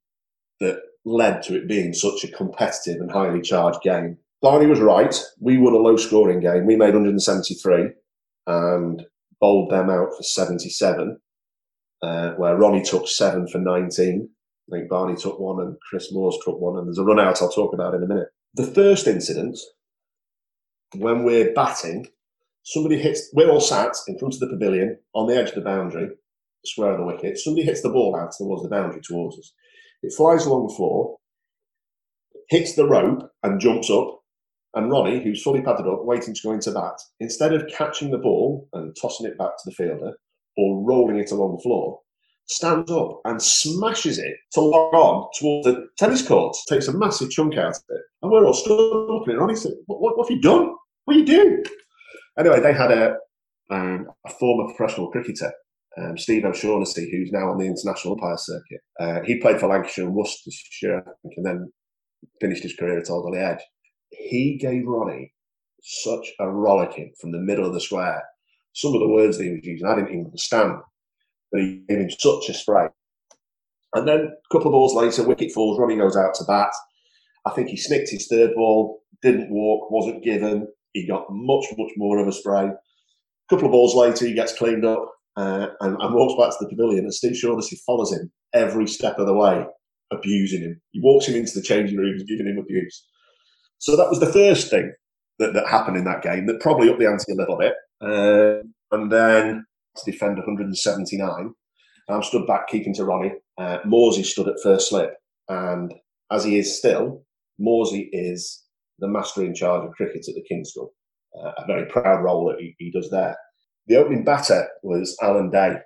that 0.58 0.80
led 1.04 1.42
to 1.44 1.56
it 1.56 1.68
being 1.68 1.94
such 1.94 2.24
a 2.24 2.32
competitive 2.32 3.00
and 3.00 3.10
highly 3.10 3.40
charged 3.40 3.80
game. 3.82 4.18
Barney 4.42 4.66
was 4.66 4.80
right. 4.80 5.14
We 5.40 5.56
won 5.56 5.72
a 5.72 5.76
low 5.76 5.96
scoring 5.96 6.40
game. 6.40 6.66
We 6.66 6.76
made 6.76 6.94
173 6.94 7.90
and 8.46 9.06
bowled 9.40 9.70
them 9.70 9.88
out 9.88 10.08
for 10.16 10.22
77, 10.22 11.18
uh, 12.02 12.32
where 12.32 12.56
Ronnie 12.56 12.82
took 12.82 13.06
seven 13.06 13.46
for 13.46 13.58
19. 13.58 14.28
I 14.68 14.76
think 14.76 14.90
Barney 14.90 15.16
took 15.16 15.38
one 15.38 15.60
and 15.60 15.76
Chris 15.88 16.12
Moores 16.12 16.38
took 16.44 16.60
one, 16.60 16.76
and 16.78 16.86
there's 16.86 16.98
a 16.98 17.04
run 17.04 17.20
out 17.20 17.40
I'll 17.40 17.50
talk 17.50 17.72
about 17.72 17.94
in 17.94 18.02
a 18.02 18.06
minute. 18.06 18.28
The 18.54 18.66
first 18.66 19.06
incident, 19.06 19.58
when 20.94 21.24
we're 21.24 21.52
batting, 21.54 22.06
somebody 22.62 22.98
hits, 22.98 23.30
we're 23.32 23.50
all 23.50 23.60
sat 23.60 23.94
in 24.08 24.18
front 24.18 24.34
of 24.34 24.40
the 24.40 24.48
pavilion 24.48 24.98
on 25.14 25.26
the 25.26 25.36
edge 25.36 25.50
of 25.50 25.54
the 25.56 25.60
boundary, 25.60 26.08
square 26.64 26.92
of 26.92 26.98
the 26.98 27.06
wicket. 27.06 27.38
Somebody 27.38 27.64
hits 27.64 27.82
the 27.82 27.90
ball 27.90 28.16
out 28.16 28.32
towards 28.36 28.62
the 28.62 28.68
boundary 28.68 29.00
towards 29.00 29.38
us. 29.38 29.52
It 30.02 30.14
flies 30.16 30.46
along 30.46 30.68
the 30.68 30.74
floor, 30.74 31.16
hits 32.48 32.74
the 32.74 32.86
rope, 32.86 33.30
and 33.42 33.60
jumps 33.60 33.90
up. 33.90 34.18
And 34.74 34.90
Ronnie, 34.90 35.22
who's 35.22 35.42
fully 35.42 35.62
padded 35.62 35.86
up, 35.86 36.04
waiting 36.04 36.32
to 36.32 36.42
go 36.42 36.52
into 36.52 36.70
bat, 36.70 36.94
instead 37.18 37.52
of 37.52 37.68
catching 37.68 38.10
the 38.10 38.18
ball 38.18 38.68
and 38.72 38.96
tossing 39.00 39.26
it 39.26 39.36
back 39.36 39.56
to 39.56 39.62
the 39.64 39.72
fielder 39.72 40.12
or 40.56 40.84
rolling 40.84 41.18
it 41.18 41.32
along 41.32 41.56
the 41.56 41.62
floor, 41.62 42.00
stands 42.46 42.90
up 42.90 43.20
and 43.24 43.40
smashes 43.42 44.18
it 44.18 44.36
to 44.52 44.60
log 44.60 44.94
on 44.94 45.28
towards 45.38 45.66
the 45.66 45.88
tennis 45.98 46.26
court, 46.26 46.56
takes 46.68 46.88
a 46.88 46.96
massive 46.96 47.30
chunk 47.30 47.56
out 47.56 47.76
of 47.76 47.82
it. 47.88 48.02
And 48.22 48.30
we're 48.30 48.44
all 48.44 48.54
stood 48.54 48.76
looking 48.76 49.34
at 49.34 49.40
Ronnie 49.40 49.56
said, 49.56 49.72
what, 49.86 50.00
what, 50.00 50.18
what 50.18 50.28
have 50.28 50.36
you 50.36 50.42
done? 50.42 50.74
What 51.10 51.16
are 51.16 51.18
you 51.18 51.26
doing? 51.26 51.64
Anyway, 52.38 52.60
they 52.60 52.72
had 52.72 52.92
a, 52.92 53.16
um, 53.68 54.06
a 54.24 54.30
former 54.30 54.72
professional 54.72 55.10
cricketer, 55.10 55.52
um, 55.98 56.16
Steve 56.16 56.44
O'Shaughnessy, 56.44 57.10
who's 57.10 57.32
now 57.32 57.50
on 57.50 57.58
the 57.58 57.66
international 57.66 58.14
umpire 58.14 58.36
circuit. 58.36 58.80
Uh, 59.00 59.18
he 59.24 59.40
played 59.40 59.58
for 59.58 59.66
Lancashire 59.66 60.04
and 60.04 60.14
Worcestershire, 60.14 61.02
and 61.36 61.44
then 61.44 61.72
finished 62.40 62.62
his 62.62 62.76
career 62.76 63.00
at 63.00 63.10
Old 63.10 63.24
Alderley 63.24 63.40
Edge. 63.40 63.58
He 64.10 64.56
gave 64.56 64.86
Ronnie 64.86 65.34
such 65.82 66.30
a 66.38 66.48
rollicking 66.48 67.12
from 67.20 67.32
the 67.32 67.40
middle 67.40 67.66
of 67.66 67.74
the 67.74 67.80
square. 67.80 68.22
Some 68.72 68.94
of 68.94 69.00
the 69.00 69.08
words 69.08 69.36
that 69.38 69.44
he 69.46 69.50
was 69.50 69.66
using, 69.66 69.88
I 69.88 69.96
didn't 69.96 70.10
even 70.10 70.26
understand, 70.26 70.74
but 71.50 71.60
he 71.60 71.82
gave 71.88 71.98
him 71.98 72.10
such 72.10 72.50
a 72.50 72.54
spray. 72.54 72.86
And 73.96 74.06
then 74.06 74.20
a 74.20 74.54
couple 74.54 74.68
of 74.68 74.74
balls 74.74 74.94
later, 74.94 75.26
wicket 75.26 75.50
falls, 75.50 75.76
Ronnie 75.76 75.96
goes 75.96 76.16
out 76.16 76.34
to 76.34 76.44
bat. 76.44 76.70
I 77.46 77.50
think 77.50 77.66
he 77.66 77.76
snicked 77.76 78.10
his 78.10 78.28
third 78.28 78.54
ball, 78.54 79.02
didn't 79.22 79.50
walk, 79.50 79.90
wasn't 79.90 80.22
given. 80.22 80.68
He 80.92 81.06
got 81.06 81.26
much, 81.30 81.66
much 81.76 81.92
more 81.96 82.18
of 82.18 82.28
a 82.28 82.32
spray. 82.32 82.66
A 82.66 82.74
couple 83.48 83.66
of 83.66 83.72
balls 83.72 83.94
later, 83.94 84.26
he 84.26 84.34
gets 84.34 84.56
cleaned 84.56 84.84
up 84.84 85.10
uh, 85.36 85.68
and, 85.80 85.96
and, 86.00 86.14
walks 86.14 86.40
back 86.40 86.50
to 86.50 86.64
the 86.64 86.70
pavilion. 86.70 87.04
And 87.04 87.14
Steve 87.14 87.36
Shaughnessy 87.36 87.76
follows 87.86 88.12
him 88.12 88.30
every 88.52 88.86
step 88.86 89.18
of 89.18 89.26
the 89.26 89.34
way, 89.34 89.64
abusing 90.12 90.62
him. 90.62 90.80
He 90.90 91.00
walks 91.00 91.26
him 91.26 91.36
into 91.36 91.52
the 91.54 91.62
changing 91.62 91.98
rooms, 91.98 92.24
giving 92.24 92.46
him 92.46 92.58
abuse. 92.58 93.06
So 93.78 93.96
that 93.96 94.10
was 94.10 94.20
the 94.20 94.32
first 94.32 94.70
thing 94.70 94.92
that, 95.38 95.54
that 95.54 95.68
happened 95.68 95.96
in 95.96 96.04
that 96.04 96.22
game 96.22 96.46
that 96.46 96.60
probably 96.60 96.90
upped 96.90 96.98
the 96.98 97.06
ante 97.06 97.32
a 97.32 97.36
little 97.36 97.56
bit. 97.56 97.74
Uh, 98.00 98.62
and 98.92 99.10
then 99.10 99.64
to 99.96 100.10
defend 100.10 100.36
179, 100.36 101.54
I'm 102.08 102.22
stood 102.22 102.46
back 102.46 102.68
keeping 102.68 102.94
to 102.94 103.04
Ronnie. 103.04 103.32
Uh, 103.56 103.78
Morsey 103.84 104.24
stood 104.24 104.48
at 104.48 104.60
first 104.62 104.88
slip. 104.88 105.14
And 105.48 105.94
as 106.30 106.44
he 106.44 106.58
is 106.58 106.76
still, 106.76 107.24
Morsey 107.58 108.08
is 108.12 108.62
the 109.00 109.08
master 109.08 109.42
in 109.44 109.54
charge 109.54 109.84
of 109.84 109.92
cricket 109.92 110.26
at 110.28 110.34
the 110.34 110.44
King's 110.48 110.70
School. 110.70 110.92
Uh, 111.38 111.52
a 111.58 111.66
very 111.66 111.86
proud 111.86 112.22
role 112.22 112.48
that 112.48 112.60
he, 112.60 112.74
he, 112.78 112.90
does 112.90 113.08
there. 113.10 113.36
The 113.86 113.96
opening 113.96 114.24
batter 114.24 114.68
was 114.82 115.16
Alan 115.22 115.50
Day, 115.50 115.76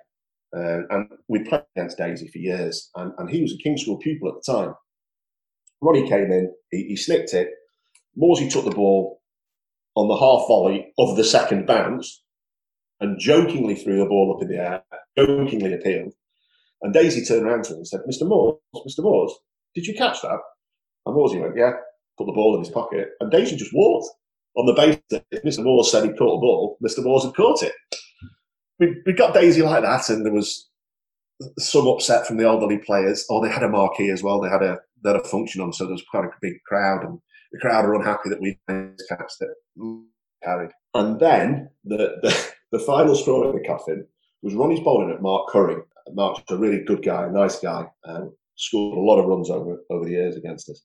uh, 0.55 0.79
and 0.89 1.07
we 1.27 1.43
played 1.43 1.63
against 1.75 1.97
Daisy 1.97 2.27
for 2.27 2.39
years, 2.39 2.89
and, 2.95 3.11
and, 3.17 3.29
he 3.29 3.41
was 3.41 3.53
a 3.53 3.57
King's 3.57 3.83
School 3.83 3.97
pupil 3.97 4.29
at 4.29 4.35
the 4.43 4.51
time. 4.51 4.73
Ronnie 5.81 6.09
came 6.09 6.31
in, 6.31 6.51
he, 6.71 6.87
he 6.89 6.95
slipped 6.95 7.33
it. 7.33 7.49
Morsey 8.15 8.49
took 8.49 8.65
the 8.65 8.71
ball 8.71 9.21
on 9.95 10.07
the 10.07 10.17
half 10.17 10.47
volley 10.47 10.91
of 10.97 11.15
the 11.15 11.23
second 11.23 11.67
bounce 11.67 12.23
and 13.01 13.19
jokingly 13.19 13.75
threw 13.75 13.97
the 13.97 14.05
ball 14.05 14.35
up 14.35 14.41
in 14.41 14.49
the 14.49 14.57
air, 14.57 14.83
jokingly 15.17 15.73
appealed. 15.73 16.13
And 16.81 16.93
Daisy 16.93 17.23
turned 17.23 17.45
around 17.45 17.65
to 17.65 17.73
him 17.73 17.77
and 17.77 17.87
said, 17.87 18.01
Mr. 18.09 18.27
Moores, 18.27 18.57
Mr. 18.75 19.03
Moores, 19.03 19.33
did 19.75 19.85
you 19.85 19.93
catch 19.93 20.21
that? 20.21 20.39
And 21.05 21.15
Morsey 21.15 21.39
went, 21.39 21.55
Yeah 21.55 21.73
put 22.17 22.25
the 22.25 22.33
ball 22.33 22.55
in 22.55 22.61
his 22.61 22.69
pocket, 22.69 23.09
and 23.19 23.31
Daisy 23.31 23.55
just 23.55 23.73
walked 23.73 24.09
on 24.57 24.65
the 24.65 24.73
basis 24.73 25.23
if 25.31 25.43
Mr. 25.43 25.63
Moore 25.63 25.83
said 25.83 26.03
he 26.03 26.13
caught 26.13 26.37
a 26.37 26.39
ball, 26.39 26.77
Mr. 26.83 27.03
Moores 27.03 27.23
had 27.23 27.35
caught 27.35 27.61
it. 27.63 27.73
We, 28.79 29.01
we 29.05 29.13
got 29.13 29.33
Daisy 29.33 29.61
like 29.61 29.83
that, 29.83 30.09
and 30.09 30.25
there 30.25 30.33
was 30.33 30.69
some 31.59 31.87
upset 31.87 32.25
from 32.25 32.37
the 32.37 32.43
Alderley 32.45 32.77
players. 32.77 33.25
Oh, 33.29 33.43
they 33.43 33.51
had 33.51 33.63
a 33.63 33.69
marquee 33.69 34.09
as 34.09 34.23
well. 34.23 34.39
They 34.39 34.49
had 34.49 34.63
a 34.63 34.79
they 35.03 35.11
had 35.11 35.19
a 35.19 35.27
function 35.27 35.61
on, 35.61 35.73
so 35.73 35.85
there 35.85 35.93
was 35.93 36.03
quite 36.09 36.25
a 36.25 36.29
big 36.41 36.61
crowd, 36.65 37.03
and 37.03 37.19
the 37.51 37.59
crowd 37.59 37.85
are 37.85 37.95
unhappy 37.95 38.29
that 38.29 38.41
we 38.41 38.57
cast 38.67 39.41
it 39.41 39.49
carried. 40.43 40.71
And 40.93 41.19
then 41.19 41.69
the, 41.83 42.17
the 42.21 42.51
the 42.71 42.79
final 42.79 43.15
straw 43.15 43.49
in 43.49 43.55
the 43.55 43.67
coffin 43.67 44.05
was 44.41 44.53
Ronnie's 44.53 44.79
bowling 44.81 45.11
at 45.11 45.21
Mark 45.21 45.49
Curry. 45.49 45.81
Mark's 46.13 46.41
a 46.49 46.57
really 46.57 46.83
good 46.83 47.03
guy, 47.03 47.27
nice 47.29 47.59
guy, 47.59 47.85
and 48.05 48.31
scored 48.55 48.97
a 48.97 49.01
lot 49.01 49.19
of 49.19 49.25
runs 49.25 49.49
over 49.49 49.77
over 49.89 50.05
the 50.05 50.11
years 50.11 50.35
against 50.35 50.69
us. 50.69 50.83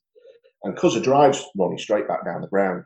And 0.62 0.76
Cuzzer 0.76 1.02
drives 1.02 1.44
Ronnie 1.56 1.78
straight 1.78 2.06
back 2.06 2.24
down 2.24 2.42
the 2.42 2.48
ground. 2.48 2.84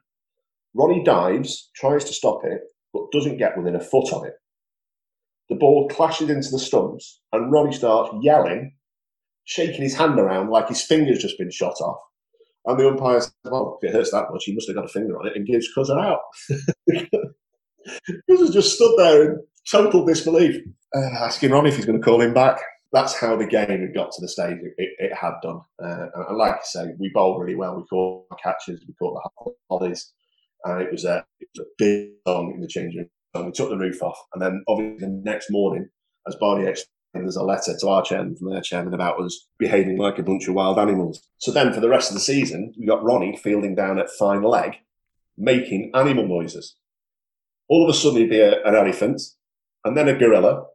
Ronnie 0.75 1.05
dives, 1.05 1.71
tries 1.75 2.05
to 2.05 2.13
stop 2.13 2.45
it, 2.45 2.61
but 2.93 3.11
doesn't 3.13 3.39
get 3.39 3.57
within 3.57 3.77
a 3.77 3.81
foot 3.81 4.13
of 4.13 4.25
it. 4.25 4.35
The 5.49 5.57
ball 5.57 5.89
clashes 5.89 6.31
into 6.31 6.51
the 6.51 6.59
stumps, 6.59 7.21
and 7.33 7.53
Ronnie 7.53 7.73
starts 7.75 8.15
yelling, 8.23 8.75
shaking 9.45 9.83
his 9.83 9.95
hand 9.95 10.19
around 10.19 10.51
like 10.51 10.69
his 10.69 10.83
finger's 10.83 11.21
just 11.21 11.39
been 11.39 11.51
shot 11.51 11.75
off. 11.81 11.99
And 12.67 12.79
the 12.79 12.89
umpire 12.89 13.21
says, 13.21 13.35
Well, 13.45 13.79
if 13.83 13.89
it 13.89 13.93
hurts 13.95 14.11
that 14.13 14.31
much, 14.31 14.45
he 14.45 14.55
must 14.55 14.69
have 14.69 14.77
got 14.77 14.87
a 14.87 14.89
finger 14.89 15.19
on 15.19 15.27
it, 15.27 15.37
and 15.37 15.47
gives 15.47 15.69
Cuzzer 15.77 16.01
out. 16.01 16.21
Cuzzer's 18.31 18.55
just 18.55 18.75
stood 18.75 18.95
there 18.97 19.23
in 19.25 19.39
total 19.71 20.07
disbelief, 20.07 20.63
uh, 20.97 21.11
asking 21.21 21.51
Ronnie 21.51 21.69
if 21.69 21.77
he's 21.77 21.85
going 21.85 22.01
to 22.01 22.05
call 22.05 22.21
him 22.21 22.33
back 22.33 22.59
that's 22.95 23.19
how 23.19 23.37
the 23.37 23.47
game 23.47 23.69
had 23.69 23.95
got 23.95 24.13
to 24.13 24.21
the 24.21 24.29
stage 24.29 24.59
it, 24.63 24.91
it 24.99 25.13
had 25.13 25.35
done. 25.43 25.61
Uh, 25.83 26.07
and 26.29 26.39
like 26.39 26.55
I 26.55 26.63
say, 26.63 26.87
we 26.99 27.11
bowled 27.13 27.41
really 27.41 27.57
well. 27.57 27.77
We 27.77 27.83
caught 27.85 28.27
catches, 28.43 28.85
we 28.87 28.95
caught 28.95 29.21
the 29.45 29.53
volleys, 29.69 30.13
and 30.65 30.81
it 30.81 30.93
was, 30.93 31.05
a, 31.05 31.25
it 31.41 31.49
was 31.55 31.67
a 31.67 31.71
big 31.77 32.11
song 32.27 32.53
in 32.55 32.61
the 32.61 32.69
changing 32.69 33.09
room. 33.35 33.47
We 33.47 33.53
took 33.53 33.71
the 33.71 33.77
roof 33.77 34.01
off, 34.01 34.19
and 34.33 34.41
then 34.41 34.63
obviously 34.69 35.09
the 35.09 35.23
next 35.25 35.51
morning, 35.51 35.89
as 36.29 36.37
Barney 36.37 36.67
explained, 36.67 36.89
there's 37.15 37.37
a 37.37 37.43
letter 37.43 37.77
to 37.77 37.89
our 37.89 38.03
chairman 38.03 38.37
from 38.37 38.51
their 38.51 38.63
chairman 38.63 38.95
about 38.95 39.21
us 39.21 39.49
behaving 39.59 39.99
like 39.99 40.19
a 40.19 40.23
bunch 40.23 40.47
of 40.47 40.55
wild 40.55 40.79
animals. 40.79 41.21
So 41.39 41.51
then, 41.51 41.73
for 41.73 41.81
the 41.81 41.89
rest 41.89 42.11
of 42.11 42.15
the 42.15 42.21
season, 42.21 42.73
we 42.79 42.87
got 42.87 43.05
Ronnie 43.05 43.37
fielding 43.37 43.75
down 43.75 43.99
at 43.99 44.11
fine 44.11 44.43
leg, 44.43 44.77
making 45.37 45.91
animal 45.95 46.29
noises. 46.29 46.77
All 47.69 47.85
of 47.85 47.91
a 47.91 47.97
sudden, 47.97 48.21
he'd 48.21 48.31
be 48.31 48.41
a, 48.41 48.63
an 48.65 48.77
elephant, 48.77 49.21
and 49.85 49.97
then 49.97 50.09
a 50.09 50.17
gorilla, 50.17 50.67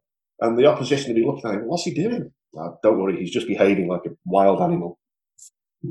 and 0.41 0.57
the 0.57 0.65
opposition 0.65 1.09
would 1.09 1.19
be 1.19 1.25
looking 1.25 1.49
at 1.49 1.55
him, 1.55 1.67
what's 1.67 1.83
he 1.83 1.93
doing? 1.93 2.31
Oh, 2.57 2.77
don't 2.81 2.99
worry, 2.99 3.17
he's 3.17 3.31
just 3.31 3.47
behaving 3.47 3.87
like 3.87 4.05
a 4.05 4.11
wild 4.25 4.61
animal. 4.61 4.99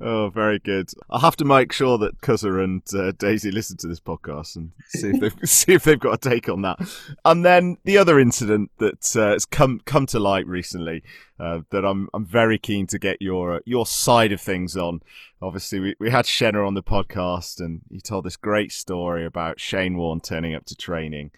oh, 0.00 0.30
very 0.30 0.58
good. 0.58 0.90
I'll 1.10 1.20
have 1.20 1.36
to 1.36 1.44
make 1.44 1.70
sure 1.72 1.98
that 1.98 2.22
Cuzzer 2.22 2.64
and 2.64 2.82
uh, 2.94 3.12
Daisy 3.18 3.50
listen 3.50 3.76
to 3.78 3.88
this 3.88 4.00
podcast 4.00 4.56
and 4.56 4.72
see 4.88 5.10
if 5.10 5.20
they've 5.20 5.34
see 5.48 5.72
if 5.74 5.84
they've 5.84 6.00
got 6.00 6.14
a 6.14 6.30
take 6.30 6.48
on 6.48 6.62
that. 6.62 6.78
And 7.26 7.44
then 7.44 7.76
the 7.84 7.98
other 7.98 8.18
incident 8.18 8.70
that 8.78 9.14
uh, 9.16 9.32
has 9.32 9.44
come 9.44 9.82
come 9.84 10.06
to 10.06 10.18
light 10.18 10.46
recently 10.46 11.02
uh, 11.38 11.60
that 11.70 11.84
I'm 11.84 12.08
I'm 12.14 12.24
very 12.24 12.58
keen 12.58 12.86
to 12.86 12.98
get 12.98 13.20
your 13.20 13.60
your 13.66 13.84
side 13.84 14.32
of 14.32 14.40
things 14.40 14.74
on. 14.76 15.02
Obviously, 15.42 15.80
we, 15.80 15.94
we 16.00 16.10
had 16.10 16.24
Shenna 16.24 16.66
on 16.66 16.74
the 16.74 16.82
podcast 16.82 17.60
and 17.60 17.82
he 17.90 18.00
told 18.00 18.24
this 18.24 18.36
great 18.36 18.72
story 18.72 19.26
about 19.26 19.60
Shane 19.60 19.98
Warne 19.98 20.20
turning 20.20 20.54
up 20.54 20.64
to 20.66 20.74
training 20.74 21.32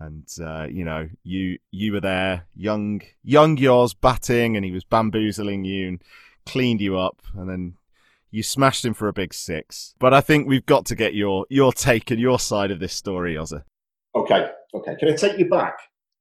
and 0.00 0.26
uh, 0.42 0.66
you 0.70 0.84
know 0.84 1.08
you 1.22 1.58
you 1.70 1.92
were 1.92 2.00
there 2.00 2.46
young 2.54 3.02
young 3.22 3.56
Yoz 3.56 3.94
batting 4.00 4.56
and 4.56 4.64
he 4.64 4.72
was 4.72 4.84
bamboozling 4.84 5.64
you 5.64 5.88
and 5.88 6.02
cleaned 6.46 6.80
you 6.80 6.98
up 6.98 7.22
and 7.36 7.48
then 7.48 7.74
you 8.30 8.42
smashed 8.42 8.84
him 8.84 8.94
for 8.94 9.08
a 9.08 9.12
big 9.12 9.34
six. 9.34 9.94
But 9.98 10.14
i 10.14 10.20
think 10.20 10.48
we've 10.48 10.66
got 10.66 10.86
to 10.86 10.94
get 10.94 11.14
your 11.14 11.46
your 11.50 11.72
take 11.72 12.10
and 12.10 12.20
your 12.20 12.38
side 12.38 12.70
of 12.70 12.80
this 12.80 12.94
story 12.94 13.34
Ozza. 13.34 13.62
okay 14.14 14.50
okay. 14.74 14.96
Can 14.98 15.08
i 15.08 15.16
take 15.16 15.38
you 15.38 15.48
back? 15.48 15.74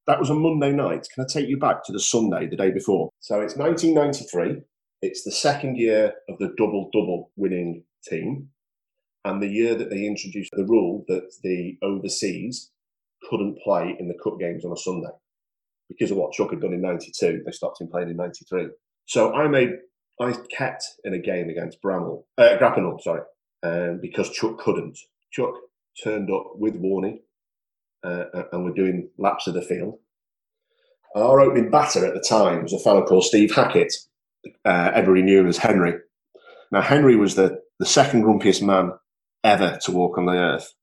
That 0.07 0.19
was 0.19 0.30
a 0.30 0.36
monday 0.36 0.71
night. 0.71 1.07
Can 1.13 1.23
i 1.23 1.27
take 1.32 1.47
you 1.47 1.57
back 1.57 1.84
to 1.86 1.93
the 1.93 1.99
sunday 1.99 2.47
the 2.47 2.57
day 2.57 2.71
before? 2.71 3.09
So 3.19 3.41
it's 3.41 3.55
1993 3.55 4.61
it's 5.01 5.23
the 5.23 5.32
second 5.32 5.77
year 5.77 6.13
of 6.27 6.38
the 6.39 6.53
double 6.57 6.89
double 6.91 7.32
winning 7.38 7.84
team 8.07 8.49
and 9.25 9.41
the 9.41 9.47
year 9.47 9.75
that 9.75 9.89
they 9.89 10.05
introduced 10.05 10.51
the 10.53 10.65
rule 10.65 11.05
that 11.07 11.32
the 11.43 11.77
overseas 11.82 12.71
couldn't 13.30 13.59
play 13.63 13.95
in 13.99 14.07
the 14.07 14.17
cup 14.23 14.39
games 14.39 14.65
on 14.65 14.71
a 14.71 14.77
Sunday 14.77 15.09
because 15.88 16.11
of 16.11 16.17
what 16.17 16.34
Chuck 16.34 16.51
had 16.51 16.61
done 16.61 16.73
in 16.73 16.82
'92. 16.82 17.43
They 17.45 17.51
stopped 17.51 17.82
him 17.82 17.88
playing 17.88 18.09
in 18.09 18.17
'93. 18.17 18.67
So 19.05 19.34
I 19.34 19.47
made 19.47 19.71
I 20.19 20.34
kept 20.55 20.84
in 21.03 21.13
a 21.13 21.19
game 21.19 21.49
against 21.49 21.82
Bramhall, 21.82 22.25
uh, 22.38 22.57
Grappenhall, 22.57 22.99
sorry, 22.99 23.21
um, 23.63 23.99
because 24.01 24.30
Chuck 24.32 24.57
couldn't. 24.57 24.97
Chuck 25.32 25.53
turned 26.03 26.30
up 26.32 26.51
with 26.55 26.82
Warney, 26.82 27.19
uh, 28.03 28.25
and 28.51 28.65
we're 28.65 28.73
doing 28.73 29.09
laps 29.17 29.47
of 29.47 29.53
the 29.53 29.61
field. 29.61 29.97
Our 31.15 31.39
opening 31.41 31.71
batter 31.71 32.05
at 32.05 32.13
the 32.13 32.25
time 32.27 32.63
was 32.63 32.73
a 32.73 32.80
fellow 32.80 33.03
called 33.03 33.23
Steve 33.23 33.55
Hackett. 33.55 33.93
Uh, 34.65 34.91
everybody 34.93 35.23
knew 35.23 35.39
him 35.39 35.47
as 35.47 35.57
Henry. 35.57 35.93
Now, 36.71 36.82
Henry 36.82 37.15
was 37.15 37.36
the, 37.36 37.61
the 37.80 37.86
second 37.86 38.23
grumpiest 38.23 38.61
man 38.61 38.91
ever 39.43 39.80
to 39.84 39.91
walk 39.91 40.17
on 40.17 40.25
the 40.25 40.34
earth. 40.34 40.73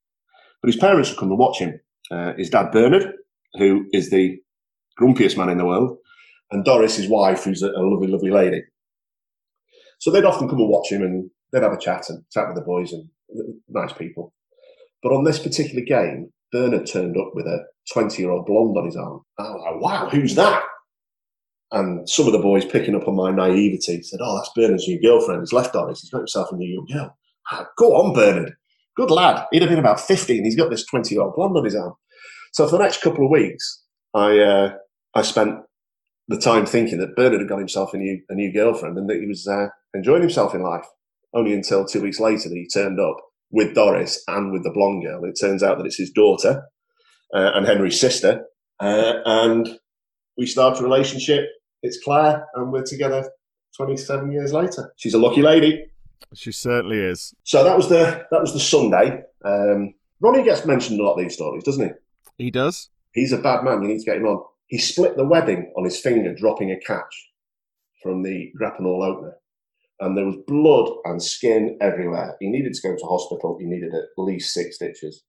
But 0.61 0.68
his 0.68 0.80
parents 0.80 1.11
would 1.11 1.18
come 1.18 1.30
and 1.30 1.38
watch 1.38 1.59
him 1.59 1.80
uh, 2.11 2.33
his 2.37 2.51
dad 2.51 2.71
Bernard, 2.73 3.13
who 3.55 3.87
is 3.93 4.11
the 4.11 4.39
grumpiest 5.01 5.37
man 5.37 5.49
in 5.49 5.59
the 5.59 5.65
world, 5.65 5.99
and 6.51 6.65
Doris, 6.65 6.97
his 6.97 7.09
wife, 7.09 7.45
who's 7.45 7.63
a, 7.63 7.71
a 7.71 7.83
lovely, 7.83 8.09
lovely 8.09 8.31
lady. 8.31 8.63
So 9.99 10.11
they'd 10.11 10.25
often 10.25 10.49
come 10.49 10.61
and 10.61 10.69
watch 10.69 10.91
him, 10.91 11.03
and 11.03 11.31
they'd 11.53 11.63
have 11.63 11.73
a 11.73 11.81
chat 11.81 12.09
and 12.09 12.23
chat 12.31 12.47
with 12.49 12.57
the 12.57 12.63
boys 12.63 12.93
and 12.93 13.09
nice 13.69 13.93
people. 13.93 14.33
But 15.03 15.13
on 15.13 15.25
this 15.25 15.39
particular 15.39 15.85
game, 15.85 16.33
Bernard 16.53 16.87
turned 16.87 17.17
up 17.17 17.33
with 17.35 17.47
a 17.47 17.65
20 17.93 18.21
year 18.23 18.31
old 18.31 18.47
blonde 18.47 18.77
on 18.77 18.87
his 18.87 18.97
arm. 18.97 19.21
I 19.39 19.43
was 19.43 19.63
like, 19.65 19.81
wow, 19.81 20.09
who's 20.09 20.35
that? 20.37 20.63
And 21.73 22.09
some 22.09 22.27
of 22.27 22.33
the 22.33 22.39
boys 22.39 22.65
picking 22.65 22.95
up 22.95 23.09
on 23.09 23.17
my 23.17 23.31
naivety 23.31 24.03
said, 24.03 24.21
oh, 24.23 24.37
that's 24.37 24.51
Bernard's 24.55 24.87
new 24.87 25.01
girlfriend. 25.01 25.43
He's 25.43 25.53
left 25.53 25.73
Doris. 25.73 26.01
He's 26.01 26.11
got 26.11 26.19
himself 26.19 26.53
a 26.53 26.57
new 26.57 26.73
young 26.73 26.87
girl. 26.93 27.17
Go 27.77 27.97
on, 27.97 28.15
Bernard. 28.15 28.53
Good 28.97 29.11
lad. 29.11 29.47
He'd 29.53 29.62
have 29.62 29.70
been 29.70 29.78
about 29.78 30.01
15. 30.01 30.44
he's 30.44 30.57
got 30.57 30.70
this 30.70 30.86
20 30.86 31.14
year 31.14 31.22
old 31.22 31.34
blonde 31.34 31.57
on 31.57 31.64
his 31.64 31.74
arm. 31.74 31.94
So 32.53 32.66
for 32.66 32.78
the 32.78 32.82
next 32.82 33.03
couple 33.03 33.24
of 33.24 33.30
weeks, 33.30 33.84
I 34.14 34.38
uh, 34.38 34.74
I 35.14 35.22
spent 35.22 35.61
the 36.28 36.38
time 36.38 36.66
thinking 36.66 36.99
that 36.99 37.14
Bernard 37.14 37.40
had 37.40 37.49
got 37.49 37.59
himself 37.59 37.92
a 37.92 37.99
new 37.99 38.20
a 38.28 38.34
new 38.34 38.53
girlfriend 38.53 38.97
and 38.97 39.09
that 39.11 39.20
he 39.20 39.26
was 39.26 39.47
uh, 39.47 39.68
enjoying 39.94 40.22
himself 40.22 40.55
in 40.55 40.62
life. 40.62 40.86
Only 41.34 41.53
until 41.53 41.84
two 41.84 42.01
weeks 42.01 42.18
later 42.18 42.49
that 42.49 42.55
he 42.55 42.66
turned 42.72 42.99
up 42.99 43.16
with 43.51 43.74
Doris 43.74 44.22
and 44.28 44.53
with 44.53 44.64
the 44.64 44.70
blonde 44.70 45.05
girl. 45.05 45.24
It 45.24 45.38
turns 45.38 45.62
out 45.62 45.76
that 45.76 45.86
it's 45.86 45.99
his 45.99 46.11
daughter 46.11 46.62
uh, 47.34 47.51
and 47.55 47.66
Henry's 47.66 48.01
sister, 48.01 48.44
uh, 48.80 49.14
and 49.26 49.78
we 50.38 50.47
start 50.47 50.80
a 50.80 50.82
relationship. 50.82 51.44
It's 51.82 52.03
Claire, 52.03 52.47
and 52.55 52.72
we're 52.72 52.84
together 52.84 53.30
27 53.76 54.32
years 54.32 54.53
later. 54.53 54.92
She's 54.97 55.14
a 55.14 55.18
lucky 55.18 55.42
lady. 55.42 55.84
She 56.35 56.53
certainly 56.53 56.99
is. 56.99 57.35
So 57.45 57.64
that 57.64 57.77
was 57.77 57.89
the 57.89 58.27
that 58.31 58.41
was 58.41 58.53
the 58.53 58.61
Sunday. 58.61 59.23
Um, 59.45 59.95
Ronnie 60.21 60.45
gets 60.45 60.64
mentioned 60.64 61.01
a 61.01 61.03
lot 61.03 61.14
of 61.14 61.21
these 61.21 61.35
stories, 61.35 61.64
doesn't 61.64 61.87
he? 61.87 62.45
He 62.45 62.51
does. 62.51 62.91
He's 63.12 63.33
a 63.33 63.39
bad 63.39 63.64
man. 63.64 63.83
You 63.83 63.89
need 63.89 64.01
to 64.01 64.05
get 64.05 64.17
him 64.17 64.27
on. 64.27 64.43
He 64.67 64.79
split 64.79 65.17
the 65.17 65.25
webbing 65.25 65.73
on 65.77 65.85
his 65.85 66.01
finger, 66.01 66.35
dropping 66.35 66.71
a 66.71 66.81
catch 66.81 67.31
from 68.03 68.23
the 68.23 68.53
Grappenhall 68.57 69.03
opener, 69.03 69.37
and 70.01 70.17
there 70.17 70.27
was 70.27 70.37
blood 70.47 70.91
and 71.05 71.23
skin 71.23 71.79
everywhere. 71.81 72.37
He 72.41 72.49
needed 72.49 72.75
to 72.75 72.89
go 72.89 72.97
to 72.97 73.07
hospital. 73.07 73.57
He 73.61 73.67
needed 73.67 73.95
at 73.95 74.09
least 74.17 74.53
six 74.53 74.77
stitches. 74.77 75.23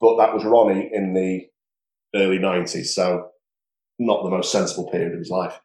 But 0.00 0.16
that 0.16 0.34
was 0.34 0.44
Ronnie 0.44 0.90
in 0.92 1.14
the 1.14 1.46
early 2.14 2.38
90s, 2.38 2.86
so 2.86 3.28
not 3.98 4.24
the 4.24 4.30
most 4.30 4.50
sensible 4.50 4.90
period 4.90 5.12
of 5.12 5.18
his 5.18 5.30
life. 5.30 5.60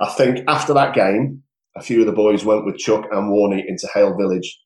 I 0.00 0.08
think 0.10 0.44
after 0.46 0.72
that 0.74 0.94
game, 0.94 1.42
a 1.76 1.82
few 1.82 2.00
of 2.00 2.06
the 2.06 2.12
boys 2.12 2.44
went 2.44 2.64
with 2.64 2.78
Chuck 2.78 3.06
and 3.10 3.30
Warney 3.30 3.64
into 3.66 3.88
Hale 3.94 4.16
Village 4.16 4.58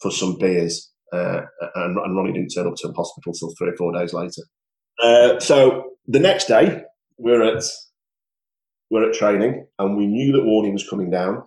for 0.00 0.10
some 0.10 0.38
beers, 0.38 0.90
uh, 1.12 1.42
and, 1.76 1.98
and, 1.98 2.16
Ronnie 2.16 2.32
didn't 2.32 2.50
turn 2.50 2.66
up 2.66 2.74
to 2.76 2.88
hospital 2.88 3.32
until 3.32 3.54
three 3.56 3.70
or 3.70 3.76
four 3.76 3.92
days 3.92 4.12
later. 4.12 4.42
Uh, 5.02 5.38
so 5.40 5.92
the 6.06 6.18
next 6.18 6.46
day, 6.46 6.82
we're 7.18 7.42
at 7.42 7.62
we're 8.90 9.08
at 9.08 9.14
training, 9.14 9.66
and 9.78 9.96
we 9.96 10.06
knew 10.06 10.32
that 10.32 10.42
Warney 10.42 10.72
was 10.72 10.88
coming 10.88 11.10
down. 11.10 11.42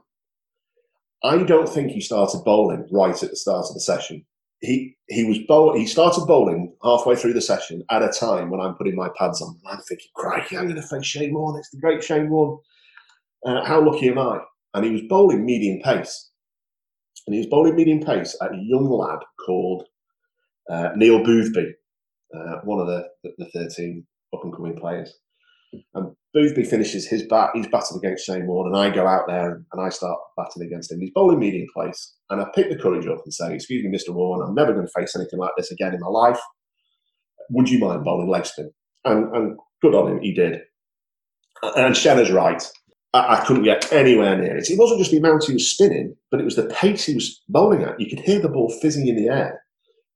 I 1.24 1.38
don't 1.44 1.70
think 1.70 1.92
he 1.92 2.02
started 2.02 2.44
bowling 2.46 2.88
right 2.92 3.22
at 3.22 3.30
the 3.30 3.36
start 3.36 3.66
of 3.68 3.74
the 3.74 3.80
session 3.80 4.26
he 4.62 4.96
he 5.08 5.24
was 5.24 5.40
bowl, 5.40 5.78
he 5.78 5.86
started 5.86 6.26
bowling 6.26 6.74
halfway 6.84 7.16
through 7.16 7.34
the 7.34 7.42
session 7.42 7.84
at 7.90 8.04
a 8.04 8.10
time 8.10 8.50
when 8.50 8.60
I'm 8.60 8.76
putting 8.76 8.96
my 8.96 9.10
pads 9.18 9.42
on. 9.42 9.50
And 9.64 9.78
I'm 9.78 9.84
thinking, 9.84 10.08
crikey, 10.16 10.58
I'm 10.58 10.68
going 10.68 10.82
to 10.82 10.82
face 10.82 11.06
Shane 11.06 11.34
Warne. 11.34 11.58
It's 11.58 11.70
the 11.70 11.80
great 11.80 12.04
Shane 12.04 12.30
Warne. 12.30 12.60
Uh, 13.46 13.64
how 13.64 13.80
lucky 13.82 14.10
am 14.10 14.18
I? 14.18 14.40
And 14.78 14.86
he 14.86 14.92
was 14.92 15.02
bowling 15.10 15.44
medium 15.44 15.80
pace. 15.84 16.30
And 17.26 17.34
he 17.34 17.40
was 17.40 17.48
bowling 17.48 17.76
medium 17.76 18.00
pace 18.00 18.38
at 18.40 18.54
a 18.54 18.62
young 18.62 18.88
lad 18.90 19.20
called 19.44 19.86
uh, 20.70 20.90
Neil 20.96 21.24
Boothby, 21.24 21.74
uh, 22.36 22.58
one 22.64 22.80
of 22.80 22.86
the, 22.86 23.08
the, 23.24 23.32
the 23.40 23.50
13 23.54 24.06
up 24.36 24.42
and 24.44 24.56
coming 24.56 24.78
players. 24.78 25.14
And 25.96 26.16
Boothby 26.34 26.64
finishes 26.64 27.08
his 27.08 27.24
bat. 27.24 27.50
He's 27.56 27.68
batting 27.68 27.98
against 27.98 28.26
Shane 28.26 28.46
Warne, 28.46 28.68
and 28.68 28.78
I 28.78 28.94
go 28.94 29.08
out 29.08 29.24
there 29.28 29.64
and 29.72 29.82
I 29.82 29.90
start 29.90 30.20
batting 30.38 30.62
against 30.62 30.92
him. 30.92 31.00
He's 31.00 31.12
bowling 31.14 31.40
medium 31.40 31.68
pace, 31.76 32.16
and 32.30 32.40
I 32.40 32.46
pick 32.54 32.70
the 32.70 32.78
courage 32.78 33.08
up 33.08 33.20
and 33.24 33.34
say, 33.34 33.56
"Excuse 33.56 33.84
me, 33.84 33.90
Mr. 33.90 34.14
Warne, 34.14 34.48
I'm 34.48 34.56
never 34.56 34.74
going 34.74 34.86
to 34.86 34.92
face 34.96 35.16
anything 35.16 35.40
like 35.40 35.52
this 35.58 35.72
again 35.72 35.94
in 35.94 36.00
my 36.00 36.08
life. 36.08 36.40
Would 37.50 37.70
you 37.70 37.80
mind 37.80 38.06
bowling 38.06 38.30
leg 38.30 38.46
spin?" 38.46 38.72
And, 39.04 39.36
and 39.36 39.58
good 39.82 39.96
on 39.96 40.12
him, 40.12 40.22
he 40.22 40.34
did. 40.34 40.62
And 41.64 41.96
Shenna's 41.96 42.32
right. 42.32 42.64
I, 43.14 43.44
couldn't 43.46 43.64
get 43.64 43.92
anywhere 43.92 44.38
near 44.38 44.58
it. 44.58 44.70
It 44.70 44.78
wasn't 44.78 45.00
just 45.00 45.12
the 45.12 45.18
amount 45.18 45.46
he 45.46 45.54
was 45.54 45.72
spinning, 45.72 46.16
but 46.30 46.40
it 46.40 46.44
was 46.44 46.56
the 46.56 46.66
pace 46.68 47.06
he 47.06 47.16
was 47.16 47.42
bowling 47.50 47.84
at. 47.84 48.00
You 48.00 48.10
could 48.10 48.20
hear 48.20 48.40
the 48.40 48.50
ball 48.50 48.70
fizzing 48.82 49.08
in 49.08 49.16
the 49.16 49.30
air, 49.30 49.64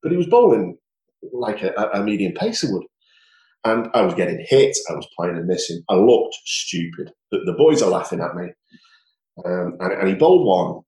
but 0.03 0.11
he 0.11 0.17
was 0.17 0.27
bowling 0.27 0.77
like 1.33 1.63
a, 1.63 1.73
a 1.93 2.03
medium 2.03 2.33
pacer 2.33 2.71
would. 2.71 2.83
And 3.63 3.89
I 3.93 4.01
was 4.01 4.15
getting 4.15 4.43
hit. 4.47 4.75
I 4.89 4.93
was 4.93 5.07
playing 5.15 5.37
and 5.37 5.47
missing. 5.47 5.83
I 5.89 5.95
looked 5.95 6.35
stupid. 6.45 7.13
The, 7.31 7.39
the 7.45 7.53
boys 7.53 7.81
are 7.81 7.91
laughing 7.91 8.19
at 8.19 8.35
me. 8.35 8.49
Um, 9.45 9.77
and, 9.79 9.93
and, 9.93 10.07
he 10.09 10.15
bowled 10.15 10.45
one 10.45 10.81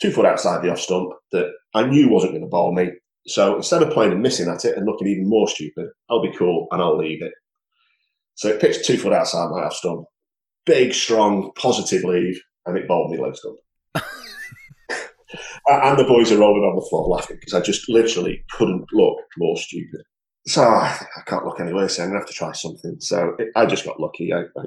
two 0.00 0.12
foot 0.12 0.26
outside 0.26 0.62
the 0.62 0.70
off 0.70 0.78
stump 0.78 1.10
that 1.32 1.50
I 1.74 1.86
knew 1.86 2.08
wasn't 2.08 2.32
going 2.32 2.42
to 2.42 2.48
bowl 2.48 2.74
me. 2.74 2.90
So 3.26 3.56
instead 3.56 3.82
of 3.82 3.90
playing 3.90 4.12
and 4.12 4.22
missing 4.22 4.48
at 4.48 4.64
it 4.64 4.76
and 4.76 4.86
looking 4.86 5.08
even 5.08 5.28
more 5.28 5.48
stupid, 5.48 5.88
I'll 6.08 6.22
be 6.22 6.36
cool 6.36 6.68
and 6.70 6.80
I'll 6.80 6.98
leave 6.98 7.22
it. 7.22 7.32
So 8.34 8.48
it 8.48 8.60
pitched 8.60 8.84
two 8.84 8.98
foot 8.98 9.12
outside 9.12 9.50
my 9.50 9.64
off 9.64 9.74
stump. 9.74 10.04
Big, 10.66 10.92
strong, 10.92 11.52
positive 11.56 12.04
leave, 12.04 12.40
and 12.66 12.76
it 12.76 12.86
bowled 12.88 13.10
me 13.10 13.18
leg 13.18 13.36
stump. 13.36 13.56
and 15.68 15.98
the 15.98 16.04
boys 16.04 16.30
are 16.30 16.38
rolling 16.38 16.64
on 16.64 16.76
the 16.76 16.86
floor 16.90 17.08
laughing 17.08 17.38
because 17.40 17.54
I 17.54 17.60
just 17.60 17.88
literally 17.88 18.44
couldn't 18.50 18.86
look 18.92 19.18
more 19.38 19.56
stupid 19.56 20.02
so 20.46 20.62
I 20.62 20.96
can't 21.26 21.44
look 21.44 21.60
any 21.60 21.72
worse. 21.72 21.96
So 21.96 22.02
I'm 22.02 22.10
gonna 22.10 22.20
have 22.20 22.28
to 22.28 22.34
try 22.34 22.52
something. 22.52 22.96
So 23.00 23.34
it, 23.38 23.48
I 23.56 23.66
just 23.66 23.84
got 23.84 24.00
lucky. 24.00 24.32
I, 24.32 24.42
I, 24.58 24.64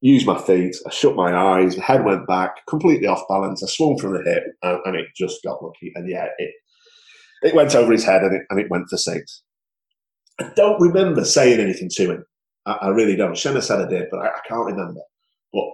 used 0.00 0.26
my 0.26 0.40
feet. 0.40 0.76
I 0.86 0.90
shut 0.90 1.16
my 1.16 1.34
eyes. 1.34 1.74
The 1.74 1.82
head 1.82 2.04
went 2.04 2.24
back, 2.28 2.64
completely 2.68 3.08
off 3.08 3.26
balance. 3.28 3.64
I 3.64 3.66
swung 3.66 3.98
from 3.98 4.12
the 4.12 4.22
hip, 4.22 4.44
and, 4.62 4.78
and, 4.84 4.94
it 4.94 5.06
just 5.16 5.42
got 5.42 5.60
lucky. 5.60 5.90
And 5.96 6.08
yeah, 6.08 6.28
it 6.38 6.52
it 7.42 7.54
went 7.54 7.74
over 7.74 7.90
his 7.90 8.04
head, 8.04 8.22
and 8.22 8.36
it 8.36 8.42
and 8.48 8.60
it 8.60 8.70
went 8.70 8.88
for 8.88 8.96
six. 8.96 9.42
I 10.40 10.52
don't 10.54 10.80
remember 10.80 11.24
saying 11.24 11.58
anything 11.58 11.88
to 11.94 12.12
him. 12.12 12.24
I, 12.64 12.72
I 12.74 12.88
really 12.90 13.16
don't. 13.16 13.32
Shenna 13.32 13.60
said 13.60 13.80
I 13.80 13.88
did, 13.88 14.06
but 14.10 14.20
I, 14.20 14.28
I 14.28 14.40
can't 14.46 14.66
remember. 14.66 15.00
But 15.52 15.64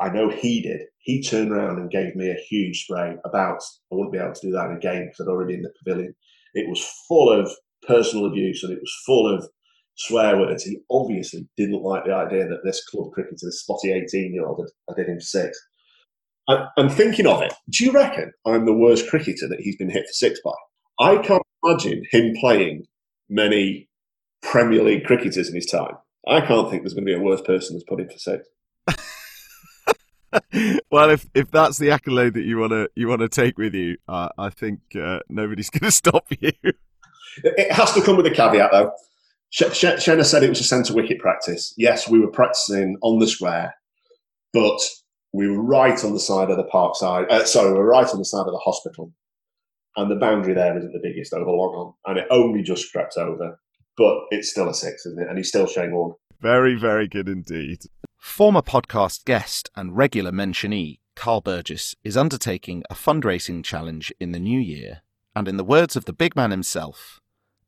I 0.00 0.10
know 0.10 0.28
he 0.28 0.62
did. 0.62 0.82
He 0.98 1.22
turned 1.22 1.52
around 1.52 1.78
and 1.78 1.90
gave 1.90 2.14
me 2.16 2.30
a 2.30 2.44
huge 2.48 2.84
spray. 2.84 3.16
About 3.24 3.62
I 3.92 3.94
wouldn't 3.94 4.12
be 4.12 4.18
able 4.18 4.34
to 4.34 4.46
do 4.46 4.52
that 4.52 4.72
again 4.76 5.06
because 5.06 5.20
I'd 5.20 5.30
already 5.30 5.54
been 5.54 5.60
in 5.60 5.62
the 5.62 5.74
pavilion. 5.84 6.14
It 6.54 6.68
was 6.68 6.84
full 7.08 7.30
of 7.30 7.50
personal 7.86 8.26
abuse 8.26 8.62
and 8.62 8.72
it 8.72 8.80
was 8.80 9.02
full 9.06 9.32
of 9.32 9.48
swear 9.96 10.38
words. 10.38 10.64
He 10.64 10.78
obviously 10.90 11.48
didn't 11.56 11.82
like 11.82 12.04
the 12.04 12.14
idea 12.14 12.48
that 12.48 12.64
this 12.64 12.84
club 12.84 13.12
cricketer, 13.12 13.36
this 13.42 13.62
spotty 13.62 13.92
18 13.92 14.34
year 14.34 14.46
old, 14.46 14.68
I 14.90 14.94
did 14.94 15.08
him 15.08 15.20
six. 15.20 15.58
And 16.48 16.92
thinking 16.92 17.26
of 17.26 17.42
it, 17.42 17.52
do 17.70 17.84
you 17.84 17.92
reckon 17.92 18.32
I'm 18.46 18.66
the 18.66 18.72
worst 18.72 19.08
cricketer 19.08 19.48
that 19.48 19.60
he's 19.60 19.76
been 19.76 19.90
hit 19.90 20.06
for 20.06 20.12
six 20.12 20.40
by? 20.44 20.52
I 21.00 21.18
can't 21.18 21.42
imagine 21.64 22.04
him 22.10 22.34
playing 22.40 22.84
many 23.28 23.88
Premier 24.42 24.84
League 24.84 25.04
cricketers 25.04 25.48
in 25.48 25.56
his 25.56 25.66
time. 25.66 25.96
I 26.28 26.40
can't 26.40 26.70
think 26.70 26.82
there's 26.82 26.94
going 26.94 27.06
to 27.06 27.12
be 27.12 27.18
a 27.18 27.22
worse 27.22 27.42
person 27.42 27.76
that's 27.76 27.84
put 27.88 28.00
him 28.00 28.08
for 28.08 28.18
six. 28.18 28.46
well, 30.90 31.10
if 31.10 31.26
if 31.34 31.50
that's 31.50 31.78
the 31.78 31.90
accolade 31.90 32.34
that 32.34 32.44
you 32.44 32.58
want 32.58 32.72
to 32.72 32.90
you 32.94 33.08
want 33.08 33.20
to 33.20 33.28
take 33.28 33.58
with 33.58 33.74
you, 33.74 33.96
uh, 34.08 34.28
I 34.38 34.50
think 34.50 34.80
uh, 35.00 35.20
nobody's 35.28 35.70
going 35.70 35.88
to 35.88 35.90
stop 35.90 36.26
you. 36.40 36.52
It 37.42 37.72
has 37.72 37.92
to 37.92 38.02
come 38.02 38.16
with 38.16 38.26
a 38.26 38.30
caveat, 38.30 38.70
though. 38.72 38.92
Shenna 39.52 40.24
said 40.24 40.42
it 40.42 40.48
was 40.48 40.60
a 40.60 40.64
centre 40.64 40.94
wicket 40.94 41.18
practice. 41.18 41.72
Yes, 41.76 42.08
we 42.08 42.20
were 42.20 42.30
practicing 42.30 42.96
on 43.02 43.18
the 43.18 43.26
square, 43.26 43.74
but 44.52 44.78
we 45.32 45.48
were 45.48 45.62
right 45.62 46.02
on 46.04 46.14
the 46.14 46.20
side 46.20 46.50
of 46.50 46.56
the 46.56 46.64
park 46.64 46.96
side. 46.96 47.26
Uh, 47.30 47.44
sorry, 47.44 47.70
we 47.70 47.78
were 47.78 47.86
right 47.86 48.08
on 48.08 48.18
the 48.18 48.24
side 48.24 48.46
of 48.46 48.52
the 48.52 48.62
hospital. 48.64 49.12
And 49.96 50.10
the 50.10 50.16
boundary 50.16 50.54
there 50.54 50.76
isn't 50.76 50.92
the 50.92 51.00
biggest 51.02 51.32
over 51.32 51.50
long 51.50 51.74
on. 51.74 51.94
And 52.06 52.18
it 52.18 52.26
only 52.30 52.62
just 52.62 52.92
crept 52.92 53.16
over. 53.16 53.58
But 53.96 54.16
it's 54.30 54.50
still 54.50 54.68
a 54.68 54.74
six, 54.74 55.06
isn't 55.06 55.22
it? 55.22 55.28
And 55.28 55.38
he's 55.38 55.48
still 55.48 55.66
Shane. 55.66 55.92
Very, 56.40 56.74
very 56.74 57.08
good 57.08 57.28
indeed. 57.28 57.84
Former 58.18 58.62
podcast 58.62 59.24
guest 59.24 59.70
and 59.74 59.96
regular 59.96 60.32
mentionee, 60.32 61.00
Carl 61.14 61.40
Burgess, 61.40 61.94
is 62.04 62.16
undertaking 62.16 62.82
a 62.90 62.94
fundraising 62.94 63.64
challenge 63.64 64.12
in 64.20 64.32
the 64.32 64.38
new 64.38 64.60
year. 64.60 65.02
And 65.34 65.48
in 65.48 65.56
the 65.56 65.64
words 65.64 65.96
of 65.96 66.04
the 66.04 66.12
big 66.12 66.36
man 66.36 66.50
himself, 66.50 67.20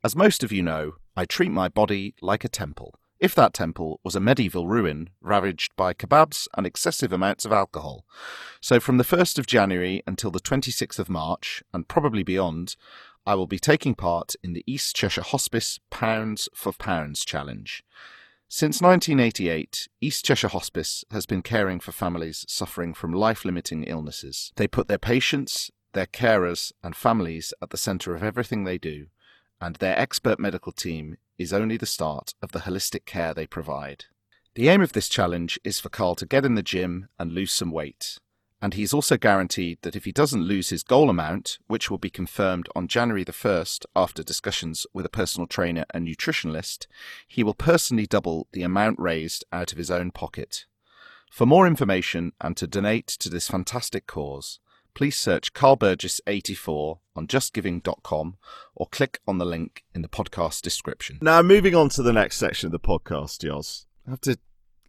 as 0.04 0.14
most 0.14 0.44
of 0.44 0.52
you 0.52 0.62
know, 0.62 0.92
I 1.16 1.24
treat 1.24 1.50
my 1.50 1.68
body 1.68 2.14
like 2.20 2.44
a 2.44 2.48
temple. 2.48 2.94
If 3.18 3.34
that 3.34 3.52
temple 3.52 4.00
was 4.04 4.14
a 4.14 4.20
medieval 4.20 4.68
ruin 4.68 5.10
ravaged 5.20 5.74
by 5.74 5.92
kebabs 5.92 6.46
and 6.56 6.66
excessive 6.66 7.12
amounts 7.12 7.44
of 7.44 7.52
alcohol. 7.52 8.04
So, 8.60 8.78
from 8.78 8.96
the 8.98 9.04
1st 9.04 9.38
of 9.38 9.46
January 9.46 10.02
until 10.06 10.30
the 10.30 10.40
26th 10.40 11.00
of 11.00 11.08
March, 11.08 11.62
and 11.74 11.88
probably 11.88 12.22
beyond, 12.22 12.76
I 13.26 13.34
will 13.34 13.48
be 13.48 13.58
taking 13.58 13.94
part 13.94 14.34
in 14.42 14.52
the 14.52 14.62
East 14.66 14.94
Cheshire 14.94 15.22
Hospice 15.22 15.80
Pounds 15.90 16.48
for 16.54 16.72
Pounds 16.72 17.24
Challenge. 17.24 17.82
Since 18.48 18.80
1988, 18.80 19.88
East 20.00 20.24
Cheshire 20.24 20.48
Hospice 20.48 21.04
has 21.10 21.26
been 21.26 21.42
caring 21.42 21.80
for 21.80 21.92
families 21.92 22.44
suffering 22.48 22.94
from 22.94 23.12
life 23.12 23.44
limiting 23.44 23.84
illnesses. 23.84 24.52
They 24.56 24.66
put 24.66 24.88
their 24.88 24.98
patients, 24.98 25.70
their 25.92 26.06
carers, 26.06 26.72
and 26.82 26.96
families 26.96 27.52
at 27.60 27.70
the 27.70 27.76
centre 27.76 28.14
of 28.14 28.22
everything 28.22 28.64
they 28.64 28.78
do 28.78 29.08
and 29.60 29.76
their 29.76 29.98
expert 29.98 30.38
medical 30.38 30.72
team 30.72 31.16
is 31.36 31.52
only 31.52 31.76
the 31.76 31.86
start 31.86 32.34
of 32.42 32.52
the 32.52 32.60
holistic 32.60 33.04
care 33.04 33.34
they 33.34 33.46
provide. 33.46 34.06
The 34.54 34.68
aim 34.68 34.82
of 34.82 34.92
this 34.92 35.08
challenge 35.08 35.58
is 35.64 35.80
for 35.80 35.88
Carl 35.88 36.14
to 36.16 36.26
get 36.26 36.44
in 36.44 36.54
the 36.54 36.62
gym 36.62 37.08
and 37.18 37.32
lose 37.32 37.52
some 37.52 37.70
weight. 37.70 38.18
And 38.60 38.74
he's 38.74 38.92
also 38.92 39.16
guaranteed 39.16 39.78
that 39.82 39.94
if 39.94 40.04
he 40.04 40.10
doesn't 40.10 40.42
lose 40.42 40.70
his 40.70 40.82
goal 40.82 41.08
amount, 41.08 41.58
which 41.68 41.90
will 41.90 41.98
be 41.98 42.10
confirmed 42.10 42.68
on 42.74 42.88
January 42.88 43.22
the 43.22 43.32
1st 43.32 43.86
after 43.94 44.22
discussions 44.24 44.84
with 44.92 45.06
a 45.06 45.10
personal 45.10 45.46
trainer 45.46 45.84
and 45.94 46.06
nutritionist, 46.06 46.86
he 47.26 47.44
will 47.44 47.54
personally 47.54 48.06
double 48.06 48.48
the 48.52 48.62
amount 48.62 48.98
raised 48.98 49.44
out 49.52 49.70
of 49.70 49.78
his 49.78 49.90
own 49.90 50.10
pocket. 50.10 50.66
For 51.30 51.46
more 51.46 51.66
information 51.66 52.32
and 52.40 52.56
to 52.56 52.66
donate 52.66 53.06
to 53.06 53.28
this 53.28 53.48
fantastic 53.48 54.06
cause, 54.06 54.58
please 54.94 55.16
search 55.16 55.52
Carl 55.52 55.76
Burgess 55.76 56.20
84 56.26 56.98
on 57.14 57.28
justgiving.com 57.28 58.38
or 58.74 58.88
click 58.88 59.20
on 59.28 59.38
the 59.38 59.46
link 59.46 59.84
in 59.94 60.02
the 60.02 60.08
podcast 60.08 60.62
description. 60.62 61.18
Now, 61.22 61.42
moving 61.42 61.76
on 61.76 61.90
to 61.90 62.02
the 62.02 62.12
next 62.12 62.38
section 62.38 62.66
of 62.66 62.72
the 62.72 62.80
podcast, 62.80 63.40
Jos, 63.40 63.86
I 64.06 64.10
have 64.10 64.20
to 64.22 64.38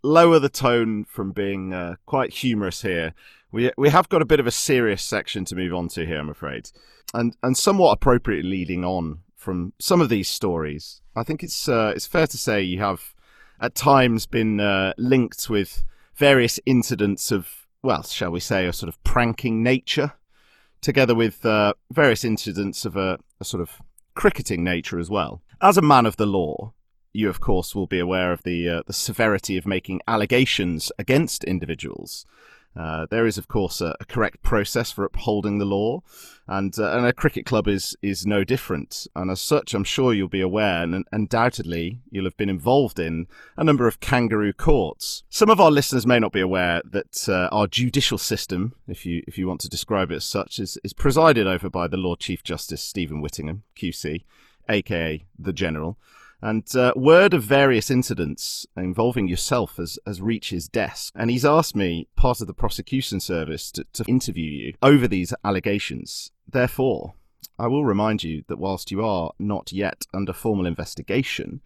lower 0.04 0.39
the 0.39 0.50
tone 0.50 1.06
from 1.06 1.32
being 1.32 1.74
uh, 1.74 1.95
quite 2.06 2.34
humorous 2.34 2.82
here. 2.82 3.14
We 3.52 3.72
we 3.78 3.89
have 3.89 4.10
got 4.10 4.22
a 4.22 4.26
bit 4.26 4.39
of 4.39 4.47
a 4.47 4.52
serious 4.52 5.04
section 5.04 5.45
to 5.45 5.56
move 5.56 5.74
on 5.74 5.88
to 5.89 6.06
here, 6.06 6.20
I'm 6.20 6.30
afraid, 6.30 6.70
and 7.14 7.36
and 7.41 7.58
somewhat 7.58 7.93
appropriately 7.93 8.50
leading 8.50 8.86
on 8.86 9.20
from 9.36 9.74
some 9.80 10.02
of 10.02 10.10
these 10.10 10.30
stories. 10.30 11.02
I 11.16 11.24
think 11.24 11.43
it's 11.43 11.68
uh, 11.68 11.93
it's 11.95 12.08
fair 12.08 12.28
to 12.28 12.38
say 12.38 12.62
you 12.62 12.80
have 12.80 13.14
at 13.60 13.76
times 13.76 14.26
been 14.26 14.60
uh, 14.60 14.93
linked 14.97 15.50
with 15.50 15.84
various 16.16 16.60
incidents 16.66 17.32
of 17.32 17.68
well, 17.82 18.04
shall 18.04 18.32
we 18.32 18.39
say, 18.39 18.68
a 18.68 18.74
sort 18.74 18.89
of 18.89 19.02
pranking 19.04 19.64
nature, 19.64 20.14
together 20.82 21.16
with 21.16 21.45
uh, 21.45 21.74
various 21.91 22.26
incidents 22.26 22.86
of 22.86 22.97
a, 22.97 23.20
a 23.39 23.45
sort 23.45 23.62
of 23.62 23.82
cricketing 24.16 24.64
nature 24.64 25.00
as 25.00 25.10
well. 25.10 25.41
As 25.62 25.78
a 25.78 25.82
man 25.82 26.06
of 26.06 26.18
the 26.18 26.26
law, 26.26 26.74
you 27.14 27.30
of 27.30 27.39
course 27.39 27.76
will 27.76 27.88
be 27.88 27.99
aware 27.99 28.32
of 28.32 28.43
the 28.43 28.70
uh, 28.70 28.82
the 28.86 28.93
severity 28.93 29.57
of 29.57 29.66
making 29.66 30.01
allegations 30.07 30.91
against 30.97 31.43
individuals. 31.43 32.26
Uh, 32.76 33.07
there 33.10 33.26
is, 33.26 33.38
of 33.38 33.47
course, 33.47 33.82
a, 33.82 33.95
a, 33.99 34.05
correct 34.05 34.43
process 34.43 34.91
for 34.91 35.03
upholding 35.03 35.57
the 35.57 35.66
law, 35.66 36.01
and 36.47 36.78
uh, 36.78 36.91
and 36.91 37.05
a 37.05 37.12
cricket 37.12 37.45
club 37.45 37.68
is 37.68 37.97
is 38.01 38.28
no 38.28 38.43
different. 38.43 39.07
And 39.16 39.32
as 39.32 39.41
such, 39.41 39.74
I'm 39.74 39.84
sure 39.84 40.14
you'll 40.14 40.28
be 40.28 40.39
aware, 40.39 40.84
and 40.84 41.03
undoubtedly 41.12 41.99
you'll 42.12 42.26
have 42.26 42.38
been 42.38 42.49
involved 42.49 42.99
in 42.99 43.28
a 43.57 43.64
number 43.64 43.88
of 43.88 43.99
kangaroo 43.99 44.53
courts. 44.53 45.24
Some 45.30 45.49
of 45.49 45.60
our 45.60 45.72
listeners 45.72 46.05
may 46.05 46.20
not 46.20 46.32
be 46.32 46.41
aware 46.41 46.82
that 46.86 47.28
uh, 47.28 47.49
our 47.51 47.66
judicial 47.66 48.20
system, 48.20 48.76
if 48.88 49.03
you 49.05 49.24
if 49.28 49.38
you 49.38 49.47
want 49.47 49.62
to 49.62 49.70
describe 49.70 50.12
it 50.12 50.18
as 50.18 50.26
such, 50.26 50.60
is 50.60 50.78
is 50.84 50.93
presided 50.93 51.47
over 51.47 51.70
by 51.70 51.88
the 51.88 51.97
Lord 51.97 52.20
Chief 52.20 52.43
Justice 52.43 52.84
Stephen 52.84 53.20
Whittingham, 53.20 53.64
QC, 53.76 54.24
aka 54.70 55.26
the 55.39 55.53
General. 55.53 55.97
And 56.41 56.65
uh, 56.75 56.93
word 56.95 57.33
of 57.33 57.43
various 57.43 57.91
incidents 57.91 58.65
involving 58.77 59.27
yourself 59.27 59.75
has, 59.75 59.99
has 60.05 60.21
reached 60.21 60.51
his 60.51 60.69
desk. 60.69 61.13
And 61.15 61.29
he's 61.29 61.45
asked 61.45 61.75
me, 61.75 62.07
part 62.15 62.39
of 62.39 62.47
the 62.47 62.53
prosecution 62.53 63.19
service, 63.19 63.71
to, 63.73 63.85
to 63.93 64.05
interview 64.05 64.49
you 64.49 64.73
over 64.81 65.07
these 65.07 65.33
allegations. 65.43 66.31
Therefore, 66.47 67.13
I 67.57 67.67
will 67.67 67.83
remind 67.83 68.23
you 68.23 68.43
that 68.47 68.57
whilst 68.57 68.89
you 68.89 69.03
are 69.03 69.31
not 69.37 69.73
yet 69.73 70.05
under 70.13 70.31
formal 70.31 70.65
investigation, 70.65 71.59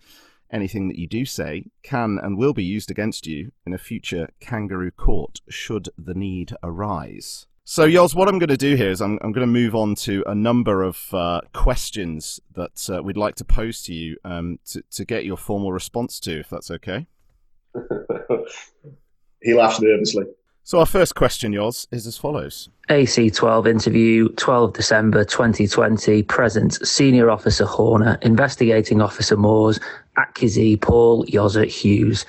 anything 0.52 0.88
that 0.88 0.98
you 0.98 1.08
do 1.08 1.26
say 1.26 1.66
can 1.84 2.20
and 2.22 2.38
will 2.38 2.54
be 2.54 2.64
used 2.64 2.90
against 2.90 3.28
you 3.28 3.52
in 3.66 3.74
a 3.74 3.78
future 3.78 4.30
kangaroo 4.40 4.92
court 4.92 5.42
should 5.48 5.90
the 5.98 6.16
need 6.16 6.56
arise. 6.64 7.46
So, 7.66 7.88
Yoz, 7.88 8.14
what 8.14 8.28
I'm 8.28 8.40
going 8.40 8.50
to 8.50 8.58
do 8.58 8.76
here 8.76 8.90
is 8.90 9.02
I'm, 9.02 9.18
I'm 9.22 9.32
going 9.32 9.48
to 9.48 9.52
move 9.52 9.74
on 9.74 9.96
to 9.96 10.22
a 10.28 10.36
number 10.36 10.84
of 10.84 11.14
uh, 11.14 11.40
questions 11.54 12.42
that 12.56 12.90
uh, 12.90 13.02
we'd 13.02 13.16
like 13.16 13.36
to 13.36 13.46
pose 13.46 13.82
to 13.84 13.94
you 13.94 14.18
um, 14.26 14.60
to, 14.66 14.84
to 14.92 15.06
get 15.06 15.24
your 15.24 15.38
formal 15.38 15.72
response 15.72 16.20
to, 16.22 16.38
if 16.42 16.50
that's 16.50 16.70
okay. 16.72 17.08
he 19.42 19.54
laughs 19.54 19.80
nervously. 19.80 20.26
So, 20.66 20.80
our 20.80 20.86
first 20.86 21.16
question, 21.16 21.52
Yoz, 21.52 21.88
is 21.92 22.08
as 22.08 22.18
follows 22.18 22.70
AC12 22.90 23.68
interview, 23.68 24.30
12 24.30 24.72
December 24.72 25.26
2020. 25.26 26.24
Present 26.24 26.88
Senior 26.88 27.30
Officer 27.30 27.66
Horner, 27.66 28.18
Investigating 28.22 29.02
Officer 29.02 29.36
Moores, 29.36 29.82
accusee 30.18 30.80
Paul 30.80 31.26
Yozza 31.26 31.66
Hughes. 31.68 32.26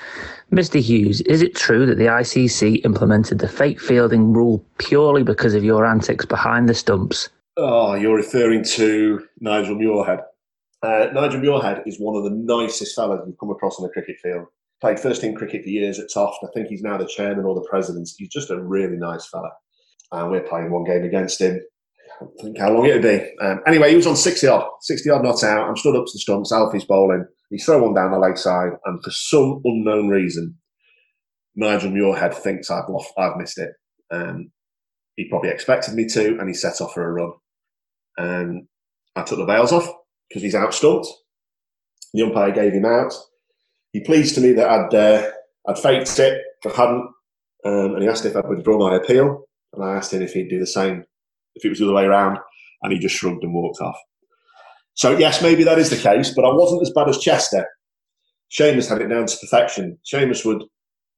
Mr. 0.50 0.80
Hughes, 0.80 1.20
is 1.20 1.42
it 1.42 1.54
true 1.54 1.86
that 1.86 1.98
the 1.98 2.06
ICC 2.06 2.84
implemented 2.84 3.38
the 3.38 3.46
fake 3.46 3.80
fielding 3.80 4.32
rule 4.32 4.64
purely 4.78 5.22
because 5.22 5.54
of 5.54 5.62
your 5.62 5.86
antics 5.86 6.26
behind 6.26 6.68
the 6.68 6.74
stumps? 6.74 7.28
Oh, 7.56 7.94
you're 7.94 8.16
referring 8.16 8.64
to 8.64 9.24
Nigel 9.38 9.76
Muirhead. 9.76 10.24
Uh, 10.82 11.06
Nigel 11.12 11.40
Muirhead 11.40 11.86
is 11.86 12.00
one 12.00 12.16
of 12.16 12.24
the 12.24 12.30
nicest 12.30 12.96
fellas 12.96 13.20
you've 13.28 13.38
come 13.38 13.50
across 13.50 13.78
on 13.78 13.84
the 13.86 13.92
cricket 13.92 14.16
field. 14.20 14.48
Played 14.84 15.00
first 15.00 15.22
team 15.22 15.34
cricket 15.34 15.62
for 15.62 15.70
years 15.70 15.98
at 15.98 16.12
Toft. 16.12 16.44
I 16.44 16.48
think 16.52 16.68
he's 16.68 16.82
now 16.82 16.98
the 16.98 17.06
chairman 17.06 17.46
or 17.46 17.54
the 17.54 17.66
president. 17.70 18.06
He's 18.18 18.28
just 18.28 18.50
a 18.50 18.62
really 18.62 18.98
nice 18.98 19.26
fella. 19.26 19.48
And 20.12 20.30
we're 20.30 20.46
playing 20.46 20.70
one 20.70 20.84
game 20.84 21.04
against 21.04 21.40
him. 21.40 21.58
I 22.20 22.26
think 22.42 22.58
how 22.58 22.70
long 22.70 22.84
it'd 22.84 23.00
be. 23.00 23.34
Um, 23.40 23.60
anyway, 23.66 23.88
he 23.88 23.96
was 23.96 24.06
on 24.06 24.14
60 24.14 24.46
odd, 24.46 24.68
60 24.82 25.08
odd 25.08 25.24
not 25.24 25.42
out. 25.42 25.66
I'm 25.66 25.76
stood 25.78 25.96
up 25.96 26.04
to 26.04 26.12
the 26.12 26.18
stumps. 26.18 26.52
Alfie's 26.52 26.84
bowling. 26.84 27.24
He's 27.48 27.64
thrown 27.64 27.80
one 27.80 27.94
down 27.94 28.10
the 28.10 28.18
leg 28.18 28.36
side, 28.36 28.72
and 28.84 29.02
for 29.02 29.10
some 29.10 29.62
unknown 29.64 30.10
reason, 30.10 30.58
Nigel 31.56 31.90
Muirhead 31.90 32.34
thinks 32.34 32.70
I've 32.70 32.90
lost, 32.90 33.10
I've 33.16 33.38
missed 33.38 33.56
it. 33.56 33.70
Um, 34.10 34.50
he 35.16 35.30
probably 35.30 35.48
expected 35.48 35.94
me 35.94 36.06
to, 36.08 36.38
and 36.38 36.46
he 36.46 36.52
set 36.54 36.82
off 36.82 36.92
for 36.92 37.08
a 37.08 37.10
run. 37.10 37.32
And 38.18 38.66
I 39.16 39.22
took 39.22 39.38
the 39.38 39.46
bails 39.46 39.72
off 39.72 39.90
because 40.28 40.42
he's 40.42 40.54
out 40.54 40.74
stumped. 40.74 41.08
The 42.12 42.24
umpire 42.24 42.52
gave 42.52 42.74
him 42.74 42.84
out. 42.84 43.14
He 43.94 44.00
pleased 44.00 44.34
to 44.34 44.40
me 44.40 44.52
that 44.52 44.68
I'd 44.68 44.94
uh, 44.94 45.30
I'd 45.68 45.78
faked 45.78 46.18
it. 46.18 46.42
I 46.66 46.68
hadn't, 46.70 47.08
um, 47.64 47.94
and 47.94 48.02
he 48.02 48.08
asked 48.08 48.26
if 48.26 48.36
I'd 48.36 48.48
withdraw 48.48 48.76
my 48.76 48.96
appeal, 48.96 49.44
and 49.72 49.84
I 49.84 49.94
asked 49.94 50.12
him 50.12 50.20
if 50.20 50.32
he'd 50.32 50.50
do 50.50 50.58
the 50.58 50.66
same 50.66 51.04
if 51.54 51.64
it 51.64 51.68
was 51.68 51.78
the 51.78 51.84
other 51.84 51.94
way 51.94 52.04
around, 52.04 52.38
and 52.82 52.92
he 52.92 52.98
just 52.98 53.14
shrugged 53.14 53.44
and 53.44 53.54
walked 53.54 53.80
off. 53.80 53.96
So 54.94 55.16
yes, 55.16 55.40
maybe 55.40 55.62
that 55.62 55.78
is 55.78 55.90
the 55.90 55.96
case, 55.96 56.34
but 56.34 56.44
I 56.44 56.52
wasn't 56.52 56.82
as 56.82 56.90
bad 56.90 57.08
as 57.08 57.18
Chester. 57.18 57.66
Seamus 58.52 58.88
had 58.88 59.00
it 59.00 59.06
down 59.06 59.26
to 59.26 59.36
perfection. 59.36 59.96
Seamus 60.12 60.44
would 60.44 60.64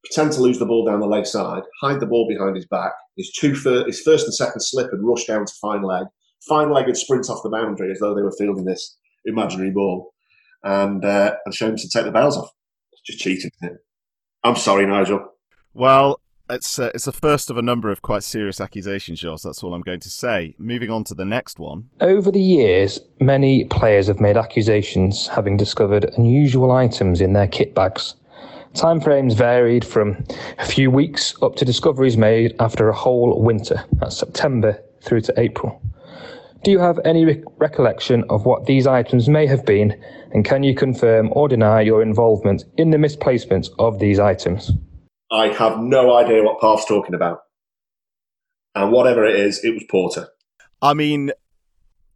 pretend 0.05 0.33
to 0.33 0.41
lose 0.41 0.59
the 0.59 0.65
ball 0.65 0.85
down 0.85 0.99
the 0.99 1.07
leg 1.07 1.25
side, 1.25 1.63
hide 1.81 1.99
the 1.99 2.05
ball 2.05 2.27
behind 2.27 2.55
his 2.55 2.67
back. 2.67 2.91
His 3.17 3.31
two 3.31 3.55
fir- 3.55 3.85
his 3.85 4.01
first 4.01 4.25
and 4.25 4.33
second 4.35 4.61
slip 4.61 4.93
and 4.93 5.05
rush 5.07 5.25
down 5.25 5.47
to 5.47 5.53
fine 5.59 5.81
leg. 5.81 6.05
Fine 6.47 6.71
leg 6.71 6.85
would 6.85 6.97
sprint 6.97 7.27
off 7.27 7.41
the 7.41 7.49
boundary 7.49 7.91
as 7.91 7.99
though 7.99 8.13
they 8.13 8.21
were 8.21 8.35
fielding 8.37 8.65
this 8.65 8.97
imaginary 9.25 9.71
ball, 9.71 10.13
and 10.63 11.03
uh, 11.03 11.33
and 11.43 11.55
Seamus 11.55 11.81
would 11.81 11.91
take 11.91 12.05
the 12.05 12.11
bells 12.11 12.37
off. 12.37 12.51
It's 13.07 13.17
just 13.17 13.19
cheating. 13.19 13.51
I'm 14.43 14.55
sorry, 14.55 14.85
Nigel. 14.85 15.33
Well, 15.73 16.19
it's 16.49 16.79
uh, 16.79 16.91
it's 16.93 17.05
the 17.05 17.11
first 17.11 17.49
of 17.49 17.57
a 17.57 17.61
number 17.61 17.91
of 17.91 18.01
quite 18.01 18.23
serious 18.23 18.61
accusations, 18.61 19.19
Josh. 19.19 19.41
That's 19.41 19.63
all 19.63 19.73
I'm 19.73 19.81
going 19.81 19.99
to 20.01 20.09
say. 20.09 20.55
Moving 20.57 20.89
on 20.89 21.03
to 21.05 21.13
the 21.13 21.25
next 21.25 21.59
one. 21.59 21.89
Over 22.01 22.31
the 22.31 22.41
years, 22.41 22.99
many 23.19 23.65
players 23.65 24.07
have 24.07 24.19
made 24.19 24.37
accusations 24.37 25.27
having 25.27 25.57
discovered 25.57 26.05
unusual 26.17 26.71
items 26.71 27.21
in 27.21 27.33
their 27.33 27.47
kit 27.47 27.73
bags. 27.73 28.15
Timeframes 28.73 29.35
varied 29.35 29.85
from 29.85 30.23
a 30.59 30.65
few 30.65 30.91
weeks 30.91 31.33
up 31.41 31.55
to 31.55 31.65
discoveries 31.65 32.17
made 32.17 32.55
after 32.59 32.89
a 32.89 32.95
whole 32.95 33.41
winter, 33.41 33.83
that's 33.93 34.17
September 34.17 34.81
through 35.01 35.21
to 35.21 35.33
April. 35.39 35.81
Do 36.63 36.71
you 36.71 36.79
have 36.79 36.99
any 37.05 37.25
re- 37.25 37.43
recollection 37.57 38.23
of 38.29 38.45
what 38.45 38.65
these 38.65 38.85
items 38.85 39.29
may 39.29 39.47
have 39.47 39.65
been, 39.65 39.99
and 40.37 40.45
can 40.45 40.61
you 40.61 40.75
confirm 40.75 41.29
or 41.31 41.47
deny 41.47 41.81
your 41.81 42.03
involvement 42.03 42.63
in 42.77 42.91
the 42.91 42.99
misplacement 42.99 43.69
of 43.79 43.97
these 43.97 44.19
items? 44.19 44.71
I 45.31 45.47
have 45.47 45.79
no 45.79 46.15
idea 46.15 46.43
what 46.43 46.59
Parth's 46.59 46.85
talking 46.85 47.15
about. 47.15 47.39
And 48.75 48.91
whatever 48.91 49.25
it 49.25 49.35
is, 49.35 49.65
it 49.65 49.71
was 49.71 49.83
Porter. 49.89 50.27
I 50.79 50.93
mean, 50.93 51.31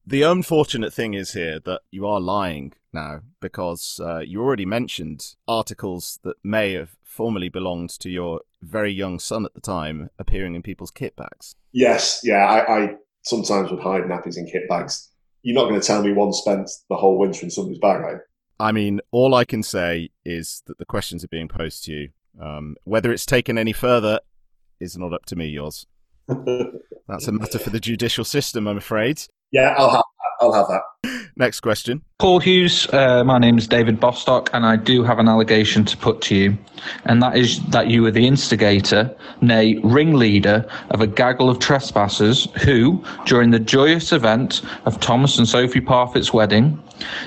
the 0.05 0.21
unfortunate 0.21 0.93
thing 0.93 1.15
is 1.15 1.33
here 1.33 1.59
that 1.61 1.81
you 1.89 2.05
are 2.05 2.21
lying 2.21 2.73
now 2.93 3.21
because 3.39 3.99
uh, 3.99 4.19
you 4.19 4.39
already 4.39 4.67
mentioned 4.67 5.33
articles 5.47 6.19
that 6.21 6.35
may 6.43 6.73
have 6.73 6.91
formerly 7.03 7.49
belonged 7.49 7.89
to 8.01 8.09
your 8.11 8.41
very 8.61 8.93
young 8.93 9.17
son 9.17 9.45
at 9.45 9.55
the 9.55 9.61
time 9.61 10.11
appearing 10.19 10.53
in 10.53 10.61
people's 10.61 10.91
kit 10.91 11.15
bags. 11.15 11.55
Yes, 11.71 12.21
yeah, 12.23 12.45
I, 12.45 12.83
I 12.83 12.95
sometimes 13.23 13.71
would 13.71 13.81
hide 13.81 14.03
nappies 14.03 14.37
in 14.37 14.45
kit 14.45 14.69
bags. 14.69 15.10
You're 15.43 15.55
not 15.55 15.69
going 15.69 15.79
to 15.79 15.85
tell 15.85 16.03
me 16.03 16.13
one 16.13 16.33
spent 16.33 16.69
the 16.89 16.95
whole 16.95 17.17
winter 17.17 17.43
in 17.43 17.51
somebody's 17.51 17.79
bag, 17.79 18.01
right? 18.01 18.17
I 18.59 18.71
mean, 18.71 19.01
all 19.11 19.33
I 19.33 19.43
can 19.43 19.63
say 19.63 20.09
is 20.23 20.61
that 20.67 20.77
the 20.77 20.85
questions 20.85 21.23
are 21.23 21.29
being 21.29 21.47
posed 21.47 21.83
to 21.85 21.91
you 21.91 22.09
um, 22.39 22.75
whether 22.83 23.11
it's 23.11 23.25
taken 23.25 23.57
any 23.57 23.73
further 23.73 24.19
is 24.79 24.97
not 24.97 25.13
up 25.13 25.25
to 25.25 25.35
me, 25.35 25.53
Yoz. 25.53 25.85
That's 27.07 27.27
a 27.27 27.31
matter 27.31 27.59
for 27.59 27.71
the 27.71 27.79
judicial 27.79 28.23
system, 28.23 28.67
I'm 28.67 28.77
afraid. 28.77 29.21
Yeah, 29.51 29.75
I'll 29.77 29.89
have 29.89 30.03
I'll 30.41 30.53
have 30.53 30.67
that. 30.67 30.81
Next 31.37 31.61
question. 31.61 32.01
Paul 32.19 32.39
Hughes, 32.39 32.87
uh, 32.91 33.23
my 33.23 33.37
name 33.37 33.57
is 33.57 33.67
David 33.67 33.99
Bostock, 33.99 34.49
and 34.53 34.65
I 34.65 34.75
do 34.75 35.03
have 35.03 35.19
an 35.19 35.27
allegation 35.27 35.85
to 35.85 35.95
put 35.95 36.21
to 36.23 36.35
you, 36.35 36.57
and 37.05 37.21
that 37.21 37.37
is 37.37 37.63
that 37.67 37.87
you 37.87 38.01
were 38.01 38.11
the 38.11 38.27
instigator, 38.27 39.15
nay, 39.39 39.79
ringleader, 39.83 40.67
of 40.89 40.99
a 40.99 41.07
gaggle 41.07 41.49
of 41.49 41.59
trespassers 41.59 42.47
who, 42.63 43.03
during 43.25 43.51
the 43.51 43.59
joyous 43.59 44.11
event 44.11 44.61
of 44.85 44.99
Thomas 44.99 45.37
and 45.37 45.47
Sophie 45.47 45.81
Parfitt's 45.81 46.33
wedding, 46.33 46.81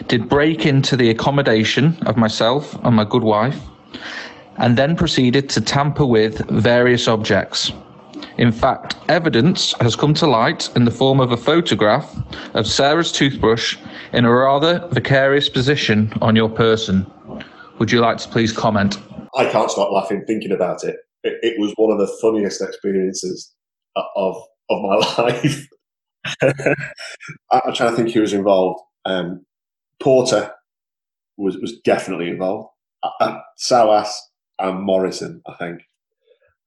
did 0.08 0.28
break 0.28 0.66
into 0.66 0.96
the 0.96 1.08
accommodation 1.10 1.96
of 2.06 2.16
myself 2.16 2.74
and 2.84 2.96
my 2.96 3.04
good 3.04 3.22
wife 3.22 3.60
and 4.58 4.76
then 4.76 4.96
proceeded 4.96 5.48
to 5.50 5.60
tamper 5.60 6.06
with 6.06 6.48
various 6.50 7.08
objects. 7.08 7.72
In 8.38 8.52
fact, 8.52 8.96
evidence 9.08 9.74
has 9.80 9.96
come 9.96 10.14
to 10.14 10.26
light 10.26 10.74
in 10.76 10.84
the 10.84 10.90
form 10.90 11.20
of 11.20 11.32
a 11.32 11.36
photograph 11.36 12.16
of 12.54 12.66
Sarah's 12.66 13.12
toothbrush 13.12 13.76
in 14.12 14.24
a 14.24 14.32
rather 14.32 14.86
vicarious 14.92 15.48
position 15.48 16.12
on 16.20 16.36
your 16.36 16.48
person. 16.48 17.06
Would 17.78 17.90
you 17.90 18.00
like 18.00 18.18
to 18.18 18.28
please 18.28 18.52
comment? 18.52 18.98
I 19.36 19.50
can't 19.50 19.70
stop 19.70 19.90
laughing 19.90 20.24
thinking 20.26 20.52
about 20.52 20.84
it. 20.84 20.96
It, 21.22 21.38
it 21.42 21.60
was 21.60 21.72
one 21.76 21.90
of 21.90 21.98
the 21.98 22.12
funniest 22.20 22.62
experiences 22.62 23.52
of 23.96 24.36
of 24.70 24.82
my 24.82 24.96
life. 25.18 25.68
I'm 27.50 27.74
trying 27.74 27.90
to 27.90 27.96
think 27.96 28.10
who 28.12 28.20
was 28.20 28.32
involved. 28.32 28.80
Um, 29.04 29.44
Porter 30.00 30.52
was 31.36 31.56
was 31.58 31.78
definitely 31.80 32.28
involved. 32.28 32.68
Uh, 33.20 33.38
Sawas 33.58 34.10
and 34.58 34.82
Morrison, 34.82 35.42
I 35.46 35.54
think. 35.54 35.82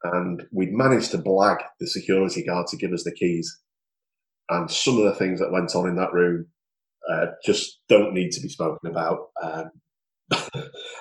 And 0.03 0.43
we'd 0.51 0.73
managed 0.73 1.11
to 1.11 1.17
blag 1.17 1.57
the 1.79 1.87
security 1.87 2.43
guard 2.43 2.67
to 2.67 2.77
give 2.77 2.91
us 2.91 3.03
the 3.03 3.11
keys. 3.11 3.59
And 4.49 4.69
some 4.69 4.97
of 4.97 5.03
the 5.03 5.15
things 5.15 5.39
that 5.39 5.51
went 5.51 5.75
on 5.75 5.87
in 5.89 5.95
that 5.95 6.13
room 6.13 6.47
uh, 7.11 7.27
just 7.45 7.79
don't 7.89 8.13
need 8.13 8.31
to 8.31 8.41
be 8.41 8.49
spoken 8.49 8.89
about. 8.89 9.29
Um, 9.41 9.71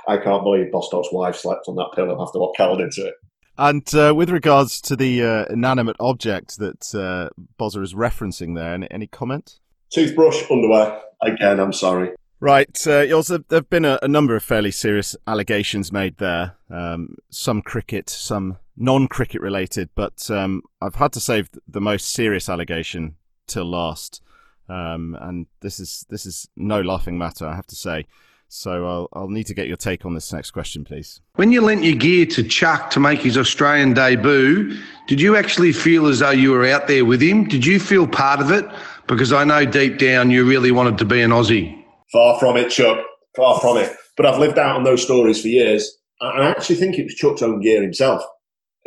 I 0.09 0.16
can't 0.18 0.44
believe 0.44 0.72
Bostock's 0.72 1.12
wife 1.12 1.36
slept 1.36 1.64
on 1.68 1.76
that 1.76 1.92
pillow 1.94 2.20
after 2.20 2.38
what 2.38 2.57
Cal 2.57 2.76
did 2.76 2.92
to 2.92 3.07
it. 3.07 3.14
And 3.59 3.94
uh, 3.94 4.14
with 4.14 4.30
regards 4.30 4.80
to 4.82 4.97
the 4.97 5.22
uh, 5.22 5.44
inanimate 5.47 5.97
object 5.99 6.59
that 6.59 6.94
uh, 6.94 7.30
Bozza 7.59 7.82
is 7.82 7.94
referencing 7.94 8.55
there, 8.55 8.74
any, 8.74 8.88
any 8.90 9.07
comment? 9.07 9.59
Toothbrush, 9.90 10.42
underwear. 10.51 11.01
Again, 11.22 11.59
I'm 11.59 11.72
sorry. 11.72 12.11
Right. 12.38 12.86
Uh, 12.86 13.07
also, 13.14 13.38
there 13.38 13.59
have 13.59 13.70
been 13.70 13.86
a, 13.86 13.99
a, 14.03 14.09
number 14.09 14.36
of 14.36 14.42
fairly 14.42 14.70
serious 14.70 15.16
allegations 15.26 15.90
made 15.90 16.18
there. 16.18 16.57
Um, 16.70 17.16
some 17.30 17.62
cricket, 17.62 18.11
some 18.11 18.59
non-cricket 18.77 19.41
related, 19.41 19.91
but 19.95 20.31
um, 20.31 20.62
I've 20.81 20.97
had 20.97 21.12
to 21.14 21.20
save 21.20 21.51
the 21.66 21.81
most 21.81 22.09
serious 22.09 22.49
allegation 22.49 23.16
till 23.47 23.64
last. 23.64 24.22
Um, 24.68 25.16
and 25.20 25.47
this 25.61 25.79
is 25.79 26.05
this 26.09 26.27
is 26.27 26.49
no 26.57 26.81
laughing 26.81 27.16
matter, 27.16 27.47
I 27.47 27.55
have 27.55 27.66
to 27.68 27.77
say. 27.77 28.07
So 28.49 28.87
I'll, 28.87 29.09
I'll 29.12 29.29
need 29.29 29.47
to 29.47 29.55
get 29.55 29.66
your 29.66 29.77
take 29.77 30.05
on 30.05 30.14
this 30.14 30.33
next 30.33 30.53
question, 30.53 30.85
please. 30.85 31.20
When 31.35 31.51
you 31.51 31.61
lent 31.61 31.83
your 31.83 31.97
gear 31.97 32.27
to 32.27 32.45
Chuck 32.45 32.91
to 32.91 33.01
make 33.01 33.20
his 33.20 33.37
Australian 33.37 33.93
debut, 33.93 34.77
did 35.09 35.20
you 35.20 35.37
actually 35.37 35.72
feel 35.72 36.07
as 36.07 36.20
though 36.20 36.31
you 36.31 36.53
were 36.53 36.66
out 36.66 36.87
there 36.87 37.05
with 37.05 37.20
him? 37.20 37.49
Did 37.49 37.66
you 37.66 37.81
feel 37.81 38.07
part 38.07 38.41
of 38.41 38.53
it? 38.53 38.64
Because 39.09 39.33
I 39.33 39.45
know 39.45 39.64
deep 39.64 39.99
down 39.99 40.31
you 40.31 40.45
really 40.45 40.70
wanted 40.70 40.97
to 40.99 41.05
be 41.05 41.22
an 41.22 41.31
Aussie. 41.31 41.85
Far 42.12 42.39
from 42.39 42.57
it, 42.57 42.70
Chuck. 42.70 43.05
Far 43.35 43.59
from 43.61 43.79
it. 43.79 43.93
But 44.16 44.27
I've 44.27 44.39
lived 44.39 44.59
out 44.59 44.77
on 44.77 44.85
those 44.85 45.03
stories 45.03 45.43
for 45.43 45.49
years. 45.49 45.99
I 46.20 46.49
actually 46.49 46.77
think 46.77 46.99
it 46.99 47.05
was 47.05 47.14
Chuck's 47.14 47.43
own 47.43 47.61
gear 47.61 47.83
himself. 47.83 48.22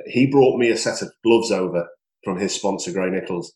He 0.08 0.28
brought 0.28 0.58
me 0.58 0.70
a 0.70 0.78
set 0.78 1.02
of 1.02 1.12
gloves 1.24 1.52
over 1.52 1.88
from 2.24 2.38
his 2.38 2.54
sponsor, 2.54 2.92
Gray-Nicolls, 2.92 3.54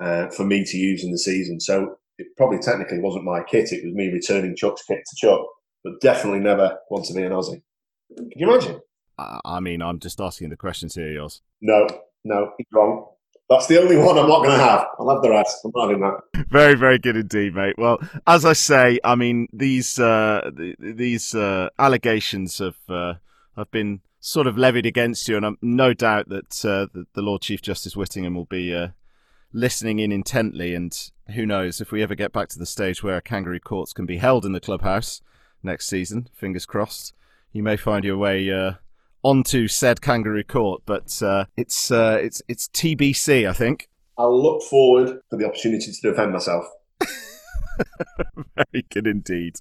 uh, 0.00 0.28
for 0.28 0.44
me 0.44 0.64
to 0.64 0.76
use 0.76 1.04
in 1.04 1.12
the 1.12 1.18
season. 1.18 1.60
So 1.60 1.96
it 2.18 2.28
probably 2.36 2.58
technically 2.58 3.00
wasn't 3.00 3.24
my 3.24 3.42
kit. 3.42 3.72
It 3.72 3.84
was 3.84 3.94
me 3.94 4.08
returning 4.08 4.56
Chuck's 4.56 4.84
kit 4.84 4.98
to 4.98 5.16
Chuck, 5.16 5.40
but 5.82 6.00
definitely 6.00 6.40
never 6.40 6.76
want 6.90 7.04
to 7.06 7.14
be 7.14 7.22
an 7.22 7.32
Aussie. 7.32 7.62
Can 8.16 8.30
you 8.36 8.50
imagine? 8.50 8.80
I 9.18 9.60
mean, 9.60 9.80
I'm 9.80 10.00
just 10.00 10.20
asking 10.20 10.50
the 10.50 10.56
questions 10.56 10.94
here, 10.94 11.06
Yoz. 11.06 11.40
No, 11.60 11.86
no, 12.24 12.50
he's 12.58 12.66
wrong. 12.72 13.06
That's 13.48 13.66
the 13.66 13.80
only 13.80 13.96
one 13.96 14.18
I'm 14.18 14.28
not 14.28 14.42
going 14.42 14.58
to 14.58 14.64
have. 14.64 14.86
I'll 14.98 15.10
have 15.10 15.22
the 15.22 15.30
rest. 15.30 15.58
I'm 15.64 15.72
not 15.74 15.88
having 15.88 16.00
that. 16.00 16.46
Very, 16.48 16.74
very 16.74 16.98
good 16.98 17.16
indeed, 17.16 17.54
mate. 17.54 17.74
Well, 17.76 17.98
as 18.26 18.44
I 18.44 18.54
say, 18.54 18.98
I 19.04 19.14
mean 19.14 19.48
these 19.52 19.98
uh, 19.98 20.50
these 20.78 21.34
uh, 21.34 21.68
allegations 21.78 22.58
have 22.58 22.78
uh, 22.88 23.14
have 23.56 23.70
been 23.70 24.00
sort 24.24 24.46
of 24.46 24.56
levied 24.56 24.86
against 24.86 25.28
you, 25.28 25.36
and 25.36 25.44
I'm 25.44 25.58
no 25.60 25.92
doubt 25.92 26.30
that 26.30 26.64
uh, 26.64 26.86
the, 26.94 27.06
the, 27.12 27.20
Lord 27.20 27.42
Chief 27.42 27.60
Justice 27.60 27.94
Whittingham 27.94 28.34
will 28.34 28.46
be 28.46 28.74
uh, 28.74 28.88
listening 29.52 29.98
in 29.98 30.10
intently. 30.10 30.74
And 30.74 30.98
who 31.34 31.44
knows 31.44 31.82
if 31.82 31.92
we 31.92 32.02
ever 32.02 32.14
get 32.14 32.32
back 32.32 32.48
to 32.48 32.58
the 32.58 32.64
stage 32.64 33.02
where 33.02 33.20
kangaroo 33.20 33.60
courts 33.60 33.92
can 33.92 34.06
be 34.06 34.16
held 34.16 34.46
in 34.46 34.52
the 34.52 34.60
clubhouse 34.60 35.20
next 35.62 35.88
season, 35.88 36.28
fingers 36.32 36.64
crossed, 36.64 37.12
you 37.52 37.62
may 37.62 37.76
find 37.76 38.02
your 38.02 38.16
way 38.16 38.50
uh, 38.50 38.72
onto 39.22 39.68
said 39.68 40.00
kangaroo 40.00 40.42
court. 40.42 40.82
But 40.86 41.22
uh, 41.22 41.44
it's 41.58 41.90
uh, 41.90 42.18
it's 42.18 42.40
it's 42.48 42.68
TBC, 42.68 43.46
I 43.46 43.52
think. 43.52 43.90
I'll 44.16 44.42
look 44.42 44.62
forward 44.62 45.20
to 45.30 45.36
the 45.36 45.46
opportunity 45.46 45.92
to 45.92 46.00
defend 46.00 46.32
myself. 46.32 46.64
Very 48.56 48.86
good 48.90 49.06
indeed. 49.06 49.56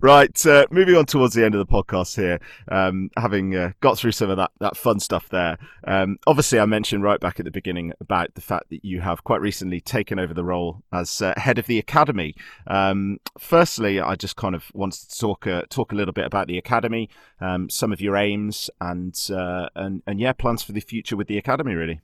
Right, 0.00 0.46
uh, 0.46 0.66
moving 0.70 0.96
on 0.96 1.06
towards 1.06 1.34
the 1.34 1.44
end 1.44 1.54
of 1.54 1.66
the 1.66 1.72
podcast 1.72 2.16
here, 2.16 2.40
um, 2.70 3.10
having 3.16 3.54
uh, 3.54 3.72
got 3.80 3.98
through 3.98 4.12
some 4.12 4.30
of 4.30 4.36
that, 4.36 4.50
that 4.60 4.76
fun 4.76 5.00
stuff 5.00 5.28
there. 5.28 5.58
Um, 5.84 6.18
obviously, 6.26 6.60
I 6.60 6.66
mentioned 6.66 7.02
right 7.02 7.20
back 7.20 7.38
at 7.38 7.44
the 7.44 7.50
beginning 7.50 7.92
about 8.00 8.34
the 8.34 8.40
fact 8.40 8.70
that 8.70 8.84
you 8.84 9.00
have 9.00 9.24
quite 9.24 9.40
recently 9.40 9.80
taken 9.80 10.18
over 10.18 10.34
the 10.34 10.44
role 10.44 10.82
as 10.92 11.22
uh, 11.22 11.34
head 11.36 11.58
of 11.58 11.66
the 11.66 11.78
academy. 11.78 12.34
Um, 12.66 13.18
firstly, 13.38 14.00
I 14.00 14.14
just 14.14 14.36
kind 14.36 14.54
of 14.54 14.70
wanted 14.74 15.08
to 15.08 15.18
talk 15.18 15.46
uh, 15.46 15.62
talk 15.68 15.92
a 15.92 15.94
little 15.94 16.14
bit 16.14 16.26
about 16.26 16.48
the 16.48 16.58
academy, 16.58 17.08
um, 17.40 17.70
some 17.70 17.92
of 17.92 18.00
your 18.00 18.16
aims, 18.16 18.70
and 18.80 19.18
uh, 19.32 19.68
and 19.74 20.02
and 20.06 20.20
yeah, 20.20 20.32
plans 20.32 20.62
for 20.62 20.72
the 20.72 20.80
future 20.80 21.16
with 21.16 21.28
the 21.28 21.38
academy, 21.38 21.74
really. 21.74 22.00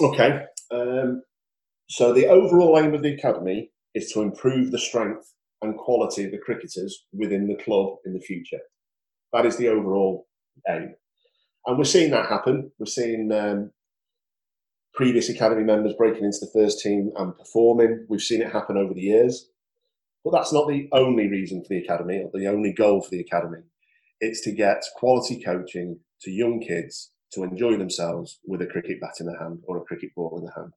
Okay. 0.00 0.44
Um, 0.70 1.22
so 1.88 2.12
the 2.12 2.26
overall 2.26 2.78
aim 2.78 2.94
of 2.94 3.02
the 3.02 3.12
academy 3.12 3.70
is 3.94 4.10
to 4.12 4.22
improve 4.22 4.70
the 4.70 4.78
strength 4.78 5.34
and 5.62 5.76
quality 5.76 6.24
of 6.24 6.32
the 6.32 6.38
cricketers 6.38 7.06
within 7.12 7.46
the 7.46 7.62
club 7.62 7.96
in 8.04 8.12
the 8.12 8.20
future. 8.20 8.58
That 9.32 9.46
is 9.46 9.56
the 9.56 9.68
overall 9.68 10.26
aim. 10.68 10.94
And 11.66 11.78
we're 11.78 11.84
seeing 11.84 12.10
that 12.10 12.28
happen. 12.28 12.72
We're 12.78 12.86
seeing 12.86 13.30
um, 13.32 13.70
previous 14.94 15.28
academy 15.28 15.62
members 15.62 15.94
breaking 15.96 16.24
into 16.24 16.40
the 16.40 16.50
first 16.52 16.80
team 16.80 17.12
and 17.16 17.36
performing. 17.36 18.06
We've 18.08 18.20
seen 18.20 18.42
it 18.42 18.52
happen 18.52 18.76
over 18.76 18.92
the 18.92 19.00
years. 19.00 19.48
But 20.24 20.32
that's 20.32 20.52
not 20.52 20.68
the 20.68 20.88
only 20.92 21.28
reason 21.28 21.62
for 21.62 21.68
the 21.70 21.78
academy 21.78 22.22
or 22.22 22.30
the 22.38 22.48
only 22.48 22.72
goal 22.72 23.00
for 23.00 23.10
the 23.10 23.20
academy. 23.20 23.62
It's 24.20 24.40
to 24.42 24.52
get 24.52 24.84
quality 24.96 25.42
coaching 25.42 25.98
to 26.22 26.30
young 26.30 26.60
kids 26.60 27.12
to 27.32 27.42
enjoy 27.42 27.76
themselves 27.76 28.38
with 28.44 28.62
a 28.62 28.66
cricket 28.66 29.00
bat 29.00 29.14
in 29.18 29.26
the 29.26 29.38
hand 29.38 29.60
or 29.64 29.78
a 29.78 29.84
cricket 29.84 30.14
ball 30.14 30.38
in 30.38 30.44
the 30.44 30.52
hand. 30.52 30.72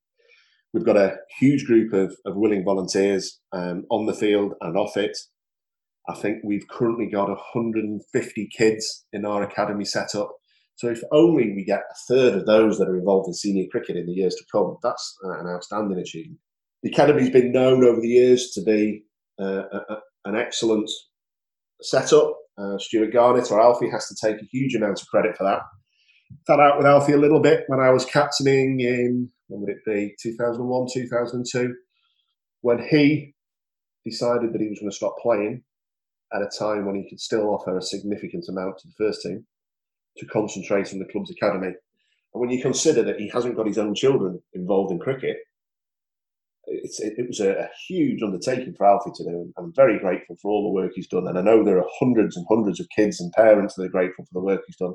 We've 0.76 0.86
got 0.86 0.98
a 0.98 1.16
huge 1.40 1.64
group 1.64 1.94
of, 1.94 2.18
of 2.26 2.36
willing 2.36 2.66
volunteers 2.66 3.40
um, 3.54 3.86
on 3.90 4.08
the 4.08 4.14
field 4.14 4.56
and 4.60 4.76
off 4.76 4.98
it. 4.98 5.18
I 6.10 6.16
think 6.16 6.40
we've 6.44 6.68
currently 6.68 7.08
got 7.08 7.30
150 7.30 8.50
kids 8.56 9.06
in 9.14 9.26
our 9.26 9.42
academy 9.42 9.86
set 9.86 10.14
up. 10.16 10.36
So 10.76 10.90
if 10.90 11.02
only 11.14 11.54
we 11.56 11.64
get 11.64 11.80
a 11.80 11.96
third 12.10 12.34
of 12.34 12.46
those 12.46 12.78
that 12.78 12.90
are 12.90 12.98
involved 12.98 13.30
in 13.30 13.34
senior 13.34 13.68
cricket 13.72 13.96
in 13.96 14.06
the 14.06 14.12
years 14.12 14.36
to 14.36 14.44
come, 14.52 14.76
that's 14.84 15.16
an 15.24 15.48
outstanding 15.48 15.98
achievement. 15.98 16.42
The 16.84 16.92
academy's 16.92 17.30
been 17.30 17.54
known 17.54 17.86
over 17.86 18.02
the 18.02 18.10
years 18.10 18.52
to 18.56 18.62
be 18.62 19.06
uh, 19.42 19.64
a, 19.72 19.98
an 20.26 20.36
excellent 20.36 20.92
setup. 21.82 22.36
Uh, 22.58 22.78
Stuart 22.80 23.14
Garnett 23.14 23.50
or 23.50 23.62
Alfie 23.62 23.92
has 23.92 24.10
to 24.10 24.16
take 24.22 24.42
a 24.42 24.50
huge 24.52 24.76
amount 24.76 25.02
of 25.02 25.08
credit 25.08 25.38
for 25.38 25.46
that. 25.46 25.62
Fell 26.46 26.60
out 26.60 26.78
with 26.78 26.86
Alfie 26.86 27.14
a 27.14 27.18
little 27.18 27.40
bit 27.40 27.64
when 27.68 27.80
I 27.80 27.92
was 27.92 28.04
captaining 28.04 28.82
in 28.82 29.32
when 29.48 29.62
would 29.62 29.70
it 29.70 29.86
be 29.86 30.16
2001 30.22 30.88
2002 30.94 31.76
when 32.62 32.80
he 32.90 33.34
decided 34.04 34.54
that 34.54 34.62
he 34.62 34.70
was 34.70 34.80
going 34.80 34.90
to 34.90 34.96
stop 34.96 35.16
playing 35.22 35.64
at 36.34 36.42
a 36.42 36.50
time 36.58 36.86
when 36.86 36.96
he 36.96 37.08
could 37.10 37.20
still 37.20 37.50
offer 37.50 37.78
a 37.78 37.82
significant 37.82 38.46
amount 38.50 38.78
to 38.78 38.88
the 38.88 39.06
first 39.06 39.22
team 39.22 39.46
to 40.18 40.26
concentrate 40.28 40.92
on 40.94 41.00
the 41.00 41.12
club's 41.12 41.32
academy 41.32 41.68
and 41.68 42.42
when 42.42 42.50
you 42.50 42.62
consider 42.62 43.04
that 43.04 43.20
he 43.20 43.30
hasn't 43.30 43.56
got 43.56 43.68
his 43.68 43.78
own 43.78 43.96
children 43.96 44.42
involved 44.54 44.92
in 44.92 45.00
cricket 45.00 45.38
it, 46.68 47.14
it, 47.18 47.28
was 47.28 47.40
a, 47.40 47.52
a, 47.52 47.70
huge 47.88 48.22
undertaking 48.22 48.74
for 48.74 48.88
Alfie 48.88 49.12
to 49.16 49.24
do. 49.24 49.54
I'm 49.58 49.74
very 49.74 50.00
grateful 50.00 50.36
for 50.42 50.50
all 50.50 50.64
the 50.64 50.82
work 50.82 50.92
he's 50.96 51.08
done, 51.08 51.28
and 51.28 51.38
I 51.38 51.42
know 51.42 51.64
there 51.64 51.78
are 51.78 51.90
hundreds 52.00 52.36
and 52.36 52.46
hundreds 52.50 52.80
of 52.80 52.88
kids 52.96 53.20
and 53.20 53.32
parents 53.34 53.76
that 53.76 53.84
are 53.84 53.90
grateful 53.90 54.26
for 54.26 54.34
the 54.34 54.46
work 54.46 54.62
he's 54.66 54.78
done. 54.78 54.94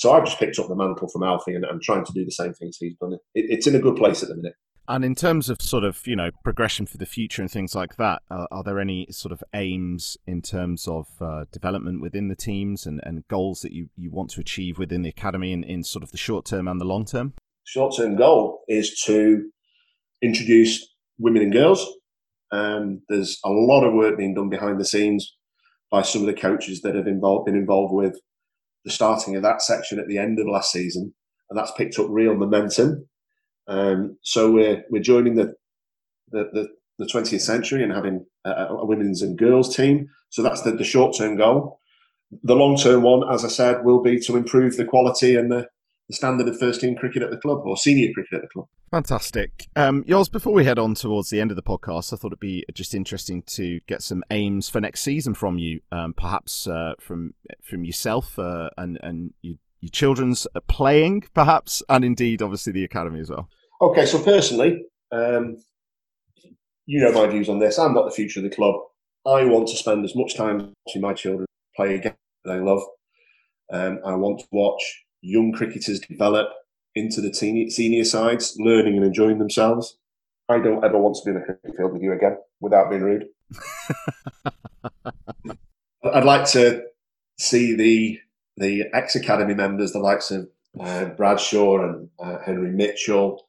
So 0.00 0.12
I've 0.12 0.24
just 0.24 0.38
picked 0.38 0.58
up 0.58 0.66
the 0.66 0.74
mantle 0.74 1.08
from 1.08 1.22
Alfie 1.22 1.54
and 1.54 1.66
I'm 1.66 1.78
trying 1.78 2.06
to 2.06 2.12
do 2.14 2.24
the 2.24 2.30
same 2.30 2.54
things 2.54 2.78
he's 2.80 2.96
done. 2.96 3.12
It, 3.12 3.20
it's 3.34 3.66
in 3.66 3.74
a 3.74 3.78
good 3.78 3.96
place 3.96 4.22
at 4.22 4.30
the 4.30 4.34
minute. 4.34 4.54
And 4.88 5.04
in 5.04 5.14
terms 5.14 5.50
of 5.50 5.60
sort 5.60 5.84
of 5.84 6.00
you 6.06 6.16
know 6.16 6.30
progression 6.42 6.86
for 6.86 6.96
the 6.96 7.04
future 7.04 7.42
and 7.42 7.50
things 7.50 7.74
like 7.74 7.96
that, 7.96 8.22
uh, 8.30 8.46
are 8.50 8.62
there 8.62 8.80
any 8.80 9.08
sort 9.10 9.30
of 9.30 9.44
aims 9.52 10.16
in 10.26 10.40
terms 10.40 10.88
of 10.88 11.06
uh, 11.20 11.44
development 11.52 12.00
within 12.00 12.28
the 12.28 12.34
teams 12.34 12.86
and, 12.86 13.02
and 13.04 13.28
goals 13.28 13.60
that 13.60 13.72
you, 13.72 13.90
you 13.94 14.10
want 14.10 14.30
to 14.30 14.40
achieve 14.40 14.78
within 14.78 15.02
the 15.02 15.10
academy 15.10 15.52
in, 15.52 15.64
in 15.64 15.84
sort 15.84 16.02
of 16.02 16.12
the 16.12 16.16
short 16.16 16.46
term 16.46 16.66
and 16.66 16.80
the 16.80 16.86
long 16.86 17.04
term? 17.04 17.34
Short 17.64 17.94
term 17.94 18.16
goal 18.16 18.62
is 18.68 18.98
to 19.02 19.50
introduce 20.22 20.94
women 21.18 21.42
and 21.42 21.52
girls. 21.52 21.86
Um, 22.52 23.02
there's 23.10 23.38
a 23.44 23.50
lot 23.50 23.84
of 23.84 23.92
work 23.92 24.16
being 24.16 24.32
done 24.32 24.48
behind 24.48 24.80
the 24.80 24.86
scenes 24.86 25.36
by 25.90 26.00
some 26.00 26.22
of 26.22 26.26
the 26.26 26.40
coaches 26.40 26.80
that 26.80 26.94
have 26.94 27.06
involved, 27.06 27.44
been 27.44 27.54
involved 27.54 27.92
with 27.92 28.18
the 28.84 28.90
starting 28.90 29.36
of 29.36 29.42
that 29.42 29.62
section 29.62 29.98
at 29.98 30.08
the 30.08 30.18
end 30.18 30.38
of 30.38 30.46
last 30.46 30.72
season, 30.72 31.14
and 31.48 31.58
that's 31.58 31.72
picked 31.72 31.98
up 31.98 32.06
real 32.08 32.34
momentum. 32.34 33.06
Um, 33.68 34.16
so 34.22 34.50
we're 34.50 34.84
we're 34.90 35.02
joining 35.02 35.36
the 35.36 35.54
the, 36.32 36.48
the, 36.52 36.68
the 36.98 37.06
20th 37.06 37.40
century 37.40 37.82
and 37.82 37.92
having 37.92 38.24
a, 38.44 38.84
women's 38.84 39.22
and 39.22 39.38
girls 39.38 39.74
team. 39.74 40.08
So 40.30 40.42
that's 40.42 40.62
the, 40.62 40.72
the 40.72 40.84
short 40.84 41.16
term 41.16 41.36
goal. 41.36 41.80
The 42.44 42.54
long 42.54 42.76
term 42.76 43.02
one, 43.02 43.28
as 43.32 43.44
I 43.44 43.48
said, 43.48 43.84
will 43.84 44.02
be 44.02 44.20
to 44.20 44.36
improve 44.36 44.76
the 44.76 44.84
quality 44.84 45.34
and 45.34 45.50
the, 45.50 45.66
the 46.10 46.16
standard 46.16 46.48
of 46.48 46.58
first 46.58 46.80
team 46.80 46.96
cricket 46.96 47.22
at 47.22 47.30
the 47.30 47.36
club 47.36 47.60
or 47.64 47.76
senior 47.76 48.12
cricket 48.12 48.34
at 48.34 48.42
the 48.42 48.48
club. 48.48 48.66
Fantastic. 48.90 49.68
Um, 49.76 50.02
Yoz, 50.04 50.30
before 50.30 50.52
we 50.52 50.64
head 50.64 50.78
on 50.78 50.94
towards 50.94 51.30
the 51.30 51.40
end 51.40 51.52
of 51.52 51.56
the 51.56 51.62
podcast, 51.62 52.12
I 52.12 52.16
thought 52.16 52.32
it'd 52.32 52.40
be 52.40 52.64
just 52.74 52.94
interesting 52.94 53.42
to 53.42 53.78
get 53.86 54.02
some 54.02 54.24
aims 54.30 54.68
for 54.68 54.80
next 54.80 55.02
season 55.02 55.34
from 55.34 55.58
you, 55.58 55.80
um, 55.92 56.12
perhaps 56.12 56.66
uh, 56.66 56.94
from 56.98 57.34
from 57.62 57.84
yourself 57.84 58.38
uh, 58.38 58.70
and 58.76 58.98
and 59.02 59.32
you, 59.42 59.58
your 59.80 59.90
children's 59.90 60.48
playing, 60.66 61.22
perhaps, 61.32 61.82
and 61.88 62.04
indeed, 62.04 62.42
obviously, 62.42 62.72
the 62.72 62.84
academy 62.84 63.20
as 63.20 63.30
well. 63.30 63.48
Okay, 63.80 64.04
so 64.04 64.20
personally, 64.22 64.82
um, 65.12 65.56
you 66.86 67.00
know 67.00 67.12
my 67.12 67.28
views 67.28 67.48
on 67.48 67.60
this. 67.60 67.78
I'm 67.78 67.94
not 67.94 68.06
the 68.06 68.14
future 68.14 68.40
of 68.40 68.44
the 68.44 68.54
club. 68.54 68.74
I 69.24 69.44
want 69.44 69.68
to 69.68 69.76
spend 69.76 70.04
as 70.04 70.16
much 70.16 70.34
time 70.34 70.72
watching 70.84 71.02
my 71.02 71.14
children 71.14 71.46
play 71.76 71.94
a 71.94 71.98
game 71.98 72.14
that 72.44 72.54
they 72.54 72.60
love 72.60 72.82
Um, 73.72 74.00
I 74.04 74.14
want 74.16 74.40
to 74.40 74.46
watch 74.50 74.82
young 75.20 75.52
cricketers 75.52 76.00
develop 76.00 76.48
into 76.94 77.20
the 77.20 77.30
teen, 77.30 77.70
senior 77.70 78.04
sides, 78.04 78.56
learning 78.58 78.96
and 78.96 79.04
enjoying 79.04 79.38
themselves. 79.38 79.96
I 80.48 80.58
don't 80.58 80.84
ever 80.84 80.98
want 80.98 81.16
to 81.16 81.22
be 81.24 81.30
in 81.30 81.36
a 81.36 81.44
cricket 81.44 81.76
field 81.76 81.92
with 81.92 82.02
you 82.02 82.12
again, 82.12 82.36
without 82.60 82.90
being 82.90 83.02
rude. 83.02 83.26
I'd 86.04 86.24
like 86.24 86.46
to 86.52 86.84
see 87.38 87.74
the 87.74 88.18
the 88.56 88.84
ex 88.92 89.14
academy 89.14 89.54
members, 89.54 89.92
the 89.92 90.00
likes 90.00 90.30
of 90.30 90.48
uh, 90.78 91.06
Bradshaw 91.06 91.82
and 91.82 92.08
uh, 92.18 92.38
Henry 92.44 92.70
Mitchell, 92.70 93.46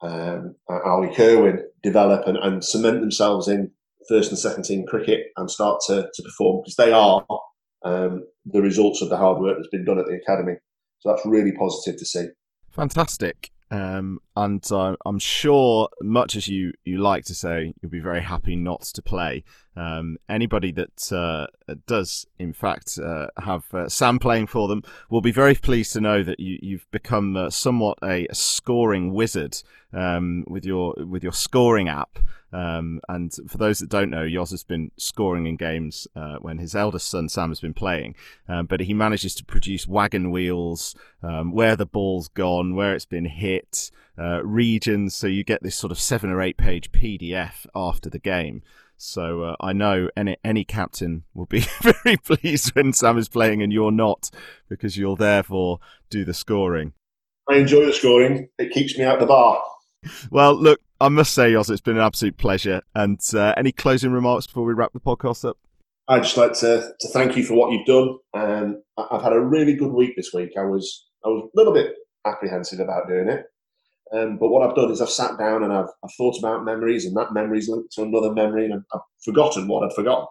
um, 0.00 0.54
Ali 0.68 1.14
Kerwin, 1.14 1.64
develop 1.82 2.26
and, 2.26 2.36
and, 2.38 2.64
cement 2.64 3.00
themselves 3.00 3.48
in 3.48 3.70
first 4.08 4.30
and 4.30 4.38
second 4.38 4.64
team 4.64 4.86
cricket 4.86 5.26
and 5.36 5.50
start 5.50 5.80
to, 5.86 6.08
to 6.14 6.22
perform 6.22 6.62
because 6.62 6.76
they 6.76 6.92
are 6.92 7.24
um, 7.84 8.24
the 8.46 8.62
results 8.62 9.02
of 9.02 9.10
the 9.10 9.16
hard 9.16 9.38
work 9.38 9.56
that's 9.56 9.68
been 9.68 9.84
done 9.84 9.98
at 9.98 10.06
the 10.06 10.14
academy. 10.14 10.54
So 11.00 11.10
that's 11.10 11.24
really 11.24 11.52
positive 11.52 11.98
to 11.98 12.06
see. 12.06 12.26
Fantastic. 12.70 13.50
Um, 13.70 14.20
and 14.34 14.64
uh, 14.72 14.96
I'm 15.04 15.18
sure, 15.18 15.88
much 16.00 16.36
as 16.36 16.48
you, 16.48 16.72
you 16.84 16.98
like 16.98 17.24
to 17.26 17.34
say, 17.34 17.74
you'll 17.80 17.90
be 17.90 18.00
very 18.00 18.22
happy 18.22 18.56
not 18.56 18.82
to 18.82 19.02
play. 19.02 19.44
Um, 19.78 20.16
anybody 20.28 20.72
that 20.72 21.12
uh, 21.12 21.46
does, 21.86 22.26
in 22.36 22.52
fact, 22.52 22.98
uh, 22.98 23.28
have 23.38 23.72
uh, 23.72 23.88
Sam 23.88 24.18
playing 24.18 24.48
for 24.48 24.66
them 24.66 24.82
will 25.08 25.20
be 25.20 25.30
very 25.30 25.54
pleased 25.54 25.92
to 25.92 26.00
know 26.00 26.24
that 26.24 26.40
you, 26.40 26.58
you've 26.60 26.90
become 26.90 27.36
uh, 27.36 27.48
somewhat 27.50 27.98
a, 28.02 28.26
scoring 28.32 29.12
wizard 29.12 29.62
um, 29.92 30.44
with 30.48 30.64
your 30.64 30.94
with 30.98 31.22
your 31.22 31.32
scoring 31.32 31.88
app. 31.88 32.18
Um, 32.52 33.00
and 33.08 33.32
for 33.46 33.58
those 33.58 33.78
that 33.78 33.90
don't 33.90 34.10
know, 34.10 34.24
Yoz 34.24 34.50
has 34.50 34.64
been 34.64 34.90
scoring 34.96 35.46
in 35.46 35.56
games 35.56 36.08
uh, 36.16 36.36
when 36.36 36.58
his 36.58 36.74
eldest 36.74 37.08
son 37.08 37.28
Sam 37.28 37.50
has 37.50 37.60
been 37.60 37.74
playing, 37.74 38.16
um, 38.48 38.66
but 38.66 38.80
he 38.80 38.94
manages 38.94 39.34
to 39.36 39.44
produce 39.44 39.86
wagon 39.86 40.30
wheels, 40.32 40.96
um, 41.22 41.52
where 41.52 41.76
the 41.76 41.86
ball's 41.86 42.28
gone, 42.28 42.74
where 42.74 42.94
it's 42.94 43.06
been 43.06 43.26
hit, 43.26 43.92
uh, 44.18 44.42
regions. 44.44 45.14
So 45.14 45.28
you 45.28 45.44
get 45.44 45.62
this 45.62 45.76
sort 45.76 45.92
of 45.92 46.00
seven 46.00 46.30
or 46.30 46.42
eight 46.42 46.56
page 46.56 46.90
PDF 46.90 47.66
after 47.76 48.10
the 48.10 48.18
game. 48.18 48.62
So 48.98 49.42
uh, 49.42 49.56
I 49.60 49.72
know 49.72 50.10
any 50.16 50.36
any 50.44 50.64
captain 50.64 51.22
will 51.32 51.46
be 51.46 51.60
very 51.82 52.16
pleased 52.16 52.74
when 52.74 52.92
Sam 52.92 53.16
is 53.16 53.28
playing 53.28 53.62
and 53.62 53.72
you're 53.72 53.92
not, 53.92 54.30
because 54.68 54.96
you'll 54.96 55.16
therefore 55.16 55.78
do 56.10 56.24
the 56.24 56.34
scoring. 56.34 56.92
I 57.48 57.56
enjoy 57.56 57.86
the 57.86 57.92
scoring. 57.92 58.48
It 58.58 58.72
keeps 58.72 58.98
me 58.98 59.04
out 59.04 59.20
the 59.20 59.26
bar. 59.26 59.62
Well, 60.30 60.54
look, 60.54 60.80
I 61.00 61.08
must 61.08 61.32
say, 61.32 61.52
Yoz, 61.52 61.70
it's 61.70 61.80
been 61.80 61.96
an 61.96 62.02
absolute 62.02 62.36
pleasure. 62.36 62.82
And 62.94 63.20
uh, 63.32 63.54
any 63.56 63.72
closing 63.72 64.12
remarks 64.12 64.46
before 64.46 64.64
we 64.64 64.74
wrap 64.74 64.92
the 64.92 65.00
podcast 65.00 65.48
up? 65.48 65.56
I'd 66.08 66.22
just 66.22 66.36
like 66.36 66.54
to, 66.54 66.92
to 66.98 67.08
thank 67.08 67.36
you 67.36 67.44
for 67.44 67.54
what 67.54 67.72
you've 67.72 67.86
done. 67.86 68.18
Um, 68.34 68.82
I've 68.96 69.22
had 69.22 69.32
a 69.32 69.40
really 69.40 69.74
good 69.74 69.92
week 69.92 70.14
this 70.16 70.32
week. 70.32 70.50
I 70.58 70.64
was 70.64 71.06
I 71.24 71.28
was 71.28 71.44
a 71.44 71.58
little 71.58 71.72
bit 71.72 71.94
apprehensive 72.26 72.80
about 72.80 73.08
doing 73.08 73.28
it, 73.28 73.44
um, 74.12 74.38
but 74.38 74.48
what 74.48 74.68
I've 74.68 74.76
done 74.76 74.90
is 74.90 75.00
I've 75.00 75.10
sat 75.10 75.38
down 75.38 75.64
and 75.64 75.72
I've, 75.72 75.88
I've 76.04 76.12
thought 76.16 76.38
about 76.38 76.64
memories, 76.64 77.04
and 77.04 77.16
that 77.16 77.32
memory's 77.32 77.68
linked 77.68 77.92
to 77.92 78.02
another 78.02 78.32
memory, 78.32 78.64
and 78.64 78.82
I've, 78.92 79.00
forgotten 79.24 79.68
what 79.68 79.84
I'd 79.84 79.94
forgotten. 79.94 80.26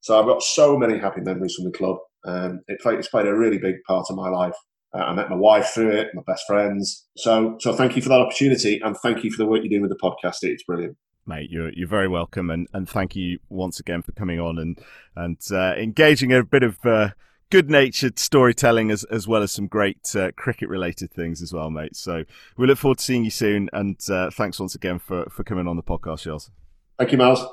So 0.00 0.18
I've 0.18 0.26
got 0.26 0.42
so 0.42 0.76
many 0.76 0.98
happy 0.98 1.20
memories 1.20 1.54
from 1.54 1.64
the 1.64 1.70
club. 1.70 1.98
Um, 2.24 2.60
it 2.68 2.80
played, 2.80 2.98
it's 2.98 3.08
played 3.08 3.26
a 3.26 3.34
really 3.34 3.58
big 3.58 3.76
part 3.86 4.06
of 4.10 4.16
my 4.16 4.28
life. 4.28 4.56
Uh, 4.94 4.98
I 4.98 5.14
met 5.14 5.30
my 5.30 5.36
wife 5.36 5.68
through 5.68 5.90
it, 5.90 6.08
my 6.14 6.22
best 6.26 6.44
friends. 6.46 7.06
So, 7.16 7.56
so 7.60 7.72
thank 7.74 7.96
you 7.96 8.02
for 8.02 8.08
that 8.08 8.20
opportunity, 8.20 8.80
and 8.82 8.96
thank 9.02 9.24
you 9.24 9.30
for 9.30 9.38
the 9.38 9.46
work 9.46 9.62
you're 9.62 9.70
doing 9.70 9.82
with 9.82 9.90
the 9.90 9.96
podcast. 9.96 10.38
It's 10.42 10.64
brilliant 10.64 10.96
mate. 11.28 11.50
You're 11.50 11.70
you're 11.74 11.86
very 11.86 12.08
welcome, 12.08 12.50
and, 12.50 12.66
and 12.72 12.88
thank 12.88 13.14
you 13.14 13.38
once 13.48 13.78
again 13.78 14.02
for 14.02 14.12
coming 14.12 14.40
on 14.40 14.58
and 14.58 14.80
and 15.14 15.38
uh, 15.52 15.74
engaging 15.76 16.32
a 16.32 16.42
bit 16.42 16.62
of 16.62 16.78
uh, 16.84 17.10
good-natured 17.50 18.18
storytelling 18.18 18.90
as 18.90 19.04
as 19.04 19.26
well 19.26 19.42
as 19.42 19.52
some 19.52 19.66
great 19.66 20.14
uh, 20.14 20.30
cricket-related 20.36 21.10
things 21.12 21.42
as 21.42 21.52
well, 21.52 21.70
mate. 21.70 21.96
So 21.96 22.24
we 22.56 22.66
look 22.66 22.78
forward 22.78 22.98
to 22.98 23.04
seeing 23.04 23.24
you 23.24 23.30
soon, 23.30 23.68
and 23.72 23.98
uh, 24.10 24.30
thanks 24.30 24.60
once 24.60 24.74
again 24.74 24.98
for 24.98 25.26
for 25.30 25.44
coming 25.44 25.66
on 25.66 25.76
the 25.76 25.82
podcast, 25.82 26.20
Charles. 26.20 26.50
Thank 26.98 27.12
you, 27.12 27.18
Miles. 27.18 27.44